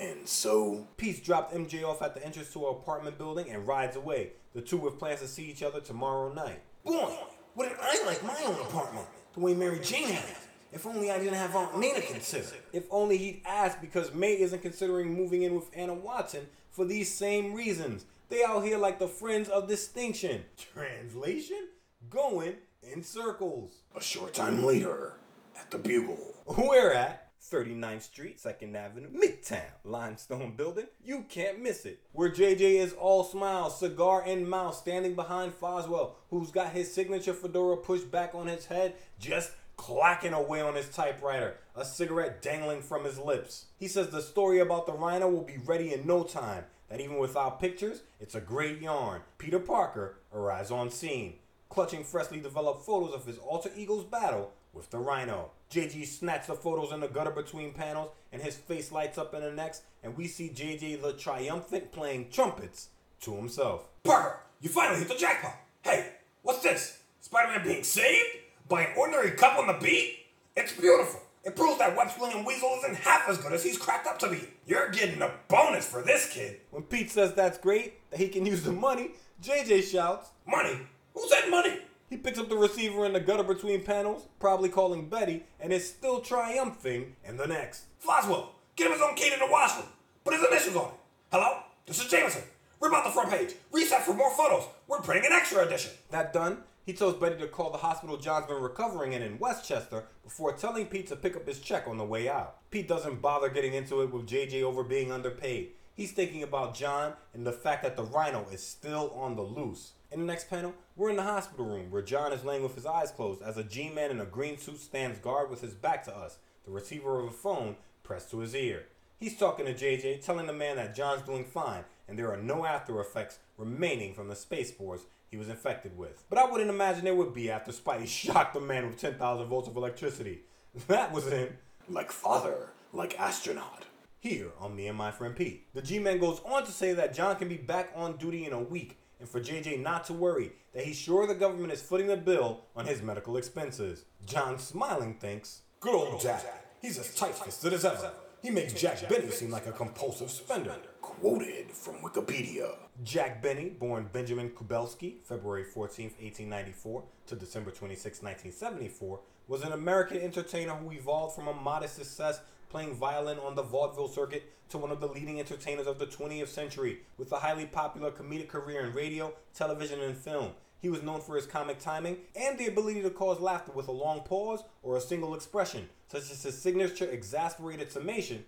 And 0.00 0.26
so, 0.28 0.86
Pete 0.96 1.24
dropped 1.24 1.54
MJ 1.54 1.84
off 1.84 2.02
at 2.02 2.14
the 2.14 2.24
entrance 2.24 2.52
to 2.52 2.64
her 2.64 2.70
apartment 2.70 3.16
building 3.16 3.48
and 3.50 3.66
rides 3.66 3.96
away. 3.96 4.32
The 4.54 4.60
two 4.60 4.76
with 4.76 4.98
plans 4.98 5.20
to 5.20 5.28
see 5.28 5.44
each 5.44 5.62
other 5.62 5.80
tomorrow 5.80 6.32
night. 6.32 6.62
boy, 6.84 7.16
wouldn't 7.54 7.76
I 7.80 8.04
like 8.04 8.22
my 8.24 8.36
own 8.44 8.60
apartment? 8.60 9.06
The 9.34 9.40
way 9.40 9.54
Mary 9.54 9.78
Jane 9.80 10.08
has. 10.08 10.36
If 10.72 10.86
only 10.86 11.10
I 11.10 11.18
didn't 11.18 11.34
have 11.34 11.54
Aunt 11.54 11.78
May 11.78 11.94
to 11.94 12.00
consider. 12.00 12.48
If 12.72 12.86
only 12.90 13.16
he'd 13.16 13.42
asked 13.46 13.80
because 13.80 14.12
May 14.12 14.40
isn't 14.40 14.62
considering 14.62 15.14
moving 15.14 15.42
in 15.42 15.54
with 15.54 15.70
Anna 15.72 15.94
Watson 15.94 16.48
for 16.70 16.84
these 16.84 17.14
same 17.14 17.54
reasons. 17.54 18.06
They 18.28 18.42
out 18.42 18.64
here 18.64 18.78
like 18.78 18.98
the 18.98 19.06
friends 19.06 19.48
of 19.48 19.68
distinction. 19.68 20.44
Translation? 20.56 21.68
Going 22.10 22.54
in 22.82 23.04
circles. 23.04 23.82
A 23.96 24.02
short 24.02 24.34
time 24.34 24.64
later, 24.64 25.14
at 25.56 25.70
the 25.70 25.78
Bugle. 25.78 26.34
We're 26.46 26.92
at 26.92 27.23
39th 27.50 28.02
Street, 28.02 28.38
2nd 28.38 28.74
Avenue, 28.74 29.08
Midtown, 29.10 29.60
limestone 29.84 30.54
building. 30.56 30.86
You 31.04 31.24
can't 31.28 31.62
miss 31.62 31.84
it. 31.84 32.00
Where 32.12 32.30
JJ 32.30 32.60
is 32.60 32.92
all 32.94 33.24
smiles, 33.24 33.78
cigar 33.78 34.24
in 34.24 34.48
mouth, 34.48 34.74
standing 34.74 35.14
behind 35.14 35.52
Foswell, 35.52 36.12
who's 36.30 36.50
got 36.50 36.72
his 36.72 36.92
signature 36.92 37.34
fedora 37.34 37.76
pushed 37.76 38.10
back 38.10 38.34
on 38.34 38.46
his 38.46 38.66
head, 38.66 38.94
just 39.18 39.52
clacking 39.76 40.32
away 40.32 40.60
on 40.60 40.74
his 40.74 40.88
typewriter, 40.88 41.56
a 41.76 41.84
cigarette 41.84 42.40
dangling 42.40 42.82
from 42.82 43.04
his 43.04 43.18
lips. 43.18 43.66
He 43.78 43.88
says 43.88 44.08
the 44.08 44.22
story 44.22 44.60
about 44.60 44.86
the 44.86 44.92
rhino 44.92 45.28
will 45.28 45.42
be 45.42 45.58
ready 45.58 45.92
in 45.92 46.06
no 46.06 46.22
time, 46.22 46.64
that 46.88 47.00
even 47.00 47.18
without 47.18 47.60
pictures, 47.60 48.02
it's 48.20 48.34
a 48.34 48.40
great 48.40 48.80
yarn. 48.80 49.22
Peter 49.38 49.58
Parker 49.58 50.16
arrives 50.32 50.70
on 50.70 50.90
scene 50.90 51.34
clutching 51.74 52.04
freshly 52.04 52.38
developed 52.38 52.86
photos 52.86 53.12
of 53.12 53.26
his 53.26 53.38
alter 53.38 53.70
ego's 53.76 54.04
battle 54.04 54.52
with 54.72 54.88
the 54.90 54.98
rhino. 54.98 55.50
JG 55.74 56.06
snatched 56.06 56.46
the 56.46 56.54
photos 56.54 56.92
in 56.92 57.00
the 57.00 57.08
gutter 57.08 57.32
between 57.32 57.72
panels, 57.72 58.10
and 58.32 58.40
his 58.40 58.54
face 58.54 58.92
lights 58.92 59.18
up 59.18 59.34
in 59.34 59.40
the 59.40 59.50
next, 59.50 59.82
and 60.04 60.16
we 60.16 60.28
see 60.28 60.48
JJ 60.48 61.02
the 61.02 61.14
triumphant 61.14 61.90
playing 61.90 62.30
trumpets 62.30 62.90
to 63.22 63.34
himself. 63.34 63.88
Parker, 64.04 64.38
you 64.60 64.68
finally 64.68 65.00
hit 65.00 65.08
the 65.08 65.16
jackpot. 65.16 65.56
Hey, 65.82 66.10
what's 66.42 66.60
this? 66.60 67.02
Spider-Man 67.22 67.66
being 67.66 67.82
saved? 67.82 68.28
By 68.68 68.82
an 68.82 68.96
ordinary 68.96 69.32
cop 69.32 69.58
on 69.58 69.66
the 69.66 69.72
beat? 69.72 70.26
It's 70.56 70.72
beautiful. 70.72 71.20
It 71.42 71.56
proves 71.56 71.78
that 71.78 71.96
web 71.96 72.08
slinging 72.08 72.44
weasel 72.44 72.78
isn't 72.78 72.94
half 72.94 73.28
as 73.28 73.38
good 73.38 73.52
as 73.52 73.64
he's 73.64 73.76
cracked 73.76 74.06
up 74.06 74.20
to 74.20 74.28
be. 74.28 74.42
You're 74.66 74.90
getting 74.90 75.20
a 75.22 75.32
bonus 75.48 75.86
for 75.86 76.02
this 76.02 76.30
kid. 76.30 76.60
When 76.70 76.84
Pete 76.84 77.10
says 77.10 77.34
that's 77.34 77.58
great, 77.58 78.10
that 78.10 78.20
he 78.20 78.28
can 78.28 78.46
use 78.46 78.62
the 78.62 78.72
money, 78.72 79.10
JJ 79.42 79.90
shouts, 79.90 80.30
Money? 80.46 80.78
Who's 81.14 81.30
that 81.30 81.50
money? 81.50 81.80
He 82.14 82.20
picks 82.20 82.38
up 82.38 82.48
the 82.48 82.56
receiver 82.56 83.04
in 83.06 83.12
the 83.12 83.18
gutter 83.18 83.42
between 83.42 83.82
panels, 83.82 84.28
probably 84.38 84.68
calling 84.68 85.08
Betty, 85.08 85.42
and 85.58 85.72
is 85.72 85.88
still 85.88 86.20
triumphing 86.20 87.16
in 87.24 87.36
the 87.36 87.48
next. 87.48 87.86
Foswell, 87.98 88.50
get 88.76 88.86
him 88.86 88.92
his 88.92 89.02
own 89.02 89.16
key 89.16 89.30
to 89.30 89.36
the 89.36 89.50
washroom. 89.50 89.88
Put 90.22 90.34
his 90.34 90.46
initials 90.48 90.76
on 90.76 90.84
it. 90.90 90.94
Hello? 91.32 91.62
This 91.86 91.98
is 91.98 92.08
Jameson. 92.08 92.42
Rip 92.80 92.92
out 92.92 93.02
the 93.02 93.10
front 93.10 93.30
page. 93.30 93.56
Reset 93.72 94.02
for 94.02 94.14
more 94.14 94.30
photos. 94.30 94.62
We're 94.86 95.00
printing 95.00 95.26
an 95.26 95.32
extra 95.32 95.66
edition. 95.66 95.90
That 96.12 96.32
done, 96.32 96.58
he 96.86 96.92
tells 96.92 97.16
Betty 97.16 97.36
to 97.38 97.48
call 97.48 97.72
the 97.72 97.78
hospital 97.78 98.16
John's 98.16 98.46
been 98.46 98.62
recovering 98.62 99.12
in 99.12 99.22
in 99.22 99.40
Westchester 99.40 100.04
before 100.22 100.52
telling 100.52 100.86
Pete 100.86 101.08
to 101.08 101.16
pick 101.16 101.34
up 101.34 101.48
his 101.48 101.58
check 101.58 101.88
on 101.88 101.98
the 101.98 102.04
way 102.04 102.28
out. 102.28 102.70
Pete 102.70 102.86
doesn't 102.86 103.22
bother 103.22 103.48
getting 103.48 103.74
into 103.74 104.02
it 104.02 104.12
with 104.12 104.28
JJ 104.28 104.62
over 104.62 104.84
being 104.84 105.10
underpaid. 105.10 105.70
He's 105.94 106.12
thinking 106.12 106.44
about 106.44 106.76
John 106.76 107.14
and 107.32 107.44
the 107.44 107.50
fact 107.50 107.82
that 107.82 107.96
the 107.96 108.04
rhino 108.04 108.46
is 108.52 108.64
still 108.64 109.10
on 109.16 109.34
the 109.34 109.42
loose. 109.42 109.94
In 110.14 110.20
the 110.20 110.26
next 110.26 110.48
panel, 110.48 110.74
we're 110.94 111.10
in 111.10 111.16
the 111.16 111.24
hospital 111.24 111.66
room 111.66 111.90
where 111.90 112.00
John 112.00 112.32
is 112.32 112.44
laying 112.44 112.62
with 112.62 112.76
his 112.76 112.86
eyes 112.86 113.10
closed 113.10 113.42
as 113.42 113.56
a 113.56 113.64
G 113.64 113.90
man 113.90 114.12
in 114.12 114.20
a 114.20 114.24
green 114.24 114.56
suit 114.56 114.78
stands 114.78 115.18
guard 115.18 115.50
with 115.50 115.60
his 115.60 115.74
back 115.74 116.04
to 116.04 116.16
us, 116.16 116.38
the 116.64 116.70
receiver 116.70 117.18
of 117.18 117.26
a 117.26 117.32
phone 117.32 117.74
pressed 118.04 118.30
to 118.30 118.38
his 118.38 118.54
ear. 118.54 118.84
He's 119.18 119.36
talking 119.36 119.66
to 119.66 119.74
JJ, 119.74 120.24
telling 120.24 120.46
the 120.46 120.52
man 120.52 120.76
that 120.76 120.94
John's 120.94 121.22
doing 121.22 121.44
fine 121.44 121.82
and 122.06 122.16
there 122.16 122.30
are 122.32 122.36
no 122.36 122.64
after 122.64 123.00
effects 123.00 123.40
remaining 123.58 124.14
from 124.14 124.28
the 124.28 124.36
space 124.36 124.68
spores 124.68 125.06
he 125.28 125.36
was 125.36 125.48
infected 125.48 125.98
with. 125.98 126.22
But 126.30 126.38
I 126.38 126.48
wouldn't 126.48 126.70
imagine 126.70 127.02
there 127.02 127.16
would 127.16 127.34
be 127.34 127.50
after 127.50 127.72
Spidey 127.72 128.06
shocked 128.06 128.54
the 128.54 128.60
man 128.60 128.86
with 128.86 129.00
10,000 129.00 129.46
volts 129.48 129.66
of 129.66 129.76
electricity. 129.76 130.42
That 130.86 131.10
was 131.10 131.26
in 131.26 131.56
Like 131.88 132.12
father, 132.12 132.68
like 132.92 133.18
astronaut. 133.18 133.84
here 134.20 134.52
on 134.60 134.76
Me 134.76 134.86
and 134.86 134.96
My 134.96 135.10
Friend 135.10 135.34
Pete. 135.34 135.66
The 135.74 135.82
G 135.82 135.98
Man 135.98 136.18
goes 136.18 136.40
on 136.44 136.64
to 136.64 136.70
say 136.70 136.92
that 136.92 137.14
John 137.14 137.34
can 137.34 137.48
be 137.48 137.56
back 137.56 137.90
on 137.96 138.16
duty 138.16 138.46
in 138.46 138.52
a 138.52 138.60
week 138.60 138.98
and 139.20 139.28
for 139.28 139.40
JJ 139.40 139.80
not 139.82 140.04
to 140.06 140.12
worry, 140.12 140.52
that 140.72 140.84
he's 140.84 140.98
sure 140.98 141.26
the 141.26 141.34
government 141.34 141.72
is 141.72 141.82
footing 141.82 142.08
the 142.08 142.16
bill 142.16 142.62
on 142.76 142.86
his 142.86 143.02
medical 143.02 143.36
expenses. 143.36 144.04
John, 144.26 144.58
smiling, 144.58 145.14
thinks, 145.14 145.62
Good 145.80 145.94
old 145.94 146.20
Jack. 146.20 146.42
He's 146.80 146.98
as 146.98 147.14
tight-fisted 147.14 147.72
as 147.72 147.84
ever. 147.84 148.12
He 148.42 148.50
makes 148.50 148.74
Jack 148.74 149.08
Benny 149.08 149.30
seem 149.30 149.50
like 149.50 149.66
a 149.66 149.72
compulsive 149.72 150.30
spender. 150.30 150.76
Quoted 151.00 151.70
from 151.70 151.96
Wikipedia. 151.96 152.74
Jack 153.02 153.42
Benny, 153.42 153.70
born 153.70 154.08
Benjamin 154.12 154.50
Kubelski, 154.50 155.22
February 155.24 155.64
14, 155.64 156.06
1894 156.06 157.04
to 157.26 157.36
December 157.36 157.70
26, 157.70 158.22
1974, 158.22 159.20
was 159.48 159.62
an 159.62 159.72
American 159.72 160.18
entertainer 160.18 160.72
who 160.72 160.90
evolved 160.92 161.34
from 161.34 161.48
a 161.48 161.54
modest 161.54 161.96
success 161.96 162.40
playing 162.74 162.92
violin 162.92 163.38
on 163.38 163.54
the 163.54 163.62
vaudeville 163.62 164.08
circuit 164.08 164.52
to 164.68 164.78
one 164.78 164.90
of 164.90 164.98
the 164.98 165.06
leading 165.06 165.38
entertainers 165.38 165.86
of 165.86 166.00
the 166.00 166.06
20th 166.06 166.48
century 166.48 166.98
with 167.16 167.30
a 167.30 167.36
highly 167.36 167.66
popular 167.66 168.10
comedic 168.10 168.48
career 168.48 168.80
in 168.80 168.92
radio, 168.92 169.32
television, 169.54 170.00
and 170.00 170.16
film. 170.16 170.50
He 170.82 170.90
was 170.90 171.00
known 171.00 171.20
for 171.20 171.36
his 171.36 171.46
comic 171.46 171.78
timing 171.78 172.16
and 172.34 172.58
the 172.58 172.66
ability 172.66 173.00
to 173.02 173.10
cause 173.10 173.38
laughter 173.38 173.70
with 173.70 173.86
a 173.86 173.92
long 173.92 174.22
pause 174.22 174.64
or 174.82 174.96
a 174.96 175.00
single 175.00 175.36
expression, 175.36 175.88
such 176.08 176.28
as 176.32 176.42
his 176.42 176.60
signature 176.60 177.08
exasperated 177.08 177.92
summation 177.92 178.44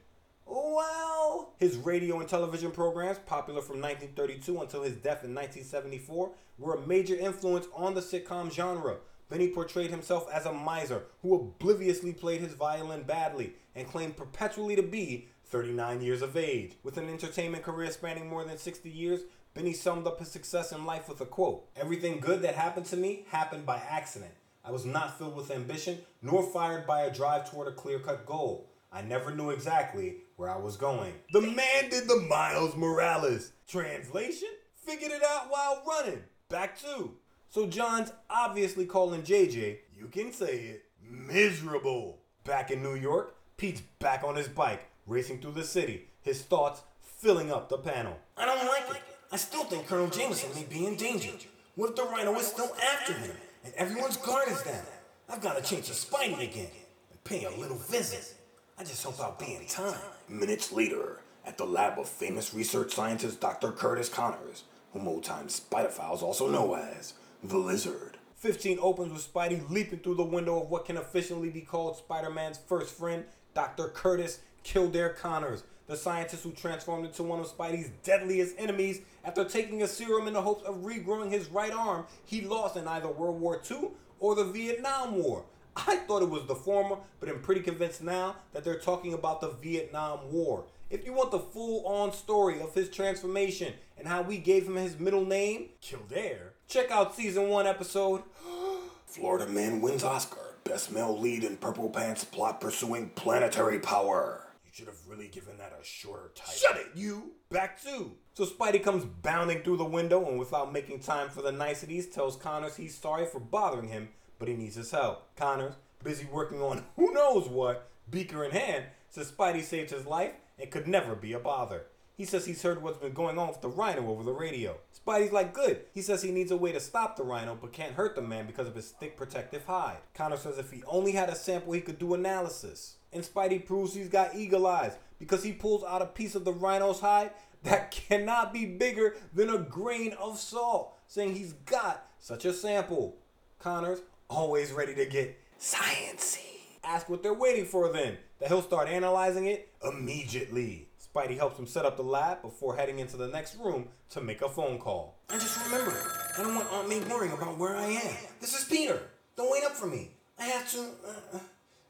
well, 0.47 1.55
his 1.59 1.77
radio 1.77 2.21
and 2.21 2.29
television 2.29 2.71
programs, 2.71 3.19
popular 3.27 3.61
from 3.61 3.81
1932 3.81 4.61
until 4.61 4.83
his 4.83 4.95
death 4.95 5.25
in 5.25 5.35
1974, 5.35 6.31
were 6.59 6.75
a 6.75 6.87
major 6.87 7.17
influence 7.17 7.67
on 7.75 7.95
the 7.95 8.01
sitcom 8.01 8.53
genre. 8.53 8.99
Benny 9.29 9.49
portrayed 9.49 9.91
himself 9.91 10.29
as 10.33 10.47
a 10.47 10.53
miser 10.53 11.03
who 11.23 11.35
obliviously 11.35 12.13
played 12.13 12.41
his 12.41 12.55
violin 12.55 13.03
badly 13.03 13.55
and 13.75 13.89
claimed 13.89 14.17
perpetually 14.17 14.77
to 14.77 14.83
be 14.83 15.29
39 15.47 16.01
years 16.01 16.23
of 16.23 16.37
age. 16.37 16.75
With 16.83 16.97
an 16.97 17.09
entertainment 17.09 17.65
career 17.65 17.91
spanning 17.91 18.29
more 18.29 18.45
than 18.45 18.59
60 18.59 18.89
years, 18.89 19.23
Benny 19.55 19.73
summed 19.73 20.07
up 20.07 20.19
his 20.19 20.31
success 20.31 20.71
in 20.71 20.85
life 20.85 21.09
with 21.09 21.21
a 21.21 21.27
quote 21.27 21.67
Everything 21.77 22.21
good 22.21 22.43
that 22.43 22.55
happened 22.55 22.87
to 22.87 22.97
me 22.97 23.25
happened 23.31 23.67
by 23.67 23.77
accident. 23.77 24.33
I 24.65 24.71
was 24.71 24.85
not 24.85 25.19
filled 25.19 25.37
with 25.37 25.51
ambition, 25.51 25.99
nor 26.23 26.43
fired 26.43 26.87
by 26.87 27.03
a 27.03 27.15
drive 27.15 27.51
toward 27.51 27.69
a 27.69 27.73
clear 27.73 27.99
cut 27.99 28.27
goal. 28.27 28.71
I 28.93 29.03
never 29.03 29.35
knew 29.35 29.51
exactly 29.51 30.19
where 30.37 30.51
I 30.51 30.57
was 30.57 30.77
going. 30.77 31.15
The 31.33 31.41
man 31.41 31.91
did 31.91 32.09
the 32.09 32.27
Miles 32.29 32.77
Morales. 32.77 33.53
Translation? 33.69 34.49
Figured 34.75 35.13
it 35.13 35.23
out 35.25 35.51
while 35.51 35.83
running. 35.87 36.23
Back 36.49 36.79
to. 36.81 37.13
So 37.51 37.67
John's 37.67 38.13
obviously 38.29 38.85
calling 38.87 39.23
JJ, 39.23 39.79
you 39.99 40.09
can 40.11 40.33
say 40.33 40.57
it, 40.57 40.85
miserable. 41.09 42.19
Back 42.45 42.71
in 42.71 42.83
New 42.83 42.95
York, 42.95 43.35
Pete's 43.57 43.81
back 43.99 44.23
on 44.25 44.37
his 44.37 44.49
bike, 44.49 44.87
racing 45.07 45.41
through 45.41 45.53
the 45.53 45.65
city, 45.65 46.09
his 46.23 46.43
thoughts 46.43 46.83
filling 47.01 47.51
up 47.51 47.69
the 47.69 47.79
panel. 47.79 48.17
I 48.37 48.45
don't 48.45 48.67
like 48.67 48.97
it. 48.97 49.03
I 49.33 49.37
still 49.37 49.65
think 49.65 49.87
Colonel 49.87 50.09
Jameson 50.09 50.51
may 50.55 50.65
be 50.65 50.87
in 50.87 50.97
danger. 50.97 51.31
What 51.75 51.91
if 51.91 51.97
the 51.97 52.05
Rhino 52.05 52.35
is 52.37 52.47
still 52.47 52.71
after 52.93 53.13
him 53.15 53.33
and 53.65 53.75
everyone's 53.75 54.17
guard 54.17 54.49
is 54.49 54.63
down? 54.63 54.85
I've 55.29 55.41
got 55.41 55.57
to 55.57 55.63
change 55.63 55.87
to 55.87 55.93
Spidey 55.93 56.49
again 56.49 56.71
and 57.11 57.25
pay 57.25 57.45
a 57.45 57.51
little 57.51 57.77
visit. 57.77 58.35
I 58.79 58.85
just 58.85 59.03
hope 59.03 59.19
I'll 59.21 59.37
be 59.39 59.55
in 59.55 59.67
time. 59.67 59.99
Minutes 60.29 60.71
later, 60.73 61.21
at 61.45 61.59
the 61.59 61.65
lab 61.65 61.99
of 61.99 62.09
famous 62.09 62.55
research 62.55 62.95
scientist 62.95 63.41
Dr. 63.41 63.73
Curtis 63.73 64.09
Connors, 64.09 64.65
whom 64.93 65.09
old 65.09 65.25
time 65.25 65.49
Spiderfiles 65.49 66.23
also 66.23 66.49
know 66.51 66.75
as 66.75 67.15
the 67.49 67.59
Lizard. 67.59 68.19
15 68.37 68.79
opens 68.81 69.13
with 69.13 69.33
Spidey 69.33 69.69
leaping 69.71 70.01
through 70.01 70.17
the 70.17 70.25
window 70.25 70.61
of 70.61 70.69
what 70.69 70.85
can 70.85 70.97
officially 70.97 71.49
be 71.49 71.61
called 71.61 71.97
Spider 71.97 72.31
Man's 72.31 72.59
first 72.59 72.95
friend, 72.95 73.25
Dr. 73.55 73.89
Curtis 73.89 74.41
Kildare 74.65 75.11
Connors, 75.11 75.63
the 75.87 75.97
scientist 75.97 76.43
who 76.43 76.51
transformed 76.51 77.07
into 77.07 77.23
one 77.23 77.39
of 77.39 77.47
Spidey's 77.47 77.91
deadliest 78.03 78.57
enemies 78.59 79.01
after 79.25 79.45
taking 79.45 79.83
a 79.83 79.89
serum 79.89 80.27
in 80.27 80.35
the 80.35 80.43
hopes 80.43 80.65
of 80.65 80.77
regrowing 80.77 81.31
his 81.31 81.49
right 81.49 81.73
arm 81.73 82.07
he 82.25 82.41
lost 82.41 82.77
in 82.77 82.89
either 82.89 83.09
World 83.09 83.41
War 83.41 83.63
II 83.71 83.91
or 84.19 84.35
the 84.35 84.45
Vietnam 84.45 85.15
War. 85.15 85.45
I 85.77 85.97
thought 85.97 86.23
it 86.23 86.31
was 86.31 86.47
the 86.47 86.55
former, 86.55 86.97
but 87.21 87.29
I'm 87.29 87.43
pretty 87.43 87.61
convinced 87.61 88.03
now 88.03 88.37
that 88.53 88.65
they're 88.65 88.79
talking 88.79 89.15
about 89.15 89.41
the 89.41 89.51
Vietnam 89.51 90.33
War. 90.33 90.65
If 90.91 91.05
you 91.05 91.13
want 91.13 91.31
the 91.31 91.39
full 91.39 91.87
on 91.87 92.13
story 92.13 92.61
of 92.61 92.75
his 92.75 92.89
transformation 92.89 93.75
and 93.99 94.09
how 94.09 94.23
we 94.23 94.39
gave 94.39 94.67
him 94.67 94.77
his 94.77 94.99
middle 94.99 95.25
name, 95.25 95.71
Kildare, 95.81 96.55
check 96.69 96.91
out 96.91 97.15
season 97.15 97.49
1 97.49 97.67
episode 97.67 98.23
Florida 99.07 99.47
Man 99.47 99.81
wins 99.81 100.03
Oscar. 100.03 100.57
Best 100.65 100.91
male 100.91 101.17
lead 101.17 101.45
in 101.45 101.57
Purple 101.57 101.89
Pants 101.89 102.25
plot 102.25 102.61
pursuing 102.61 103.11
planetary 103.11 103.79
power. 103.79 104.49
You 104.65 104.71
should 104.73 104.89
have 104.89 105.07
really 105.07 105.29
given 105.29 105.57
that 105.59 105.73
a 105.81 105.85
shorter 105.85 106.33
title. 106.35 106.55
Shut 106.55 106.77
it, 106.77 106.89
you! 106.95 107.33
Back 107.51 107.81
to! 107.85 108.13
So 108.35 108.45
Spidey 108.45 108.83
comes 108.83 109.05
bounding 109.05 109.63
through 109.63 109.77
the 109.77 109.85
window 109.85 110.27
and 110.29 110.39
without 110.39 110.73
making 110.73 111.01
time 111.01 111.29
for 111.29 111.41
the 111.41 111.53
niceties 111.53 112.09
tells 112.09 112.37
Connors 112.37 112.77
he's 112.77 112.99
sorry 112.99 113.27
for 113.27 113.39
bothering 113.39 113.89
him, 113.89 114.09
but 114.41 114.49
he 114.49 114.55
needs 114.55 114.75
his 114.75 114.91
help. 114.91 115.37
Connors, 115.37 115.75
busy 116.03 116.27
working 116.31 116.61
on 116.61 116.85
who 116.97 117.13
knows 117.13 117.49
what, 117.49 117.89
beaker 118.11 118.45
in 118.45 118.51
hand, 118.51 118.87
says 119.09 119.31
Spidey 119.31 119.63
saved 119.63 119.91
his 119.91 120.05
life 120.05 120.33
and 120.59 120.71
could 120.71 120.89
never 120.89 121.15
be 121.15 121.33
a 121.33 121.39
bother. 121.39 121.87
He 122.17 122.25
says 122.25 122.47
he's 122.47 122.63
heard 122.63 122.83
what's 122.83 122.97
been 122.97 123.13
going 123.13 123.39
on 123.39 123.49
with 123.49 123.61
the 123.61 123.69
rhino 123.69 124.09
over 124.09 124.23
the 124.23 124.33
radio. 124.33 124.79
Spidey's 125.07 125.33
like, 125.33 125.53
good. 125.53 125.83
He 125.93 126.01
says 126.01 126.23
he 126.23 126.31
needs 126.31 126.51
a 126.51 126.57
way 126.57 126.73
to 126.73 126.81
stop 126.81 127.17
the 127.17 127.23
rhino, 127.23 127.57
but 127.61 127.75
can't 127.75 127.93
hurt 127.93 128.17
the 128.17 128.23
man 128.23 128.47
because 128.47 128.67
of 128.67 128.75
his 128.75 128.89
thick 128.89 129.19
protective 129.19 129.67
hide. 129.67 129.99
Connor 130.15 130.39
says 130.39 130.57
if 130.57 130.73
he 130.73 130.83
only 130.87 131.13
had 131.13 131.29
a 131.29 131.35
sample, 131.35 131.75
he 131.75 131.83
could 131.83 131.99
do 131.99 132.15
analysis. 132.15 132.97
And 133.13 133.23
Spidey 133.23 133.65
proves 133.65 133.95
he's 133.95 134.09
got 134.09 134.35
eagle 134.35 134.67
eyes 134.67 134.97
because 135.19 135.45
he 135.45 135.53
pulls 135.53 135.85
out 135.85 136.01
a 136.01 136.07
piece 136.07 136.35
of 136.35 136.45
the 136.45 136.53
rhino's 136.53 137.01
hide 137.01 137.33
that 137.65 137.91
cannot 138.09 138.53
be 138.53 138.65
bigger 138.65 139.17
than 139.35 139.51
a 139.51 139.59
grain 139.59 140.15
of 140.15 140.39
salt, 140.39 140.97
saying 141.07 141.35
he's 141.35 141.53
got 141.53 142.09
such 142.19 142.47
a 142.47 142.53
sample. 142.53 143.19
Connor's 143.59 144.01
always 144.29 144.73
ready 144.73 144.95
to 144.95 145.05
get 145.05 145.39
Sciency. 145.61 146.41
Ask 146.85 147.09
what 147.09 147.23
they're 147.23 147.35
waiting 147.35 147.65
for 147.65 147.93
then, 147.93 148.17
that 148.39 148.49
he'll 148.49 148.63
start 148.63 148.89
analyzing 148.89 149.47
it 149.47 149.69
immediately. 149.83 150.86
Spidey 151.17 151.39
helps 151.39 151.59
him 151.59 151.67
set 151.67 151.87
up 151.87 151.97
the 151.97 152.03
lab 152.03 152.43
before 152.43 152.77
heading 152.77 152.99
into 152.99 153.17
the 153.17 153.29
next 153.29 153.57
room 153.57 153.89
to 154.11 154.21
make 154.21 154.43
a 154.43 154.49
phone 154.49 154.79
call. 154.79 155.19
I 155.31 155.39
just 155.39 155.65
remembered. 155.65 155.95
I 156.37 156.43
don't 156.43 156.55
want 156.55 156.71
Aunt 156.73 156.89
May 156.91 157.01
worrying 157.01 157.33
about 157.33 157.57
where 157.57 157.75
I 157.75 157.87
am. 157.87 158.17
This 158.39 158.55
is 158.55 158.65
Peter. 158.69 159.01
Don't 159.35 159.51
wait 159.51 159.65
up 159.65 159.73
for 159.73 159.87
me. 159.87 160.11
I 160.39 160.45
have 160.45 160.71
to 160.73 160.81
uh, 160.81 161.37
uh, 161.37 161.39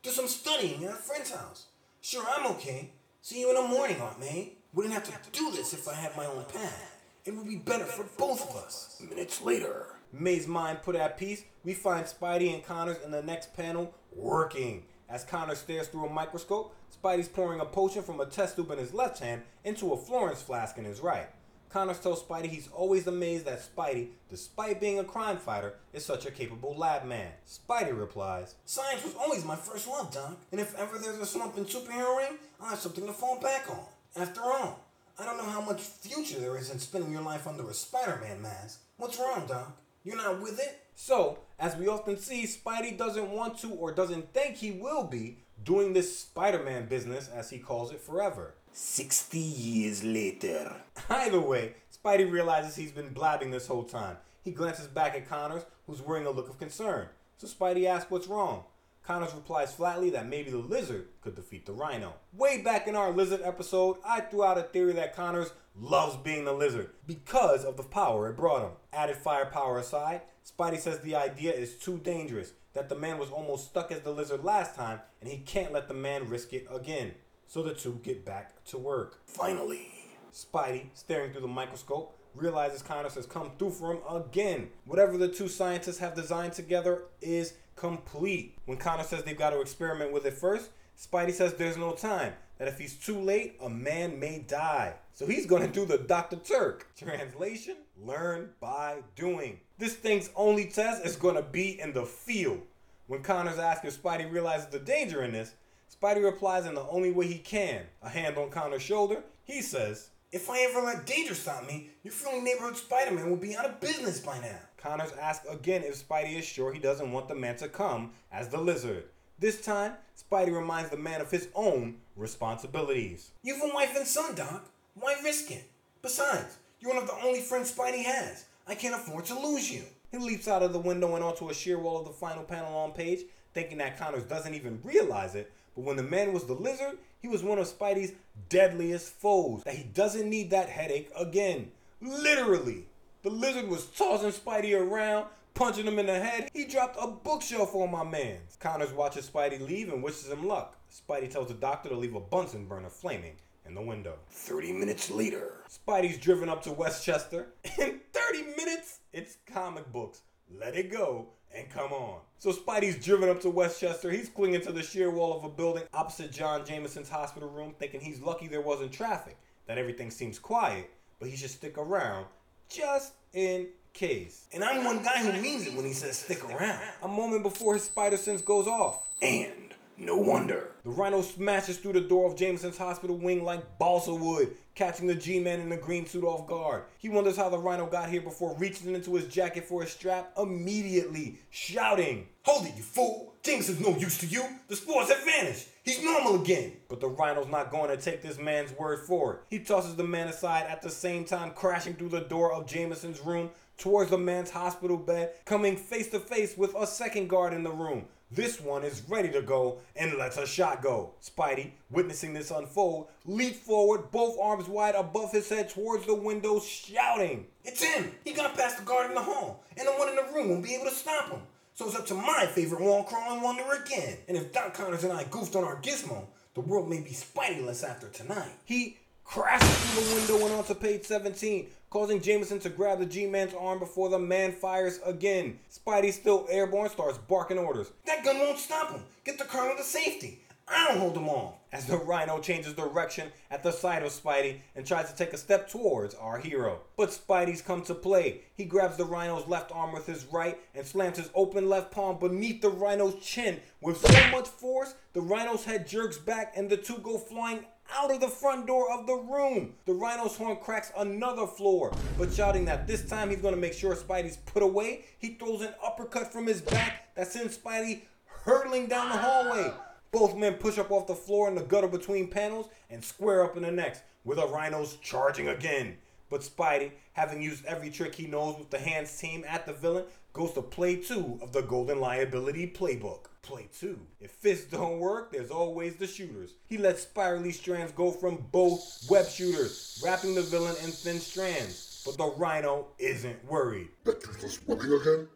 do 0.04 0.10
some 0.10 0.28
studying 0.28 0.84
at 0.84 0.92
a 0.92 0.94
friend's 0.94 1.32
house. 1.32 1.66
Sure, 2.00 2.24
I'm 2.36 2.46
okay. 2.52 2.92
See 3.20 3.40
you 3.40 3.48
in 3.50 3.56
the 3.56 3.68
morning, 3.68 4.00
Aunt 4.00 4.20
May. 4.20 4.52
Wouldn't 4.72 4.94
have 4.94 5.02
to 5.04 5.30
do 5.32 5.50
this 5.50 5.72
if 5.72 5.88
I 5.88 5.94
had 5.94 6.16
my 6.16 6.26
own 6.26 6.44
path. 6.44 7.00
It 7.24 7.34
would 7.34 7.48
be 7.48 7.56
better 7.56 7.84
for 7.84 8.06
both 8.16 8.48
of 8.48 8.54
us. 8.54 9.02
Minutes 9.10 9.42
later. 9.42 9.86
May's 10.12 10.46
mind 10.46 10.82
put 10.82 10.94
at 10.94 11.18
peace, 11.18 11.42
we 11.64 11.74
find 11.74 12.06
Spidey 12.06 12.54
and 12.54 12.64
Connors 12.64 13.02
in 13.04 13.10
the 13.10 13.22
next 13.22 13.54
panel 13.54 13.92
working. 14.14 14.84
As 15.08 15.24
Connor 15.24 15.56
stares 15.56 15.88
through 15.88 16.06
a 16.06 16.12
microscope, 16.12 16.74
Spidey's 17.02 17.28
pouring 17.28 17.60
a 17.60 17.64
potion 17.64 18.02
from 18.02 18.20
a 18.20 18.26
test 18.26 18.56
tube 18.56 18.70
in 18.70 18.78
his 18.78 18.94
left 18.94 19.20
hand 19.20 19.42
into 19.64 19.92
a 19.92 19.96
Florence 19.96 20.42
flask 20.42 20.78
in 20.78 20.84
his 20.84 21.00
right. 21.00 21.28
Connors 21.70 22.00
tells 22.00 22.22
Spidey 22.22 22.46
he's 22.46 22.68
always 22.68 23.06
amazed 23.06 23.44
that 23.44 23.60
Spidey, 23.60 24.08
despite 24.30 24.80
being 24.80 24.98
a 24.98 25.04
crime 25.04 25.36
fighter, 25.36 25.74
is 25.92 26.04
such 26.04 26.24
a 26.24 26.30
capable 26.30 26.74
lab 26.74 27.04
man. 27.04 27.32
Spidey 27.46 27.98
replies, 27.98 28.54
Science 28.64 29.04
was 29.04 29.14
always 29.16 29.44
my 29.44 29.56
first 29.56 29.86
love, 29.88 30.12
Doc. 30.12 30.38
And 30.52 30.60
if 30.60 30.74
ever 30.76 30.96
there's 30.96 31.18
a 31.18 31.26
slump 31.26 31.58
in 31.58 31.64
superheroing, 31.64 32.38
I'll 32.60 32.70
have 32.70 32.78
something 32.78 33.06
to 33.06 33.12
fall 33.12 33.40
back 33.40 33.68
on. 33.70 33.84
After 34.16 34.40
all, 34.40 34.80
I 35.18 35.24
don't 35.24 35.36
know 35.36 35.50
how 35.50 35.60
much 35.60 35.80
future 35.80 36.38
there 36.38 36.56
is 36.56 36.70
in 36.70 36.78
spending 36.78 37.12
your 37.12 37.22
life 37.22 37.46
under 37.46 37.68
a 37.68 37.74
Spider-Man 37.74 38.40
mask. 38.40 38.80
What's 38.96 39.18
wrong, 39.18 39.46
Doc? 39.46 39.76
You're 40.04 40.16
not 40.16 40.40
with 40.40 40.58
it? 40.60 40.82
So, 40.94 41.40
as 41.58 41.76
we 41.76 41.88
often 41.88 42.16
see, 42.16 42.44
Spidey 42.44 42.96
doesn't 42.96 43.30
want 43.30 43.58
to 43.58 43.68
or 43.70 43.92
doesn't 43.92 44.32
think 44.32 44.56
he 44.56 44.70
will 44.70 45.04
be 45.04 45.38
doing 45.66 45.92
this 45.92 46.20
Spider 46.20 46.62
Man 46.62 46.86
business, 46.86 47.28
as 47.28 47.50
he 47.50 47.58
calls 47.58 47.92
it, 47.92 48.00
forever. 48.00 48.54
60 48.72 49.38
years 49.38 50.02
later. 50.04 50.76
Either 51.10 51.40
way, 51.40 51.74
Spidey 51.92 52.30
realizes 52.30 52.76
he's 52.76 52.92
been 52.92 53.12
blabbing 53.12 53.50
this 53.50 53.66
whole 53.66 53.82
time. 53.82 54.16
He 54.42 54.52
glances 54.52 54.86
back 54.86 55.14
at 55.14 55.28
Connors, 55.28 55.64
who's 55.86 56.00
wearing 56.00 56.26
a 56.26 56.30
look 56.30 56.48
of 56.48 56.58
concern. 56.58 57.08
So 57.36 57.46
Spidey 57.46 57.86
asks 57.86 58.10
what's 58.10 58.28
wrong. 58.28 58.64
Connors 59.04 59.34
replies 59.34 59.74
flatly 59.74 60.10
that 60.10 60.28
maybe 60.28 60.50
the 60.50 60.58
lizard 60.58 61.08
could 61.20 61.34
defeat 61.34 61.66
the 61.66 61.72
rhino. 61.72 62.14
Way 62.32 62.62
back 62.62 62.86
in 62.86 62.96
our 62.96 63.10
lizard 63.10 63.40
episode, 63.42 63.96
I 64.04 64.20
threw 64.20 64.44
out 64.44 64.58
a 64.58 64.62
theory 64.62 64.92
that 64.94 65.16
Connors 65.16 65.52
loves 65.78 66.16
being 66.16 66.44
the 66.44 66.52
lizard 66.52 66.90
because 67.06 67.64
of 67.64 67.76
the 67.76 67.82
power 67.82 68.28
it 68.28 68.36
brought 68.36 68.62
him. 68.62 68.72
Added 68.92 69.16
firepower 69.16 69.78
aside, 69.78 70.22
Spidey 70.46 70.78
says 70.78 71.00
the 71.00 71.16
idea 71.16 71.52
is 71.52 71.74
too 71.74 71.98
dangerous, 71.98 72.52
that 72.72 72.88
the 72.88 72.94
man 72.94 73.18
was 73.18 73.30
almost 73.30 73.66
stuck 73.66 73.90
as 73.90 74.02
the 74.02 74.12
lizard 74.12 74.44
last 74.44 74.76
time, 74.76 75.00
and 75.20 75.28
he 75.28 75.38
can't 75.38 75.72
let 75.72 75.88
the 75.88 75.94
man 75.94 76.28
risk 76.28 76.52
it 76.52 76.68
again. 76.70 77.14
So 77.48 77.62
the 77.62 77.74
two 77.74 78.00
get 78.04 78.24
back 78.24 78.64
to 78.66 78.78
work. 78.78 79.20
Finally. 79.26 79.88
Spidey, 80.32 80.86
staring 80.94 81.32
through 81.32 81.40
the 81.40 81.48
microscope, 81.48 82.16
realizes 82.34 82.82
Connors 82.82 83.14
has 83.14 83.26
come 83.26 83.50
through 83.58 83.70
for 83.70 83.92
him 83.92 84.00
again. 84.08 84.68
Whatever 84.84 85.16
the 85.18 85.28
two 85.28 85.48
scientists 85.48 85.98
have 85.98 86.14
designed 86.14 86.52
together 86.52 87.04
is 87.20 87.54
complete. 87.74 88.56
When 88.66 88.78
Connor 88.78 89.04
says 89.04 89.24
they've 89.24 89.36
got 89.36 89.50
to 89.50 89.60
experiment 89.60 90.12
with 90.12 90.26
it 90.26 90.34
first, 90.34 90.70
Spidey 90.96 91.32
says 91.32 91.54
there's 91.54 91.76
no 91.76 91.92
time. 91.92 92.34
That 92.58 92.68
if 92.68 92.78
he's 92.78 92.94
too 92.94 93.18
late, 93.18 93.56
a 93.60 93.68
man 93.68 94.18
may 94.18 94.38
die. 94.38 94.94
So 95.12 95.26
he's 95.26 95.44
gonna 95.44 95.68
do 95.68 95.84
the 95.84 95.98
Dr. 95.98 96.36
Turk. 96.36 96.86
Translation: 96.96 97.76
Learn 98.02 98.50
by 98.60 99.02
doing. 99.14 99.60
This 99.78 99.94
thing's 99.94 100.30
only 100.36 100.66
test 100.66 101.04
is 101.04 101.16
gonna 101.16 101.42
be 101.42 101.80
in 101.80 101.92
the 101.92 102.04
field. 102.04 102.62
When 103.06 103.22
Connors 103.22 103.58
asks 103.58 103.84
if 103.84 104.02
Spidey 104.02 104.30
realizes 104.30 104.66
the 104.66 104.78
danger 104.78 105.22
in 105.22 105.32
this, 105.32 105.54
Spidey 105.90 106.22
replies 106.22 106.66
in 106.66 106.74
the 106.74 106.86
only 106.88 107.10
way 107.10 107.26
he 107.26 107.38
can. 107.38 107.84
A 108.02 108.08
hand 108.08 108.36
on 108.36 108.50
Connor's 108.50 108.82
shoulder, 108.82 109.22
he 109.44 109.62
says, 109.62 110.10
If 110.32 110.50
I 110.50 110.60
ever 110.60 110.80
let 110.80 111.06
danger 111.06 111.34
stop 111.34 111.66
me, 111.66 111.90
your 112.02 112.12
friendly 112.12 112.42
neighborhood 112.42 112.76
Spider-Man 112.76 113.30
will 113.30 113.36
be 113.36 113.56
out 113.56 113.64
of 113.64 113.80
business 113.80 114.20
by 114.20 114.38
now. 114.40 114.58
Connors 114.76 115.12
asks 115.12 115.48
again 115.48 115.82
if 115.82 116.06
Spidey 116.06 116.36
is 116.36 116.44
sure 116.44 116.72
he 116.72 116.80
doesn't 116.80 117.12
want 117.12 117.28
the 117.28 117.34
man 117.34 117.56
to 117.56 117.68
come 117.68 118.12
as 118.30 118.48
the 118.48 118.60
lizard. 118.60 119.04
This 119.38 119.60
time, 119.60 119.94
Spidey 120.16 120.54
reminds 120.54 120.90
the 120.90 120.96
man 120.96 121.20
of 121.20 121.30
his 121.30 121.48
own 121.54 121.96
responsibilities. 122.16 123.30
You've 123.42 123.62
a 123.62 123.74
wife 123.74 123.96
and 123.96 124.06
son, 124.06 124.34
Doc. 124.34 124.68
Why 124.94 125.16
risk 125.22 125.50
it? 125.50 125.70
Besides, 126.02 126.56
you're 126.80 126.92
one 126.92 127.02
of 127.02 127.08
the 127.08 127.24
only 127.24 127.40
friends 127.40 127.72
Spidey 127.72 128.04
has. 128.04 128.44
I 128.66 128.74
can't 128.74 128.94
afford 128.94 129.24
to 129.26 129.38
lose 129.38 129.72
you. 129.72 129.82
He 130.10 130.18
leaps 130.18 130.46
out 130.46 130.62
of 130.62 130.72
the 130.72 130.78
window 130.78 131.14
and 131.14 131.24
onto 131.24 131.48
a 131.48 131.54
sheer 131.54 131.78
wall 131.78 131.98
of 131.98 132.04
the 132.04 132.12
final 132.12 132.44
panel 132.44 132.76
on 132.76 132.92
page, 132.92 133.20
thinking 133.54 133.78
that 133.78 133.98
Connors 133.98 134.24
doesn't 134.24 134.54
even 134.54 134.80
realize 134.84 135.34
it. 135.34 135.50
But 135.74 135.84
when 135.84 135.96
the 135.96 136.02
man 136.02 136.32
was 136.32 136.44
the 136.44 136.52
lizard, 136.52 136.98
he 137.20 137.28
was 137.28 137.42
one 137.42 137.58
of 137.58 137.66
Spidey's 137.66 138.12
deadliest 138.50 139.08
foes. 139.08 139.62
That 139.64 139.74
he 139.74 139.84
doesn't 139.84 140.28
need 140.28 140.50
that 140.50 140.68
headache 140.68 141.10
again. 141.16 141.70
Literally. 142.02 142.84
The 143.22 143.30
lizard 143.30 143.68
was 143.68 143.86
tossing 143.86 144.32
Spidey 144.32 144.78
around, 144.78 145.26
punching 145.54 145.86
him 145.86 145.98
in 145.98 146.06
the 146.06 146.18
head. 146.18 146.50
He 146.52 146.66
dropped 146.66 146.98
a 147.00 147.08
bookshelf 147.08 147.74
on 147.74 147.90
my 147.90 148.04
man. 148.04 148.38
Connors 148.60 148.92
watches 148.92 149.28
Spidey 149.28 149.66
leave 149.66 149.92
and 149.92 150.02
wishes 150.02 150.30
him 150.30 150.46
luck. 150.46 150.76
Spidey 150.92 151.30
tells 151.30 151.48
the 151.48 151.54
doctor 151.54 151.88
to 151.88 151.96
leave 151.96 152.14
a 152.14 152.20
Bunsen 152.20 152.66
burner 152.66 152.90
flaming 152.90 153.36
in 153.68 153.74
the 153.74 153.80
window. 153.82 154.14
30 154.30 154.72
minutes 154.72 155.10
later. 155.10 155.54
Spidey's 155.68 156.18
driven 156.18 156.48
up 156.48 156.62
to 156.64 156.72
Westchester. 156.72 157.48
In 157.78 158.00
30 158.12 158.42
minutes, 158.56 159.00
it's 159.12 159.38
comic 159.46 159.90
books. 159.92 160.22
Let 160.60 160.76
it 160.76 160.90
go 160.90 161.26
and 161.54 161.68
come 161.70 161.92
on. 161.92 162.20
So 162.38 162.52
Spidey's 162.52 163.02
driven 163.04 163.28
up 163.28 163.40
to 163.42 163.50
Westchester. 163.50 164.10
He's 164.10 164.28
clinging 164.28 164.60
to 164.62 164.72
the 164.72 164.82
sheer 164.82 165.10
wall 165.10 165.36
of 165.36 165.44
a 165.44 165.48
building 165.48 165.84
opposite 165.94 166.30
John 166.32 166.64
Jameson's 166.64 167.08
hospital 167.08 167.48
room, 167.48 167.74
thinking 167.78 168.00
he's 168.00 168.20
lucky 168.20 168.46
there 168.46 168.60
wasn't 168.60 168.92
traffic, 168.92 169.36
that 169.66 169.78
everything 169.78 170.10
seems 170.10 170.38
quiet, 170.38 170.90
but 171.18 171.28
he 171.28 171.36
should 171.36 171.50
stick 171.50 171.78
around 171.78 172.26
just 172.68 173.14
in 173.32 173.68
case. 173.92 174.46
And 174.52 174.62
I'm 174.62 174.84
one 174.84 175.02
guy 175.02 175.18
who 175.18 175.40
means 175.40 175.66
it 175.66 175.74
when 175.74 175.86
he 175.86 175.92
says 175.92 176.18
stick 176.18 176.44
around. 176.44 176.80
A 177.02 177.08
moment 177.08 177.42
before 177.42 177.74
his 177.74 177.84
spider 177.84 178.16
sense 178.18 178.42
goes 178.42 178.66
off. 178.66 179.02
And 179.22 179.65
no 179.98 180.16
wonder. 180.16 180.72
The 180.84 180.90
rhino 180.90 181.22
smashes 181.22 181.78
through 181.78 181.94
the 181.94 182.00
door 182.00 182.30
of 182.30 182.36
Jameson's 182.36 182.78
hospital 182.78 183.16
wing 183.16 183.44
like 183.44 183.78
balsa 183.78 184.14
wood, 184.14 184.54
catching 184.74 185.06
the 185.06 185.14
G-Man 185.14 185.60
in 185.60 185.68
the 185.68 185.76
green 185.76 186.06
suit 186.06 186.24
off 186.24 186.46
guard. 186.46 186.84
He 186.98 187.08
wonders 187.08 187.36
how 187.36 187.48
the 187.48 187.58
rhino 187.58 187.86
got 187.86 188.10
here 188.10 188.20
before 188.20 188.54
reaching 188.58 188.94
into 188.94 189.14
his 189.14 189.26
jacket 189.26 189.64
for 189.64 189.82
his 189.82 189.90
strap 189.92 190.32
immediately, 190.38 191.38
shouting. 191.50 192.28
Hold 192.42 192.66
it, 192.66 192.76
you 192.76 192.82
fool! 192.82 193.34
Jameson's 193.42 193.80
no 193.80 193.96
use 193.96 194.18
to 194.18 194.26
you. 194.26 194.44
The 194.68 194.76
spores 194.76 195.08
have 195.08 195.24
vanished. 195.24 195.68
He's 195.84 196.02
normal 196.02 196.42
again. 196.42 196.72
But 196.88 197.00
the 197.00 197.08
rhino's 197.08 197.48
not 197.48 197.70
going 197.70 197.88
to 197.90 197.96
take 197.96 198.20
this 198.20 198.38
man's 198.38 198.76
word 198.76 199.06
for 199.06 199.34
it. 199.34 199.40
He 199.48 199.60
tosses 199.60 199.94
the 199.94 200.04
man 200.04 200.28
aside 200.28 200.66
at 200.68 200.82
the 200.82 200.90
same 200.90 201.24
time 201.24 201.52
crashing 201.52 201.94
through 201.94 202.08
the 202.08 202.22
door 202.22 202.52
of 202.52 202.66
Jameson's 202.66 203.20
room 203.20 203.50
towards 203.78 204.10
the 204.10 204.18
man's 204.18 204.50
hospital 204.50 204.96
bed, 204.96 205.32
coming 205.44 205.76
face 205.76 206.08
to 206.08 206.18
face 206.18 206.56
with 206.56 206.74
a 206.74 206.86
second 206.86 207.28
guard 207.28 207.52
in 207.52 207.62
the 207.62 207.70
room. 207.70 208.06
This 208.30 208.60
one 208.60 208.82
is 208.82 209.02
ready 209.08 209.30
to 209.30 209.40
go 209.40 209.78
and 209.94 210.18
lets 210.18 210.36
a 210.36 210.46
shot 210.46 210.82
go. 210.82 211.14
Spidey, 211.22 211.70
witnessing 211.90 212.34
this 212.34 212.50
unfold, 212.50 213.06
leaped 213.24 213.56
forward, 213.56 214.10
both 214.10 214.36
arms 214.40 214.66
wide 214.66 214.96
above 214.96 215.30
his 215.30 215.48
head 215.48 215.70
towards 215.70 216.06
the 216.06 216.14
window, 216.14 216.58
shouting. 216.58 217.46
It's 217.64 217.82
him. 217.82 218.12
He 218.24 218.32
got 218.32 218.56
past 218.56 218.78
the 218.78 218.84
guard 218.84 219.10
in 219.10 219.14
the 219.14 219.22
hall, 219.22 219.62
and 219.76 219.86
the 219.86 219.92
one 219.92 220.08
in 220.08 220.16
the 220.16 220.26
room 220.34 220.48
won't 220.48 220.64
be 220.64 220.74
able 220.74 220.86
to 220.86 220.90
stop 220.90 221.30
him. 221.30 221.40
So 221.74 221.86
it's 221.86 221.94
up 221.94 222.06
to 222.06 222.14
my 222.14 222.46
favorite 222.46 222.80
wall 222.80 223.04
crawling 223.04 223.42
wonder 223.42 223.62
again. 223.84 224.18
And 224.26 224.36
if 224.36 224.52
Doc 224.52 224.74
Connors 224.74 225.04
and 225.04 225.12
I 225.12 225.24
goofed 225.24 225.54
on 225.54 225.62
our 225.62 225.80
gizmo, 225.80 226.26
the 226.54 226.62
world 226.62 226.88
may 226.88 227.00
be 227.00 227.10
Spideyless 227.10 227.88
after 227.88 228.08
tonight. 228.08 228.50
He 228.64 228.96
crashes 229.24 229.68
through 229.68 230.02
the 230.02 230.14
window 230.14 230.46
and 230.46 230.54
onto 230.56 230.74
page 230.74 231.04
17, 231.04 231.68
causing 231.96 232.20
Jameson 232.20 232.58
to 232.58 232.68
grab 232.68 232.98
the 232.98 233.06
G-Man's 233.06 233.54
arm 233.54 233.78
before 233.78 234.10
the 234.10 234.18
man 234.18 234.52
fires 234.52 235.00
again. 235.06 235.58
Spidey, 235.72 236.12
still 236.12 236.46
airborne, 236.50 236.90
starts 236.90 237.16
barking 237.16 237.56
orders. 237.56 237.90
That 238.04 238.22
gun 238.22 238.38
won't 238.38 238.58
stop 238.58 238.90
him. 238.90 239.02
Get 239.24 239.38
the 239.38 239.44
colonel 239.44 239.74
to 239.74 239.82
safety. 239.82 240.40
I 240.68 240.88
don't 240.88 240.98
hold 240.98 241.16
him 241.16 241.30
off. 241.30 241.54
As 241.72 241.86
the 241.86 241.96
rhino 241.96 242.38
changes 242.40 242.74
direction 242.74 243.30
at 243.50 243.62
the 243.62 243.72
sight 243.72 244.02
of 244.02 244.10
Spidey 244.10 244.58
and 244.74 244.84
tries 244.84 245.10
to 245.10 245.16
take 245.16 245.32
a 245.32 245.38
step 245.38 245.70
towards 245.70 246.14
our 246.16 246.36
hero. 246.36 246.80
But 246.98 247.08
Spidey's 247.08 247.62
come 247.62 247.80
to 247.84 247.94
play. 247.94 248.42
He 248.54 248.66
grabs 248.66 248.98
the 248.98 249.06
rhino's 249.06 249.48
left 249.48 249.72
arm 249.72 249.94
with 249.94 250.04
his 250.04 250.26
right 250.26 250.58
and 250.74 250.84
slams 250.84 251.16
his 251.16 251.30
open 251.34 251.70
left 251.70 251.92
palm 251.92 252.18
beneath 252.18 252.60
the 252.60 252.68
rhino's 252.68 253.24
chin. 253.24 253.58
With 253.80 254.06
so 254.06 254.30
much 254.30 254.48
force, 254.48 254.94
the 255.14 255.22
rhino's 255.22 255.64
head 255.64 255.88
jerks 255.88 256.18
back 256.18 256.52
and 256.56 256.68
the 256.68 256.76
two 256.76 256.98
go 256.98 257.16
flying 257.16 257.64
out 257.94 258.10
of 258.10 258.20
the 258.20 258.28
front 258.28 258.66
door 258.66 258.90
of 258.92 259.06
the 259.06 259.14
room. 259.14 259.74
The 259.84 259.92
rhino's 259.92 260.36
horn 260.36 260.56
cracks 260.56 260.92
another 260.96 261.46
floor, 261.46 261.92
but 262.18 262.32
shouting 262.32 262.64
that 262.66 262.86
this 262.86 263.04
time 263.08 263.30
he's 263.30 263.40
gonna 263.40 263.56
make 263.56 263.72
sure 263.72 263.94
Spidey's 263.94 264.36
put 264.38 264.62
away, 264.62 265.04
he 265.18 265.34
throws 265.34 265.62
an 265.62 265.74
uppercut 265.84 266.32
from 266.32 266.46
his 266.46 266.60
back 266.60 267.14
that 267.14 267.28
sends 267.28 267.56
Spidey 267.56 268.02
hurtling 268.26 268.86
down 268.86 269.10
the 269.10 269.18
hallway. 269.18 269.72
Both 270.12 270.36
men 270.36 270.54
push 270.54 270.78
up 270.78 270.90
off 270.90 271.06
the 271.06 271.14
floor 271.14 271.48
in 271.48 271.54
the 271.54 271.62
gutter 271.62 271.88
between 271.88 272.28
panels 272.28 272.68
and 272.90 273.04
square 273.04 273.44
up 273.44 273.56
in 273.56 273.62
the 273.62 273.70
next, 273.70 274.02
with 274.24 274.38
the 274.38 274.46
rhinos 274.46 274.96
charging 275.02 275.48
again. 275.48 275.98
But 276.28 276.40
Spidey, 276.40 276.92
having 277.12 277.42
used 277.42 277.64
every 277.66 277.90
trick 277.90 278.14
he 278.14 278.26
knows 278.26 278.58
with 278.58 278.70
the 278.70 278.78
hands 278.78 279.16
team 279.16 279.44
at 279.46 279.66
the 279.66 279.72
villain, 279.72 280.04
goes 280.36 280.52
to 280.52 280.60
play 280.60 280.96
two 280.96 281.38
of 281.40 281.50
the 281.52 281.62
Golden 281.62 281.98
Liability 281.98 282.66
Playbook. 282.66 283.24
Play 283.40 283.70
two. 283.72 283.98
If 284.20 284.32
fists 284.32 284.70
don't 284.70 284.98
work, 284.98 285.32
there's 285.32 285.50
always 285.50 285.96
the 285.96 286.06
shooters. 286.06 286.52
He 286.66 286.76
lets 286.76 287.04
spirally 287.04 287.52
strands 287.52 287.92
go 287.92 288.10
from 288.10 288.44
both 288.52 289.06
web 289.08 289.26
shooters, 289.26 289.98
wrapping 290.04 290.34
the 290.34 290.42
villain 290.42 290.76
in 290.84 290.90
thin 290.90 291.20
strands. 291.20 292.02
But 292.04 292.18
the 292.18 292.34
rhino 292.36 292.88
isn't 292.98 293.42
worried. 293.46 293.88
That 294.04 294.22
useless 294.26 294.60
webbing 294.66 294.92
again? 294.92 295.26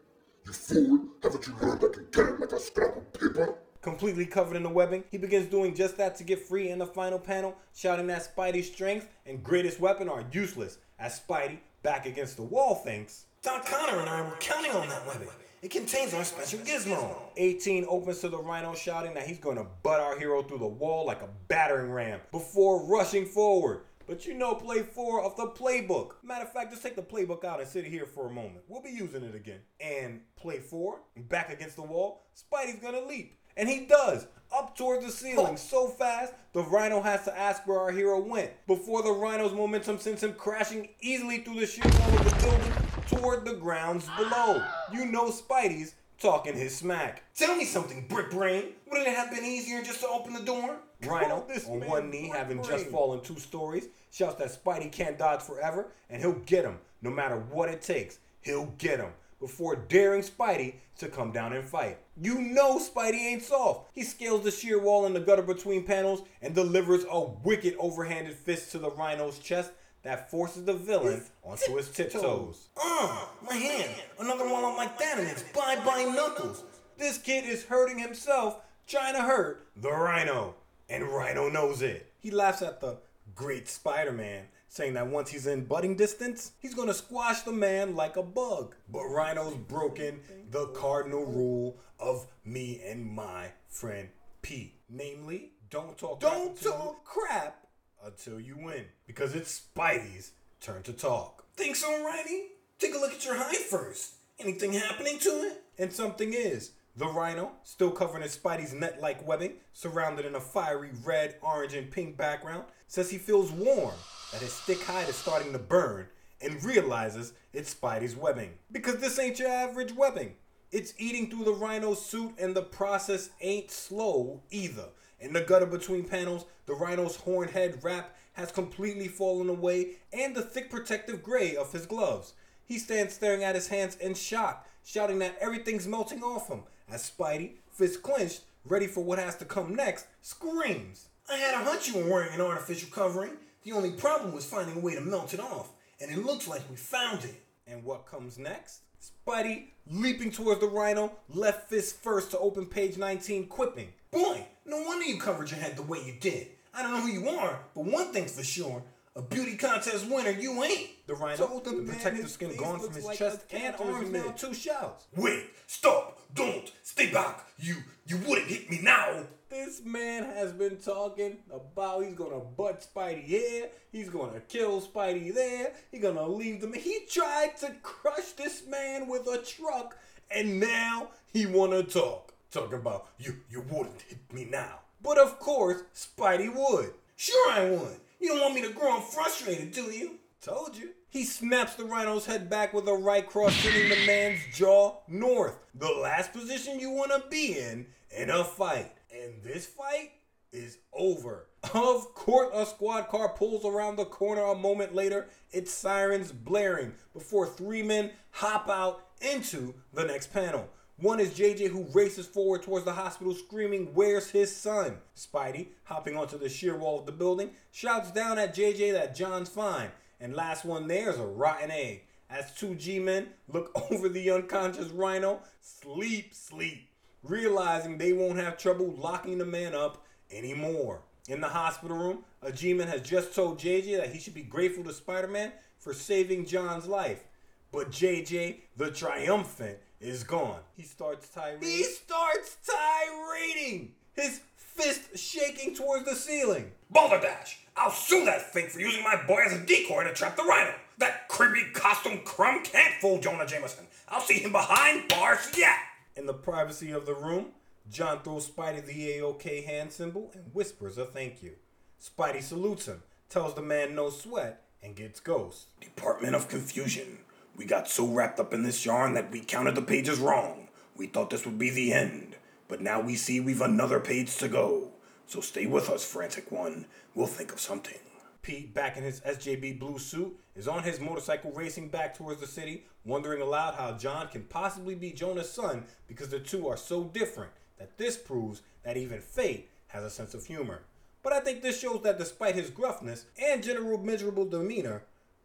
You 0.45 0.53
fool! 0.53 0.99
Haven't 1.23 1.47
you 1.47 1.55
learned 1.59 1.83
I 1.83 1.93
can 1.93 2.07
get 2.11 2.33
it 2.33 2.39
like 2.39 2.51
a 2.51 2.59
scrap 2.59 2.95
of 2.95 3.11
paper? 3.11 3.55
Completely 3.81 4.27
covered 4.27 4.55
in 4.55 4.61
the 4.61 4.69
webbing, 4.69 5.03
he 5.09 5.17
begins 5.17 5.47
doing 5.47 5.73
just 5.73 5.97
that 5.97 6.15
to 6.17 6.23
get 6.23 6.47
free 6.47 6.69
in 6.69 6.77
the 6.77 6.85
final 6.85 7.17
panel, 7.17 7.55
shouting 7.73 8.05
that 8.05 8.29
Spidey's 8.35 8.71
strength 8.71 9.09
and 9.25 9.43
greatest 9.43 9.79
weapon 9.79 10.07
are 10.07 10.25
useless, 10.31 10.77
as 10.99 11.19
Spidey, 11.19 11.57
back 11.81 12.05
against 12.05 12.35
the 12.35 12.43
wall, 12.43 12.75
thinks. 12.75 13.25
Doc 13.43 13.65
Connor 13.65 13.99
and 13.99 14.07
I 14.07 14.21
were 14.21 14.35
counting 14.39 14.69
on 14.71 14.87
that 14.89 15.07
webbing. 15.07 15.27
It 15.63 15.71
contains 15.71 16.13
our 16.13 16.23
special 16.23 16.59
gizmo. 16.59 17.17
18 17.37 17.87
opens 17.89 18.19
to 18.19 18.29
the 18.29 18.37
rhino, 18.37 18.75
shouting 18.75 19.15
that 19.15 19.25
he's 19.25 19.39
gonna 19.39 19.65
butt 19.81 19.99
our 19.99 20.15
hero 20.19 20.43
through 20.43 20.59
the 20.59 20.67
wall 20.67 21.07
like 21.07 21.23
a 21.23 21.29
battering 21.47 21.91
ram 21.91 22.19
before 22.31 22.85
rushing 22.85 23.25
forward. 23.25 23.81
But 24.05 24.27
you 24.27 24.35
know, 24.35 24.53
play 24.53 24.83
four 24.83 25.23
of 25.23 25.35
the 25.37 25.47
playbook. 25.47 26.17
Matter 26.21 26.43
of 26.45 26.53
fact, 26.53 26.69
just 26.69 26.83
take 26.83 26.95
the 26.95 27.01
playbook 27.01 27.43
out 27.43 27.59
and 27.59 27.67
sit 27.67 27.85
here 27.85 28.05
for 28.05 28.27
a 28.27 28.31
moment. 28.31 28.63
We'll 28.67 28.83
be 28.83 28.91
using 28.91 29.23
it 29.23 29.33
again. 29.33 29.61
And 29.79 30.21
play 30.35 30.59
four, 30.59 30.99
back 31.17 31.51
against 31.51 31.77
the 31.77 31.81
wall, 31.81 32.27
Spidey's 32.35 32.79
gonna 32.79 33.01
leap. 33.01 33.39
And 33.61 33.69
he 33.69 33.81
does, 33.81 34.25
up 34.51 34.75
towards 34.75 35.05
the 35.05 35.11
ceiling 35.11 35.55
so 35.55 35.87
fast, 35.87 36.33
the 36.51 36.63
rhino 36.63 36.99
has 36.99 37.25
to 37.25 37.39
ask 37.39 37.67
where 37.67 37.79
our 37.79 37.91
hero 37.91 38.19
went. 38.19 38.49
Before 38.65 39.03
the 39.03 39.11
rhino's 39.11 39.53
momentum 39.53 39.99
sends 39.99 40.23
him 40.23 40.33
crashing 40.33 40.89
easily 40.99 41.37
through 41.37 41.59
the 41.59 41.67
sheer 41.67 41.83
wall 41.85 42.17
of 42.17 42.25
the 42.25 42.41
building 42.41 42.73
toward 43.07 43.45
the 43.45 43.53
grounds 43.53 44.09
below. 44.17 44.65
You 44.91 45.05
know 45.05 45.29
Spidey's 45.29 45.93
talking 46.17 46.55
his 46.55 46.75
smack. 46.75 47.21
Tell 47.35 47.55
me 47.55 47.65
something, 47.65 48.07
Brick 48.09 48.31
Brain. 48.31 48.63
Wouldn't 48.89 49.07
it 49.07 49.15
have 49.15 49.29
been 49.29 49.45
easier 49.45 49.83
just 49.83 49.99
to 49.99 50.07
open 50.07 50.33
the 50.33 50.41
door? 50.41 50.77
Rhino, 51.05 51.45
on 51.69 51.87
one 51.87 52.09
knee, 52.09 52.31
having 52.33 52.63
just 52.63 52.87
fallen 52.87 53.21
two 53.21 53.37
stories, 53.37 53.89
shouts 54.11 54.39
that 54.39 54.47
Spidey 54.49 54.91
can't 54.91 55.19
dodge 55.19 55.41
forever, 55.41 55.91
and 56.09 56.19
he'll 56.19 56.39
get 56.47 56.65
him, 56.65 56.79
no 57.03 57.11
matter 57.11 57.37
what 57.37 57.69
it 57.69 57.83
takes. 57.83 58.17
He'll 58.41 58.73
get 58.79 58.99
him 58.99 59.11
before 59.41 59.75
daring 59.75 60.21
Spidey 60.21 60.75
to 60.99 61.09
come 61.09 61.33
down 61.33 61.51
and 61.51 61.65
fight. 61.65 61.97
You 62.15 62.39
know 62.39 62.79
Spidey 62.79 63.15
ain't 63.15 63.43
soft. 63.43 63.89
He 63.93 64.03
scales 64.03 64.43
the 64.43 64.51
sheer 64.51 64.79
wall 64.79 65.05
in 65.05 65.13
the 65.13 65.19
gutter 65.19 65.41
between 65.41 65.83
panels 65.83 66.21
and 66.41 66.55
delivers 66.55 67.03
a 67.09 67.19
wicked 67.19 67.77
overhanded 67.77 68.35
fist 68.35 68.71
to 68.71 68.77
the 68.77 68.91
Rhino's 68.91 69.39
chest 69.39 69.71
that 70.03 70.31
forces 70.31 70.63
the 70.63 70.73
villain 70.73 71.23
onto 71.43 71.75
his 71.75 71.89
tiptoes. 71.89 72.69
Uh, 72.81 73.25
my 73.45 73.55
hand. 73.55 73.91
Another 74.19 74.47
one 74.47 74.63
up 74.63 74.77
like 74.77 74.97
that 74.99 75.17
and 75.19 75.27
it's 75.27 75.43
bye-bye 75.43 76.05
Knuckles. 76.15 76.63
This 76.97 77.17
kid 77.17 77.45
is 77.45 77.65
hurting 77.65 77.99
himself 77.99 78.61
trying 78.87 79.15
to 79.15 79.21
hurt 79.21 79.67
the 79.75 79.91
Rhino. 79.91 80.55
And 80.89 81.07
Rhino 81.07 81.49
knows 81.49 81.81
it. 81.81 82.11
He 82.19 82.31
laughs 82.31 82.61
at 82.61 82.81
the 82.81 82.97
great 83.33 83.67
Spider 83.67 84.11
Man, 84.11 84.45
saying 84.71 84.93
that 84.93 85.05
once 85.05 85.29
he's 85.29 85.47
in 85.47 85.65
butting 85.65 85.97
distance, 85.97 86.53
he's 86.59 86.73
gonna 86.73 86.93
squash 86.93 87.41
the 87.41 87.51
man 87.51 87.93
like 87.93 88.15
a 88.15 88.23
bug. 88.23 88.73
But 88.87 89.03
Rhino's 89.03 89.55
broken 89.55 90.21
the 90.49 90.67
cardinal 90.67 91.25
rule 91.25 91.77
of 91.99 92.25
me 92.45 92.81
and 92.85 93.05
my 93.05 93.51
friend 93.67 94.07
Pete. 94.41 94.79
Namely, 94.89 95.51
don't 95.69 95.97
talk 95.97 96.21
Don't 96.21 96.31
crap 96.31 96.47
until- 96.55 96.71
talk 96.71 97.03
crap 97.03 97.67
until 98.01 98.39
you 98.39 98.55
win. 98.57 98.85
Because 99.07 99.35
it's 99.35 99.61
Spidey's 99.75 100.31
turn 100.61 100.83
to 100.83 100.93
talk. 100.93 101.43
Think 101.57 101.75
so, 101.75 102.05
Righty? 102.05 102.43
Take 102.79 102.95
a 102.95 102.97
look 102.97 103.11
at 103.11 103.25
your 103.25 103.35
hide 103.35 103.55
first. 103.57 104.13
Anything 104.39 104.71
happening 104.71 105.19
to 105.19 105.29
it? 105.29 105.63
And 105.77 105.91
something 105.91 106.33
is, 106.33 106.71
the 106.95 107.07
rhino, 107.07 107.51
still 107.63 107.91
covered 107.91 108.21
in 108.21 108.29
Spidey's 108.29 108.73
net 108.73 109.01
like 109.01 109.27
webbing, 109.27 109.55
surrounded 109.73 110.25
in 110.25 110.35
a 110.35 110.39
fiery 110.39 110.91
red, 111.03 111.35
orange, 111.41 111.73
and 111.73 111.91
pink 111.91 112.15
background, 112.15 112.63
says 112.87 113.09
he 113.11 113.17
feels 113.17 113.51
warm, 113.51 113.95
that 114.31 114.41
his 114.41 114.53
thick 114.53 114.81
hide 114.83 115.09
is 115.09 115.15
starting 115.15 115.51
to 115.53 115.59
burn, 115.59 116.07
and 116.41 116.63
realizes 116.63 117.33
it's 117.53 117.73
Spidey's 117.73 118.15
webbing. 118.15 118.51
Because 118.71 118.97
this 118.97 119.19
ain't 119.19 119.39
your 119.39 119.49
average 119.49 119.93
webbing. 119.93 120.35
It's 120.71 120.93
eating 120.97 121.29
through 121.29 121.43
the 121.45 121.53
rhino 121.53 121.93
suit, 121.93 122.33
and 122.39 122.55
the 122.55 122.61
process 122.61 123.29
ain't 123.41 123.69
slow 123.69 124.41
either. 124.49 124.85
In 125.19 125.33
the 125.33 125.41
gutter 125.41 125.65
between 125.65 126.05
panels, 126.05 126.45
the 126.65 126.73
rhino's 126.73 127.17
horn 127.17 127.49
head 127.49 127.79
wrap 127.83 128.15
has 128.33 128.51
completely 128.51 129.07
fallen 129.07 129.49
away, 129.49 129.97
and 130.13 130.33
the 130.33 130.41
thick 130.41 130.69
protective 130.69 131.21
gray 131.21 131.55
of 131.55 131.71
his 131.73 131.85
gloves. 131.85 132.33
He 132.65 132.79
stands 132.79 133.13
staring 133.13 133.43
at 133.43 133.55
his 133.55 133.67
hands 133.67 133.97
in 133.97 134.13
shock, 134.13 134.65
shouting 134.85 135.19
that 135.19 135.37
everything's 135.41 135.87
melting 135.87 136.23
off 136.23 136.47
him, 136.47 136.63
as 136.89 137.11
Spidey, 137.11 137.51
fist 137.69 138.01
clenched, 138.01 138.41
ready 138.65 138.87
for 138.87 139.03
what 139.03 139.19
has 139.19 139.35
to 139.37 139.45
come 139.45 139.75
next, 139.75 140.07
screams. 140.21 141.09
I 141.29 141.35
had 141.35 141.53
a 141.53 141.63
hunch 141.63 141.89
you 141.89 141.97
were 141.97 142.09
wearing 142.09 142.33
an 142.33 142.41
artificial 142.41 142.89
covering. 142.89 143.31
The 143.63 143.73
only 143.73 143.91
problem 143.91 144.33
was 144.33 144.45
finding 144.45 144.77
a 144.77 144.79
way 144.79 144.95
to 144.95 145.01
melt 145.01 145.33
it 145.33 145.39
off, 145.39 145.69
and 145.99 146.11
it 146.11 146.25
looks 146.25 146.47
like 146.47 146.67
we 146.69 146.75
found 146.75 147.23
it. 147.23 147.35
And 147.67 147.83
what 147.83 148.07
comes 148.07 148.39
next? 148.39 148.81
Spidey 148.99 149.67
leaping 149.87 150.31
towards 150.31 150.61
the 150.61 150.67
rhino, 150.67 151.11
left 151.29 151.69
fist 151.69 152.01
first 152.01 152.31
to 152.31 152.39
open 152.39 152.65
page 152.65 152.97
19, 152.97 153.47
quipping. 153.47 153.93
Boy, 154.11 154.45
no 154.65 154.81
wonder 154.81 155.05
you 155.05 155.19
covered 155.19 155.49
your 155.51 155.59
head 155.59 155.75
the 155.75 155.83
way 155.83 156.03
you 156.03 156.13
did. 156.19 156.47
I 156.73 156.81
don't 156.81 156.91
know 156.91 157.01
who 157.01 157.07
you 157.11 157.29
are, 157.29 157.59
but 157.75 157.85
one 157.85 158.11
thing's 158.11 158.35
for 158.35 158.43
sure. 158.43 158.83
A 159.15 159.21
beauty 159.21 159.57
contest 159.57 160.09
winner 160.09 160.31
you 160.31 160.63
ain't. 160.63 160.89
The 161.05 161.15
rhino, 161.15 161.47
Told 161.47 161.65
the 161.65 161.71
the 161.71 161.91
protective 161.91 162.29
skin 162.29 162.55
gone 162.55 162.79
from 162.79 162.93
his 162.93 163.03
like 163.03 163.17
chest 163.17 163.41
and 163.51 163.75
arms 163.75 164.09
now, 164.09 164.31
two 164.31 164.53
shouts. 164.53 165.07
Wait, 165.15 165.43
stop, 165.67 166.19
don't, 166.33 166.71
stay 166.81 167.11
back. 167.11 167.45
You, 167.59 167.75
you 168.07 168.17
wouldn't 168.27 168.47
hit 168.47 168.69
me 168.71 168.79
now. 168.81 169.25
This 169.51 169.83
man 169.83 170.23
has 170.23 170.53
been 170.53 170.77
talking 170.77 171.39
about 171.51 172.05
he's 172.05 172.13
gonna 172.13 172.39
butt 172.39 172.87
Spidey 172.87 173.25
here, 173.25 173.67
he's 173.91 174.07
gonna 174.07 174.39
kill 174.47 174.79
Spidey 174.79 175.33
there, 175.33 175.73
he's 175.91 176.01
gonna 176.01 176.25
leave 176.25 176.61
them. 176.61 176.71
He 176.71 177.01
tried 177.11 177.57
to 177.57 177.75
crush 177.83 178.31
this 178.37 178.65
man 178.65 179.09
with 179.09 179.27
a 179.27 179.39
truck, 179.39 179.97
and 180.33 180.57
now 180.57 181.09
he 181.33 181.45
wanna 181.45 181.83
talk. 181.83 182.33
Talking 182.49 182.75
about 182.75 183.09
you, 183.19 183.41
you 183.49 183.65
wouldn't 183.69 184.01
hit 184.03 184.19
me 184.31 184.45
now. 184.45 184.79
But 185.03 185.17
of 185.17 185.37
course, 185.37 185.83
Spidey 185.93 186.47
would. 186.55 186.93
Sure 187.17 187.51
I 187.51 187.71
would. 187.71 187.99
You 188.21 188.29
don't 188.29 188.39
want 188.39 188.55
me 188.55 188.61
to 188.61 188.71
grow 188.71 188.99
up 188.99 189.03
frustrated, 189.03 189.73
do 189.73 189.91
you? 189.91 190.11
Told 190.41 190.77
you. 190.77 190.91
He 191.09 191.25
snaps 191.25 191.75
the 191.75 191.83
rhino's 191.83 192.25
head 192.25 192.49
back 192.49 192.73
with 192.73 192.87
a 192.87 192.93
right 192.93 193.27
cross, 193.27 193.53
sending 193.57 193.89
the 193.89 194.05
man's 194.07 194.39
jaw 194.53 194.99
north. 195.09 195.59
The 195.75 195.91
last 195.91 196.31
position 196.31 196.79
you 196.79 196.91
want 196.91 197.11
to 197.11 197.29
be 197.29 197.59
in 197.59 197.87
in 198.15 198.29
a 198.29 198.45
fight. 198.45 198.93
And 199.13 199.43
this 199.43 199.65
fight 199.65 200.11
is 200.51 200.77
over. 200.93 201.47
Of 201.73 202.13
course, 202.13 202.49
a 202.53 202.65
squad 202.65 203.07
car 203.09 203.29
pulls 203.29 203.65
around 203.65 203.95
the 203.95 204.05
corner 204.05 204.43
a 204.43 204.55
moment 204.55 204.95
later, 204.95 205.29
its 205.51 205.71
sirens 205.71 206.31
blaring 206.31 206.93
before 207.13 207.45
three 207.45 207.83
men 207.83 208.11
hop 208.31 208.69
out 208.69 209.05
into 209.21 209.73
the 209.93 210.03
next 210.03 210.33
panel. 210.33 210.69
One 210.97 211.19
is 211.19 211.31
JJ 211.31 211.69
who 211.69 211.87
races 211.93 212.27
forward 212.27 212.63
towards 212.63 212.85
the 212.85 212.93
hospital 212.93 213.33
screaming, 213.33 213.93
Where's 213.93 214.29
his 214.29 214.55
son? 214.55 214.97
Spidey, 215.15 215.69
hopping 215.85 216.15
onto 216.15 216.37
the 216.37 216.49
sheer 216.49 216.77
wall 216.77 216.99
of 216.99 217.05
the 217.05 217.11
building, 217.11 217.51
shouts 217.71 218.11
down 218.11 218.37
at 218.37 218.55
JJ 218.55 218.93
that 218.93 219.15
John's 219.15 219.49
fine. 219.49 219.89
And 220.19 220.35
last 220.35 220.63
one 220.63 220.87
there 220.87 221.09
is 221.09 221.17
a 221.17 221.25
rotten 221.25 221.71
egg. 221.71 222.03
As 222.29 222.53
two 222.53 222.75
G 222.75 222.99
men 222.99 223.29
look 223.47 223.71
over 223.91 224.09
the 224.09 224.29
unconscious 224.29 224.89
rhino, 224.89 225.41
sleep, 225.59 226.33
sleep, 226.33 226.87
realizing 227.23 227.97
they 227.97 228.13
won't 228.13 228.39
have 228.39 228.57
trouble 228.57 228.93
locking 228.97 229.37
the 229.37 229.45
man 229.45 229.75
up 229.75 230.05
anymore. 230.31 231.01
In 231.27 231.41
the 231.41 231.47
hospital 231.47 231.97
room, 231.97 232.23
a 232.41 232.51
G 232.51 232.73
man 232.73 232.87
has 232.87 233.01
just 233.01 233.35
told 233.35 233.59
JJ 233.59 233.97
that 233.97 234.11
he 234.11 234.19
should 234.19 234.33
be 234.33 234.41
grateful 234.41 234.83
to 234.83 234.93
Spider 234.93 235.27
Man 235.27 235.51
for 235.77 235.93
saving 235.93 236.45
John's 236.45 236.87
life. 236.87 237.23
But 237.71 237.91
JJ, 237.91 238.57
the 238.75 238.91
triumphant, 238.91 239.77
is 240.01 240.23
gone. 240.23 240.59
He 240.75 240.83
starts 240.83 241.27
tirading. 241.29 241.61
He 241.61 241.83
starts 241.83 242.57
tirading! 242.67 243.89
His 244.13 244.41
fist 244.57 245.17
shaking 245.17 245.75
towards 245.75 246.05
the 246.05 246.15
ceiling. 246.15 246.71
Balderdash, 246.89 247.59
I'll 247.77 247.91
sue 247.91 248.25
that 248.25 248.41
fake 248.41 248.71
for 248.71 248.79
using 248.79 249.03
my 249.03 249.21
boy 249.27 249.41
as 249.45 249.53
a 249.53 249.65
decoy 249.65 250.03
to 250.03 250.13
trap 250.13 250.35
the 250.35 250.43
rhino. 250.43 250.73
That 250.97 251.27
creepy 251.27 251.71
costume 251.73 252.21
crumb 252.25 252.63
can't 252.63 252.95
fool 252.99 253.19
Jonah 253.19 253.45
Jameson. 253.45 253.85
I'll 254.09 254.21
see 254.21 254.39
him 254.39 254.51
behind 254.51 255.07
bars 255.07 255.51
yet. 255.55 255.77
In 256.15 256.25
the 256.25 256.33
privacy 256.33 256.91
of 256.91 257.05
the 257.05 257.13
room, 257.13 257.47
John 257.89 258.21
throws 258.21 258.49
Spidey 258.49 258.85
the 258.85 259.17
AOK 259.17 259.65
hand 259.65 259.91
symbol 259.93 260.29
and 260.33 260.53
whispers 260.53 260.97
a 260.97 261.05
thank 261.05 261.41
you. 261.41 261.53
Spidey 262.01 262.41
salutes 262.41 262.87
him, 262.87 263.03
tells 263.29 263.55
the 263.55 263.61
man 263.61 263.95
no 263.95 264.09
sweat, 264.09 264.61
and 264.83 264.95
gets 264.95 265.21
ghost. 265.21 265.67
Department 265.79 266.35
of 266.35 266.49
Confusion. 266.49 267.19
We 267.55 267.65
got 267.65 267.87
so 267.87 268.05
wrapped 268.05 268.39
up 268.39 268.53
in 268.53 268.63
this 268.63 268.85
yarn 268.85 269.13
that 269.13 269.31
we 269.31 269.39
counted 269.39 269.75
the 269.75 269.81
pages 269.81 270.19
wrong. 270.19 270.67
We 270.97 271.07
thought 271.07 271.29
this 271.29 271.45
would 271.45 271.57
be 271.57 271.69
the 271.69 271.93
end, 271.93 272.35
but 272.67 272.81
now 272.81 272.99
we 272.99 273.15
see 273.15 273.39
we've 273.39 273.61
another 273.61 273.99
page 273.99 274.35
to 274.37 274.49
go. 274.49 274.89
So 275.27 275.39
stay 275.39 275.65
with 275.65 275.89
us, 275.89 276.03
Frantic 276.03 276.51
One. 276.51 276.87
We'll 277.15 277.27
think 277.27 277.53
of 277.53 277.59
something. 277.61 277.99
Pete, 278.41 278.73
back 278.73 278.97
in 278.97 279.03
his 279.03 279.21
SJB 279.21 279.79
blue 279.79 279.99
suit, 279.99 280.37
is 280.55 280.67
on 280.67 280.83
his 280.83 280.99
motorcycle 280.99 281.51
racing 281.51 281.89
back 281.89 282.15
towards 282.15 282.41
the 282.41 282.47
city, 282.47 282.85
wondering 283.05 283.41
aloud 283.41 283.75
how 283.75 283.97
John 283.97 284.27
can 284.27 284.43
possibly 284.43 284.95
be 284.95 285.11
Jonah's 285.11 285.51
son 285.51 285.85
because 286.07 286.29
the 286.29 286.39
two 286.39 286.67
are 286.67 286.77
so 286.77 287.03
different 287.03 287.51
that 287.77 287.97
this 287.97 288.17
proves 288.17 288.61
that 288.83 288.97
even 288.97 289.21
fate 289.21 289.69
has 289.87 290.03
a 290.03 290.09
sense 290.09 290.33
of 290.33 290.45
humor. 290.45 290.81
But 291.23 291.33
I 291.33 291.39
think 291.39 291.61
this 291.61 291.79
shows 291.79 292.01
that 292.03 292.17
despite 292.17 292.55
his 292.55 292.71
gruffness 292.71 293.25
and 293.39 293.61
general 293.61 293.99
miserable 293.99 294.45
demeanor, 294.45 295.03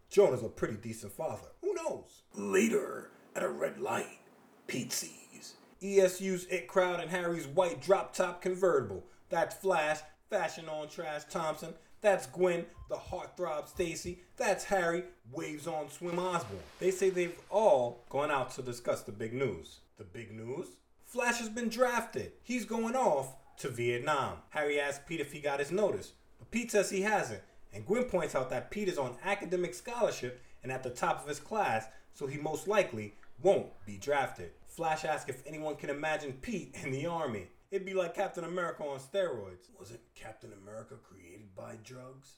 Jonah's 0.09 0.42
a 0.42 0.49
pretty 0.49 0.76
decent 0.76 1.12
father. 1.12 1.49
Who 1.61 1.74
knows? 1.74 2.22
Later, 2.34 3.11
at 3.34 3.42
a 3.42 3.49
red 3.49 3.78
light, 3.78 4.20
Pete 4.66 4.92
sees. 4.92 5.55
ESU's 5.82 6.47
It 6.47 6.66
Crowd 6.66 7.01
and 7.01 7.11
Harry's 7.11 7.47
white 7.47 7.82
drop 7.82 8.14
top 8.14 8.40
convertible. 8.40 9.05
That's 9.28 9.55
Flash, 9.55 10.01
Fashion 10.30 10.68
on 10.68 10.88
Trash 10.88 11.24
Thompson. 11.30 11.74
That's 12.01 12.26
Gwen, 12.26 12.66
the 12.88 12.97
heartthrob 12.97 13.68
Stacy. 13.68 14.22
That's 14.36 14.64
Harry, 14.64 15.05
Waves 15.32 15.66
on 15.66 15.90
Swim 15.90 16.18
Osborne. 16.18 16.61
They 16.78 16.90
say 16.90 17.11
they've 17.11 17.38
all 17.51 18.05
gone 18.11 18.30
out 18.30 18.51
to 18.53 18.62
discuss 18.62 19.03
the 19.03 19.12
big 19.12 19.32
news. 19.32 19.80
The 19.97 20.05
big 20.05 20.32
news? 20.32 20.68
Flash 21.05 21.38
has 21.38 21.49
been 21.49 21.68
drafted. 21.68 22.32
He's 22.42 22.64
going 22.64 22.94
off 22.94 23.34
to 23.59 23.68
Vietnam. 23.68 24.38
Harry 24.51 24.78
asks 24.78 25.05
Pete 25.07 25.20
if 25.20 25.32
he 25.32 25.40
got 25.40 25.61
his 25.61 25.72
notice, 25.72 26.12
but 26.38 26.51
Pete 26.51 26.70
says 26.70 26.90
he 26.90 27.03
hasn't. 27.03 27.42
And 27.72 27.86
Gwen 27.86 28.05
points 28.05 28.34
out 28.34 28.51
that 28.51 28.70
Pete 28.70 28.88
is 28.88 28.99
on 28.99 29.16
academic 29.24 29.74
scholarship 29.74 30.42
and 30.62 30.70
at 30.70 30.82
the 30.82 30.90
top 30.90 31.22
of 31.22 31.28
his 31.28 31.40
class, 31.40 31.86
so 32.12 32.26
he 32.26 32.38
most 32.38 32.68
likely 32.68 33.14
won't 33.42 33.68
be 33.86 33.97
drafted. 33.97 34.51
Flash 34.66 35.05
asks 35.05 35.30
if 35.30 35.47
anyone 35.47 35.76
can 35.76 35.90
imagine 35.90 36.34
Pete 36.42 36.74
in 36.82 36.90
the 36.90 37.07
army. 37.07 37.49
It'd 37.71 37.87
be 37.87 37.95
like 37.95 38.14
Captain 38.14 38.45
America 38.45 38.83
on 38.85 38.99
steroids. 38.99 39.71
Wasn't 39.79 40.01
Captain 40.14 40.53
America 40.62 40.95
created 41.03 41.55
by 41.55 41.77
drugs? 41.83 42.35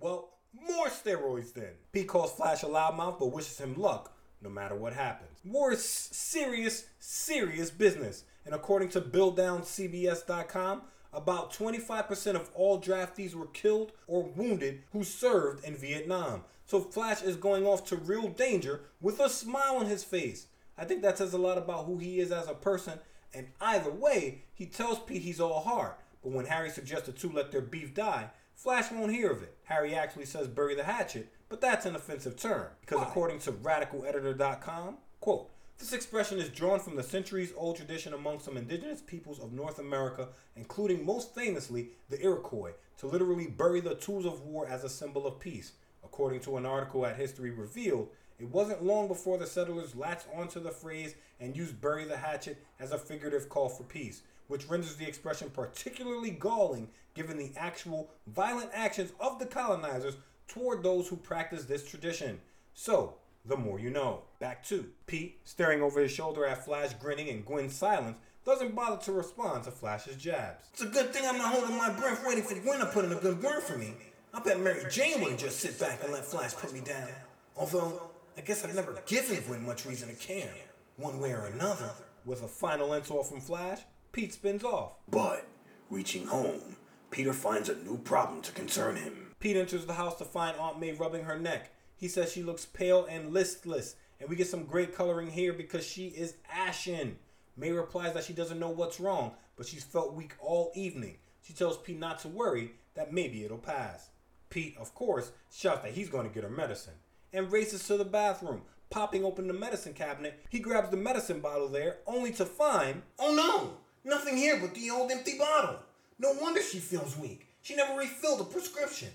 Well, 0.00 0.34
more 0.52 0.88
steroids 0.88 1.52
then. 1.52 1.72
Pete 1.92 2.08
calls 2.08 2.32
Flash 2.32 2.62
a 2.62 2.66
loudmouth 2.66 3.18
but 3.18 3.32
wishes 3.32 3.58
him 3.58 3.74
luck, 3.74 4.16
no 4.42 4.50
matter 4.50 4.74
what 4.74 4.92
happens. 4.92 5.38
War 5.44 5.72
is 5.72 5.84
serious, 5.84 6.86
serious 6.98 7.70
business. 7.70 8.24
And 8.44 8.54
according 8.54 8.90
to 8.90 9.00
BillDownCBS.com, 9.00 10.82
about 11.12 11.52
25% 11.52 12.34
of 12.34 12.50
all 12.54 12.80
draftees 12.80 13.34
were 13.34 13.46
killed 13.46 13.92
or 14.06 14.24
wounded 14.24 14.82
who 14.92 15.04
served 15.04 15.64
in 15.64 15.76
Vietnam. 15.76 16.44
So 16.66 16.80
Flash 16.80 17.22
is 17.22 17.36
going 17.36 17.66
off 17.66 17.84
to 17.86 17.96
real 17.96 18.28
danger 18.28 18.80
with 19.00 19.20
a 19.20 19.28
smile 19.28 19.76
on 19.76 19.86
his 19.86 20.02
face. 20.02 20.46
I 20.76 20.84
think 20.84 21.02
that 21.02 21.18
says 21.18 21.32
a 21.32 21.38
lot 21.38 21.58
about 21.58 21.86
who 21.86 21.98
he 21.98 22.18
is 22.18 22.32
as 22.32 22.48
a 22.48 22.54
person. 22.54 22.98
And 23.34 23.48
either 23.60 23.90
way, 23.90 24.44
he 24.54 24.66
tells 24.66 25.00
Pete 25.00 25.22
he's 25.22 25.40
all 25.40 25.60
heart. 25.60 25.98
But 26.22 26.32
when 26.32 26.46
Harry 26.46 26.70
suggests 26.70 27.06
the 27.06 27.12
two 27.12 27.30
let 27.30 27.50
their 27.50 27.60
beef 27.60 27.94
die, 27.94 28.30
Flash 28.54 28.90
won't 28.90 29.12
hear 29.12 29.30
of 29.30 29.42
it. 29.42 29.56
Harry 29.64 29.94
actually 29.94 30.26
says 30.26 30.46
bury 30.48 30.74
the 30.74 30.84
hatchet, 30.84 31.28
but 31.48 31.60
that's 31.60 31.86
an 31.86 31.96
offensive 31.96 32.36
term. 32.36 32.68
Because 32.80 33.02
according 33.02 33.40
to 33.40 33.52
radicaleditor.com, 33.52 34.98
quote, 35.20 35.50
this 35.78 35.92
expression 35.92 36.38
is 36.38 36.48
drawn 36.48 36.78
from 36.78 36.94
the 36.94 37.02
centuries 37.02 37.52
old 37.56 37.76
tradition 37.76 38.14
among 38.14 38.38
some 38.38 38.56
indigenous 38.56 39.00
peoples 39.00 39.40
of 39.40 39.52
North 39.52 39.80
America, 39.80 40.28
including 40.54 41.04
most 41.04 41.34
famously 41.34 41.90
the 42.08 42.22
Iroquois, 42.22 42.72
to 42.98 43.06
literally 43.06 43.48
bury 43.48 43.80
the 43.80 43.96
tools 43.96 44.24
of 44.24 44.42
war 44.42 44.68
as 44.68 44.84
a 44.84 44.88
symbol 44.88 45.26
of 45.26 45.40
peace. 45.40 45.72
According 46.04 46.40
to 46.42 46.56
an 46.56 46.64
article 46.64 47.04
at 47.04 47.16
History 47.16 47.50
Revealed, 47.50 48.08
it 48.38 48.48
wasn't 48.48 48.84
long 48.84 49.08
before 49.08 49.38
the 49.38 49.46
settlers 49.46 49.94
latched 49.94 50.26
onto 50.34 50.60
the 50.60 50.70
phrase 50.70 51.14
and 51.40 51.56
used 51.56 51.80
bury 51.80 52.04
the 52.04 52.16
hatchet 52.16 52.64
as 52.80 52.92
a 52.92 52.98
figurative 52.98 53.48
call 53.48 53.68
for 53.68 53.84
peace, 53.84 54.22
which 54.48 54.68
renders 54.68 54.96
the 54.96 55.06
expression 55.06 55.50
particularly 55.50 56.30
galling 56.30 56.88
given 57.14 57.38
the 57.38 57.52
actual 57.56 58.10
violent 58.26 58.70
actions 58.72 59.12
of 59.20 59.38
the 59.38 59.46
colonizers 59.46 60.16
toward 60.48 60.82
those 60.82 61.08
who 61.08 61.16
practice 61.16 61.64
this 61.64 61.88
tradition. 61.88 62.40
So, 62.74 63.14
the 63.46 63.56
more 63.56 63.78
you 63.78 63.90
know. 63.90 64.22
Back 64.40 64.64
to 64.66 64.90
Pete, 65.06 65.38
staring 65.44 65.80
over 65.80 66.00
his 66.00 66.10
shoulder 66.10 66.44
at 66.44 66.64
Flash 66.64 66.94
grinning 66.94 67.28
and 67.28 67.44
Gwen's 67.44 67.74
silence, 67.74 68.16
doesn't 68.44 68.74
bother 68.74 69.02
to 69.04 69.12
respond 69.12 69.64
to 69.64 69.70
Flash's 69.70 70.16
jabs. 70.16 70.66
It's 70.72 70.82
a 70.82 70.86
good 70.86 71.12
thing 71.12 71.24
I'm 71.26 71.38
not 71.38 71.54
holding 71.54 71.76
my 71.76 71.90
breath 71.90 72.26
waiting 72.26 72.44
for 72.44 72.54
Gwen 72.54 72.80
to 72.80 72.86
put 72.86 73.04
in 73.04 73.12
a 73.12 73.16
good 73.16 73.42
word 73.42 73.62
for 73.62 73.78
me. 73.78 73.94
I 74.34 74.40
bet 74.40 74.60
Mary 74.60 74.84
Jane 74.90 75.20
wouldn't 75.20 75.40
just 75.40 75.60
sit 75.60 75.78
back 75.78 76.02
and 76.02 76.12
let 76.12 76.24
Flash 76.24 76.54
put 76.54 76.72
me 76.72 76.80
down. 76.80 77.08
Although, 77.56 78.10
I 78.36 78.40
guess 78.40 78.64
I've 78.64 78.74
never 78.74 79.00
given 79.06 79.40
Gwen 79.46 79.64
much 79.64 79.86
reason 79.86 80.08
to 80.08 80.14
care, 80.16 80.50
one 80.96 81.20
way 81.20 81.30
or 81.30 81.44
another. 81.44 81.90
With 82.24 82.42
a 82.42 82.48
final 82.48 82.92
insult 82.94 83.28
from 83.28 83.40
Flash, 83.40 83.82
Pete 84.10 84.32
spins 84.32 84.64
off. 84.64 84.94
But, 85.08 85.46
reaching 85.88 86.26
home, 86.26 86.76
Peter 87.12 87.32
finds 87.32 87.68
a 87.68 87.76
new 87.76 87.96
problem 87.98 88.42
to 88.42 88.50
concern 88.50 88.96
him. 88.96 89.34
Pete 89.38 89.56
enters 89.56 89.86
the 89.86 89.92
house 89.92 90.18
to 90.18 90.24
find 90.24 90.56
Aunt 90.56 90.80
May 90.80 90.92
rubbing 90.92 91.24
her 91.24 91.38
neck. 91.38 91.70
He 91.96 92.08
says 92.08 92.32
she 92.32 92.42
looks 92.42 92.66
pale 92.66 93.06
and 93.08 93.32
listless, 93.32 93.94
and 94.18 94.28
we 94.28 94.34
get 94.34 94.48
some 94.48 94.64
great 94.64 94.96
coloring 94.96 95.30
here 95.30 95.52
because 95.52 95.86
she 95.86 96.08
is 96.08 96.34
ashen. 96.52 97.18
May 97.56 97.70
replies 97.70 98.14
that 98.14 98.24
she 98.24 98.32
doesn't 98.32 98.58
know 98.58 98.70
what's 98.70 98.98
wrong, 98.98 99.34
but 99.56 99.66
she's 99.66 99.84
felt 99.84 100.14
weak 100.14 100.32
all 100.40 100.72
evening. 100.74 101.18
She 101.42 101.52
tells 101.52 101.78
Pete 101.78 102.00
not 102.00 102.18
to 102.20 102.28
worry, 102.28 102.72
that 102.94 103.12
maybe 103.12 103.44
it'll 103.44 103.58
pass. 103.58 104.10
Pete, 104.50 104.76
of 104.76 104.92
course, 104.92 105.30
shouts 105.52 105.82
that 105.82 105.92
he's 105.92 106.08
going 106.08 106.26
to 106.28 106.34
get 106.34 106.42
her 106.42 106.50
medicine 106.50 106.94
and 107.34 107.52
races 107.52 107.86
to 107.88 107.96
the 107.96 108.04
bathroom. 108.04 108.62
Popping 108.90 109.24
open 109.24 109.48
the 109.48 109.52
medicine 109.52 109.92
cabinet, 109.92 110.40
he 110.48 110.60
grabs 110.60 110.90
the 110.90 110.96
medicine 110.96 111.40
bottle 111.40 111.68
there, 111.68 111.98
only 112.06 112.30
to 112.32 112.44
find 112.44 113.02
Oh 113.18 113.34
no! 113.34 113.78
Nothing 114.08 114.36
here 114.36 114.58
but 114.60 114.74
the 114.74 114.90
old 114.90 115.10
empty 115.10 115.36
bottle. 115.36 115.78
No 116.18 116.32
wonder 116.40 116.62
she 116.62 116.78
feels 116.78 117.16
weak. 117.18 117.48
She 117.62 117.74
never 117.74 117.98
refilled 117.98 118.40
a 118.40 118.44
prescription. 118.44 119.08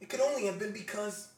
It 0.00 0.08
could 0.08 0.20
only 0.20 0.46
have 0.46 0.58
been 0.58 0.72
because 0.72 1.28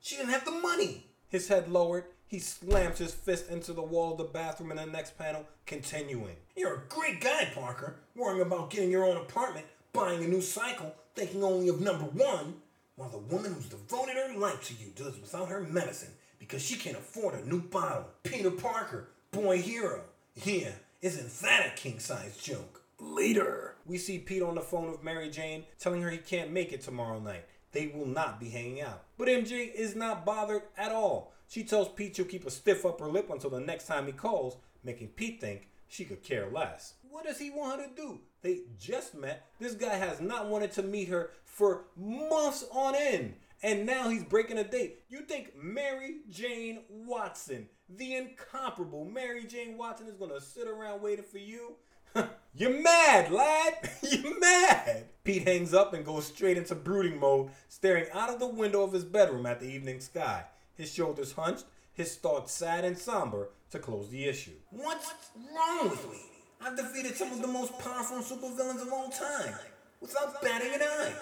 she 0.00 0.16
didn't 0.16 0.30
have 0.30 0.44
the 0.44 0.52
money. 0.52 1.06
his 1.28 1.48
head 1.48 1.68
lowered. 1.70 2.04
He 2.26 2.38
slams 2.38 2.98
his 2.98 3.12
fist 3.12 3.50
into 3.50 3.74
the 3.74 3.82
wall 3.82 4.12
of 4.12 4.18
the 4.18 4.24
bathroom 4.24 4.70
in 4.70 4.78
the 4.78 4.86
next 4.86 5.18
panel, 5.18 5.44
continuing. 5.66 6.36
You're 6.56 6.74
a 6.76 6.82
great 6.88 7.20
guy, 7.20 7.50
Parker, 7.54 7.96
worrying 8.16 8.40
about 8.40 8.70
getting 8.70 8.90
your 8.90 9.04
own 9.04 9.18
apartment, 9.18 9.66
buying 9.92 10.24
a 10.24 10.28
new 10.28 10.40
cycle, 10.40 10.94
thinking 11.14 11.44
only 11.44 11.68
of 11.68 11.82
number 11.82 12.04
one, 12.06 12.54
while 13.02 13.10
the 13.10 13.34
woman 13.34 13.52
who's 13.52 13.68
devoted 13.68 14.14
her 14.14 14.38
life 14.38 14.62
to 14.62 14.74
you 14.74 14.92
does 14.94 15.18
without 15.18 15.48
her 15.48 15.62
medicine 15.62 16.12
because 16.38 16.62
she 16.62 16.76
can't 16.76 16.96
afford 16.96 17.34
a 17.34 17.48
new 17.48 17.60
bottle. 17.60 18.06
Peter 18.22 18.52
Parker, 18.52 19.08
boy 19.32 19.60
hero. 19.60 20.02
Yeah, 20.36 20.70
isn't 21.00 21.40
that 21.40 21.66
a 21.66 21.70
king 21.70 21.98
size 21.98 22.36
joke? 22.36 22.80
Later. 23.00 23.74
We 23.86 23.98
see 23.98 24.20
Pete 24.20 24.42
on 24.42 24.54
the 24.54 24.60
phone 24.60 24.92
with 24.92 25.02
Mary 25.02 25.30
Jane, 25.30 25.64
telling 25.80 26.00
her 26.02 26.10
he 26.10 26.18
can't 26.18 26.52
make 26.52 26.72
it 26.72 26.82
tomorrow 26.82 27.18
night. 27.18 27.44
They 27.72 27.88
will 27.88 28.06
not 28.06 28.38
be 28.38 28.50
hanging 28.50 28.80
out. 28.80 29.02
But 29.18 29.26
MJ 29.26 29.74
is 29.74 29.96
not 29.96 30.24
bothered 30.24 30.62
at 30.78 30.92
all. 30.92 31.32
She 31.48 31.64
tells 31.64 31.88
Pete 31.88 32.14
she'll 32.14 32.24
keep 32.26 32.46
a 32.46 32.52
stiff 32.52 32.86
upper 32.86 33.08
lip 33.08 33.30
until 33.30 33.50
the 33.50 33.58
next 33.58 33.88
time 33.88 34.06
he 34.06 34.12
calls, 34.12 34.58
making 34.84 35.08
Pete 35.08 35.40
think 35.40 35.66
she 35.88 36.04
could 36.04 36.22
care 36.22 36.48
less. 36.48 36.94
What 37.10 37.24
does 37.24 37.40
he 37.40 37.50
want 37.50 37.80
her 37.80 37.88
to 37.88 37.94
do? 37.96 38.20
They 38.42 38.62
just 38.78 39.14
met. 39.14 39.46
This 39.58 39.74
guy 39.74 39.94
has 39.94 40.20
not 40.20 40.48
wanted 40.48 40.72
to 40.72 40.82
meet 40.82 41.08
her 41.08 41.30
for 41.44 41.84
months 41.96 42.64
on 42.72 42.94
end. 42.94 43.34
And 43.62 43.86
now 43.86 44.08
he's 44.08 44.24
breaking 44.24 44.58
a 44.58 44.64
date. 44.64 45.04
You 45.08 45.20
think 45.20 45.52
Mary 45.56 46.16
Jane 46.28 46.80
Watson, 46.88 47.68
the 47.88 48.16
incomparable 48.16 49.04
Mary 49.04 49.44
Jane 49.44 49.78
Watson, 49.78 50.08
is 50.08 50.16
gonna 50.16 50.40
sit 50.40 50.66
around 50.66 51.00
waiting 51.00 51.24
for 51.24 51.38
you? 51.38 51.76
You're 52.54 52.82
mad, 52.82 53.30
lad. 53.30 53.90
You're 54.02 54.40
mad. 54.40 55.04
Pete 55.22 55.46
hangs 55.46 55.72
up 55.72 55.94
and 55.94 56.04
goes 56.04 56.26
straight 56.26 56.58
into 56.58 56.74
brooding 56.74 57.20
mode, 57.20 57.50
staring 57.68 58.06
out 58.12 58.30
of 58.30 58.40
the 58.40 58.48
window 58.48 58.82
of 58.82 58.92
his 58.92 59.04
bedroom 59.04 59.46
at 59.46 59.60
the 59.60 59.68
evening 59.68 60.00
sky. 60.00 60.44
His 60.74 60.92
shoulders 60.92 61.32
hunched, 61.32 61.64
his 61.92 62.16
thoughts 62.16 62.52
sad 62.52 62.84
and 62.84 62.98
somber 62.98 63.50
to 63.70 63.78
close 63.78 64.08
the 64.08 64.24
issue. 64.24 64.56
What's 64.70 65.12
wrong 65.36 65.90
with 65.90 66.10
me? 66.10 66.18
I've 66.64 66.76
defeated 66.76 67.16
some 67.16 67.32
of 67.32 67.40
the 67.42 67.48
most 67.48 67.76
powerful 67.78 68.18
supervillains 68.18 68.82
of 68.82 68.92
all 68.92 69.08
time 69.08 69.54
without 70.00 70.40
batting 70.42 70.72
an 70.74 70.82
eye. 70.82 71.12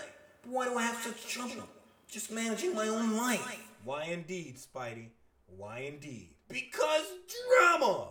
But 0.42 0.50
why 0.52 0.64
do 0.68 0.76
I 0.76 0.82
have 0.82 0.96
such 1.02 1.26
trouble 1.26 1.64
just 2.08 2.30
managing 2.30 2.74
my 2.74 2.88
own 2.88 3.16
life? 3.16 3.62
Why 3.84 4.04
indeed, 4.04 4.56
Spidey? 4.58 5.08
Why 5.56 5.78
indeed? 5.80 6.28
Because 6.48 7.04
drama! 7.58 8.08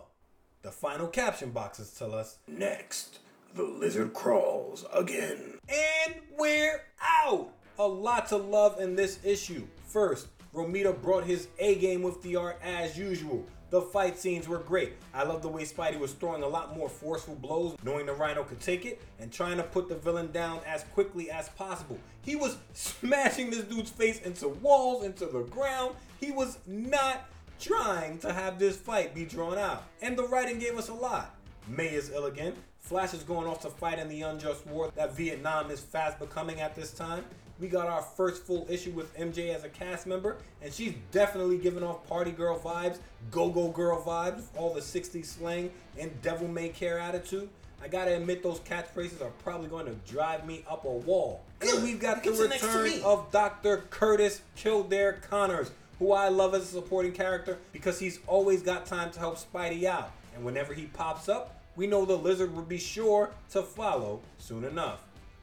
The 0.62 0.70
final 0.70 1.06
caption 1.08 1.50
boxes 1.50 1.92
tell 1.92 2.14
us, 2.14 2.38
Next, 2.48 3.20
the 3.54 3.62
lizard 3.62 4.12
crawls 4.12 4.84
again. 4.92 5.58
and 5.68 6.14
we're 6.36 6.82
out! 7.00 7.50
A 7.78 7.86
lot 7.86 8.28
to 8.28 8.36
love 8.36 8.78
in 8.80 8.94
this 8.96 9.18
issue. 9.24 9.66
First, 9.86 10.26
Romita 10.54 11.00
brought 11.00 11.24
his 11.24 11.48
A 11.58 11.76
game 11.76 12.02
with 12.02 12.20
the 12.22 12.36
art 12.36 12.58
as 12.62 12.98
usual. 12.98 13.46
The 13.70 13.80
fight 13.80 14.18
scenes 14.18 14.48
were 14.48 14.58
great. 14.58 14.94
I 15.14 15.22
love 15.22 15.42
the 15.42 15.48
way 15.48 15.62
Spidey 15.62 15.98
was 15.98 16.12
throwing 16.12 16.42
a 16.42 16.48
lot 16.48 16.76
more 16.76 16.88
forceful 16.88 17.36
blows, 17.36 17.76
knowing 17.84 18.06
the 18.06 18.12
Rhino 18.12 18.42
could 18.42 18.60
take 18.60 18.84
it, 18.84 19.00
and 19.20 19.32
trying 19.32 19.58
to 19.58 19.62
put 19.62 19.88
the 19.88 19.94
villain 19.94 20.32
down 20.32 20.60
as 20.66 20.82
quickly 20.92 21.30
as 21.30 21.48
possible. 21.50 21.98
He 22.22 22.34
was 22.34 22.56
smashing 22.74 23.50
this 23.50 23.62
dude's 23.64 23.90
face 23.90 24.20
into 24.22 24.48
walls, 24.48 25.04
into 25.04 25.26
the 25.26 25.42
ground. 25.44 25.94
He 26.18 26.32
was 26.32 26.58
not 26.66 27.28
trying 27.60 28.18
to 28.18 28.32
have 28.32 28.58
this 28.58 28.76
fight 28.76 29.14
be 29.14 29.24
drawn 29.24 29.56
out. 29.56 29.84
And 30.02 30.16
the 30.16 30.26
writing 30.26 30.58
gave 30.58 30.76
us 30.76 30.88
a 30.88 30.94
lot. 30.94 31.36
May 31.68 31.94
is 31.94 32.10
ill 32.10 32.26
again. 32.26 32.54
Flash 32.80 33.14
is 33.14 33.22
going 33.22 33.46
off 33.46 33.60
to 33.60 33.70
fight 33.70 34.00
in 34.00 34.08
the 34.08 34.22
unjust 34.22 34.66
war 34.66 34.90
that 34.96 35.16
Vietnam 35.16 35.70
is 35.70 35.78
fast 35.78 36.18
becoming 36.18 36.60
at 36.60 36.74
this 36.74 36.90
time. 36.92 37.24
We 37.60 37.68
got 37.68 37.88
our 37.88 38.00
first 38.00 38.42
full 38.44 38.66
issue 38.70 38.92
with 38.92 39.14
MJ 39.18 39.54
as 39.54 39.64
a 39.64 39.68
cast 39.68 40.06
member, 40.06 40.38
and 40.62 40.72
she's 40.72 40.94
definitely 41.12 41.58
giving 41.58 41.82
off 41.82 42.06
party 42.08 42.30
girl 42.30 42.58
vibes, 42.58 42.98
go 43.30 43.50
go 43.50 43.68
girl 43.68 44.02
vibes, 44.02 44.44
all 44.56 44.72
the 44.72 44.80
60s 44.80 45.26
slang 45.26 45.70
and 45.98 46.10
devil 46.22 46.48
may 46.48 46.70
care 46.70 46.98
attitude. 46.98 47.50
I 47.82 47.88
gotta 47.88 48.16
admit, 48.16 48.42
those 48.42 48.60
catchphrases 48.60 49.20
are 49.22 49.32
probably 49.42 49.68
going 49.68 49.86
to 49.86 49.94
drive 50.10 50.46
me 50.46 50.64
up 50.70 50.84
a 50.86 50.90
wall. 50.90 51.42
And 51.60 51.82
we've 51.82 52.00
got 52.00 52.24
the 52.24 52.32
return 52.32 53.02
of 53.04 53.30
Dr. 53.30 53.84
Curtis 53.90 54.40
Kildare 54.56 55.20
Connors, 55.28 55.70
who 55.98 56.12
I 56.12 56.28
love 56.28 56.54
as 56.54 56.62
a 56.62 56.66
supporting 56.66 57.12
character 57.12 57.58
because 57.72 57.98
he's 57.98 58.20
always 58.26 58.62
got 58.62 58.86
time 58.86 59.10
to 59.12 59.18
help 59.18 59.38
Spidey 59.38 59.84
out. 59.84 60.12
And 60.34 60.44
whenever 60.44 60.72
he 60.72 60.86
pops 60.86 61.28
up, 61.28 61.60
we 61.76 61.86
know 61.86 62.06
the 62.06 62.16
lizard 62.16 62.54
will 62.54 62.62
be 62.62 62.78
sure 62.78 63.30
to 63.50 63.62
follow 63.62 64.20
soon 64.38 64.64
enough. 64.64 65.00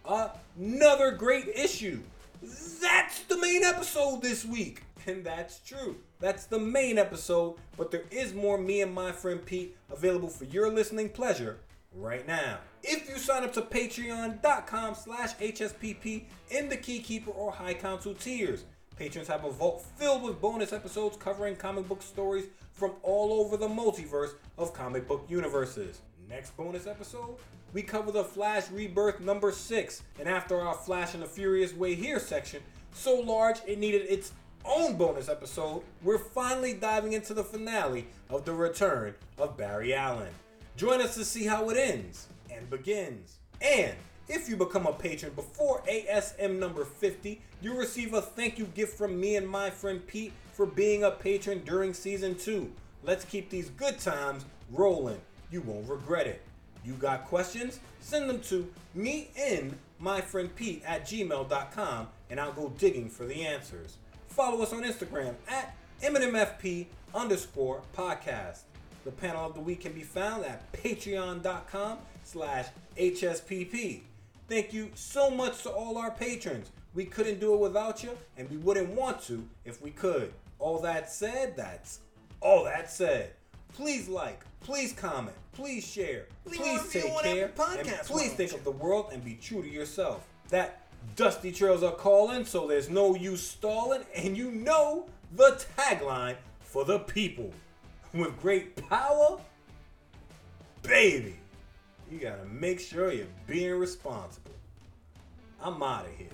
Another 0.07 1.11
great 1.11 1.47
issue. 1.49 1.99
That's 2.81 3.21
the 3.21 3.37
main 3.37 3.63
episode 3.63 4.21
this 4.21 4.45
week. 4.45 4.83
And 5.07 5.23
that's 5.23 5.59
true. 5.59 5.95
That's 6.19 6.47
the 6.47 6.59
main 6.59 6.97
episode, 6.97 7.55
but 7.77 7.91
there 7.91 8.03
is 8.11 8.33
more 8.33 8.57
me 8.57 8.81
and 8.81 8.93
my 8.93 9.13
friend 9.13 9.45
Pete 9.45 9.77
available 9.89 10.27
for 10.27 10.43
your 10.43 10.69
listening 10.69 11.07
pleasure 11.07 11.59
right 11.93 12.27
now. 12.27 12.57
If 12.83 13.07
you 13.07 13.17
sign 13.17 13.45
up 13.45 13.53
to 13.53 13.61
patreon.com 13.61 14.95
slash 14.95 15.33
HSPP 15.37 16.25
in 16.49 16.67
the 16.67 16.75
Keykeeper 16.75 17.33
or 17.33 17.53
High 17.53 17.75
Council 17.75 18.15
tiers, 18.15 18.65
patrons 18.97 19.29
have 19.29 19.45
a 19.45 19.49
vault 19.49 19.85
filled 19.95 20.23
with 20.23 20.41
bonus 20.41 20.73
episodes 20.73 21.15
covering 21.15 21.55
comic 21.55 21.87
book 21.87 22.01
stories 22.01 22.47
from 22.73 22.91
all 23.01 23.39
over 23.39 23.55
the 23.55 23.69
multiverse 23.69 24.33
of 24.57 24.73
comic 24.73 25.07
book 25.07 25.25
universes. 25.29 26.01
Next 26.29 26.57
bonus 26.57 26.87
episode, 26.87 27.37
we 27.71 27.81
cover 27.81 28.11
the 28.11 28.23
Flash 28.23 28.69
Rebirth 28.69 29.21
number 29.21 29.49
6. 29.49 30.03
And 30.19 30.27
after 30.27 30.59
our 30.59 30.73
Flash 30.73 31.13
and 31.13 31.23
the 31.23 31.27
Furious 31.27 31.73
Way 31.73 31.95
Here 31.95 32.19
section, 32.19 32.61
so 32.91 33.21
large 33.21 33.59
it 33.65 33.79
needed 33.79 34.01
its 34.09 34.33
own 34.65 34.97
bonus 34.97 35.29
episode, 35.29 35.83
we're 36.03 36.17
finally 36.17 36.73
diving 36.73 37.13
into 37.13 37.33
the 37.33 37.45
finale 37.45 38.07
of 38.29 38.43
the 38.43 38.51
return 38.51 39.15
of 39.37 39.55
Barry 39.55 39.93
Allen. 39.93 40.33
Join 40.75 40.99
us 40.99 41.15
to 41.15 41.23
see 41.23 41.45
how 41.45 41.69
it 41.69 41.77
ends 41.77 42.27
and 42.51 42.69
begins. 42.69 43.37
And 43.61 43.95
if 44.27 44.49
you 44.49 44.57
become 44.57 44.85
a 44.85 44.91
patron 44.91 45.31
before 45.33 45.81
ASM 45.89 46.59
number 46.59 46.83
50, 46.83 47.41
you'll 47.61 47.77
receive 47.77 48.13
a 48.13 48.21
thank 48.21 48.59
you 48.59 48.65
gift 48.65 48.97
from 48.97 49.17
me 49.17 49.37
and 49.37 49.47
my 49.47 49.69
friend 49.69 50.05
Pete 50.05 50.33
for 50.51 50.65
being 50.65 51.05
a 51.05 51.11
patron 51.11 51.61
during 51.63 51.93
season 51.93 52.35
2. 52.35 52.69
Let's 53.05 53.23
keep 53.23 53.49
these 53.49 53.69
good 53.69 53.97
times 53.99 54.43
rolling. 54.69 55.21
You 55.51 55.61
won't 55.61 55.89
regret 55.89 56.27
it. 56.27 56.41
You 56.83 56.93
got 56.93 57.25
questions? 57.25 57.79
Send 57.99 58.29
them 58.29 58.39
to 58.41 58.67
me 58.95 59.29
and 59.37 59.77
my 59.99 60.21
friend 60.21 60.53
Pete 60.55 60.83
at 60.85 61.05
gmail.com 61.05 62.07
and 62.29 62.39
I'll 62.39 62.53
go 62.53 62.69
digging 62.77 63.09
for 63.09 63.25
the 63.25 63.45
answers. 63.45 63.97
Follow 64.27 64.61
us 64.61 64.73
on 64.73 64.83
Instagram 64.83 65.33
at 65.49 65.75
MNMFP 66.01 66.87
underscore 67.13 67.81
podcast. 67.95 68.61
The 69.03 69.11
panel 69.11 69.45
of 69.45 69.53
the 69.53 69.61
week 69.61 69.81
can 69.81 69.93
be 69.93 70.03
found 70.03 70.45
at 70.45 70.71
patreon.com 70.73 71.97
slash 72.23 72.67
HSPP. 72.97 74.01
Thank 74.47 74.73
you 74.73 74.91
so 74.95 75.29
much 75.29 75.63
to 75.63 75.69
all 75.69 75.97
our 75.97 76.11
patrons. 76.11 76.71
We 76.93 77.05
couldn't 77.05 77.39
do 77.39 77.53
it 77.53 77.59
without 77.59 78.03
you, 78.03 78.11
and 78.37 78.49
we 78.49 78.57
wouldn't 78.57 78.89
want 78.89 79.21
to 79.23 79.47
if 79.65 79.81
we 79.81 79.91
could. 79.91 80.33
All 80.59 80.79
that 80.81 81.11
said, 81.11 81.55
that's 81.55 81.99
all 82.41 82.63
that 82.65 82.91
said. 82.91 83.31
Please 83.73 84.07
like, 84.07 84.43
please 84.61 84.93
comment, 84.93 85.35
please 85.53 85.85
share, 85.85 86.25
Leave 86.45 86.59
please 86.59 86.89
take 86.89 87.21
care, 87.21 87.51
and 87.77 87.87
please 88.05 88.33
think 88.33 88.53
of 88.53 88.63
the 88.63 88.71
world 88.71 89.09
and 89.13 89.23
be 89.23 89.35
true 89.35 89.61
to 89.61 89.69
yourself. 89.69 90.27
That 90.49 90.87
dusty 91.15 91.51
trails 91.51 91.83
are 91.83 91.91
calling, 91.91 92.45
so 92.45 92.67
there's 92.67 92.89
no 92.89 93.15
use 93.15 93.41
stalling, 93.41 94.01
and 94.15 94.35
you 94.35 94.51
know 94.51 95.07
the 95.35 95.63
tagline 95.77 96.35
for 96.59 96.85
the 96.85 96.99
people. 96.99 97.53
With 98.13 98.39
great 98.41 98.75
power, 98.87 99.37
baby, 100.81 101.35
you 102.09 102.19
gotta 102.19 102.45
make 102.45 102.79
sure 102.79 103.11
you're 103.11 103.27
being 103.45 103.75
responsible. 103.75 104.51
I'm 105.61 105.81
out 105.83 106.05
of 106.05 106.15
here. 106.15 106.27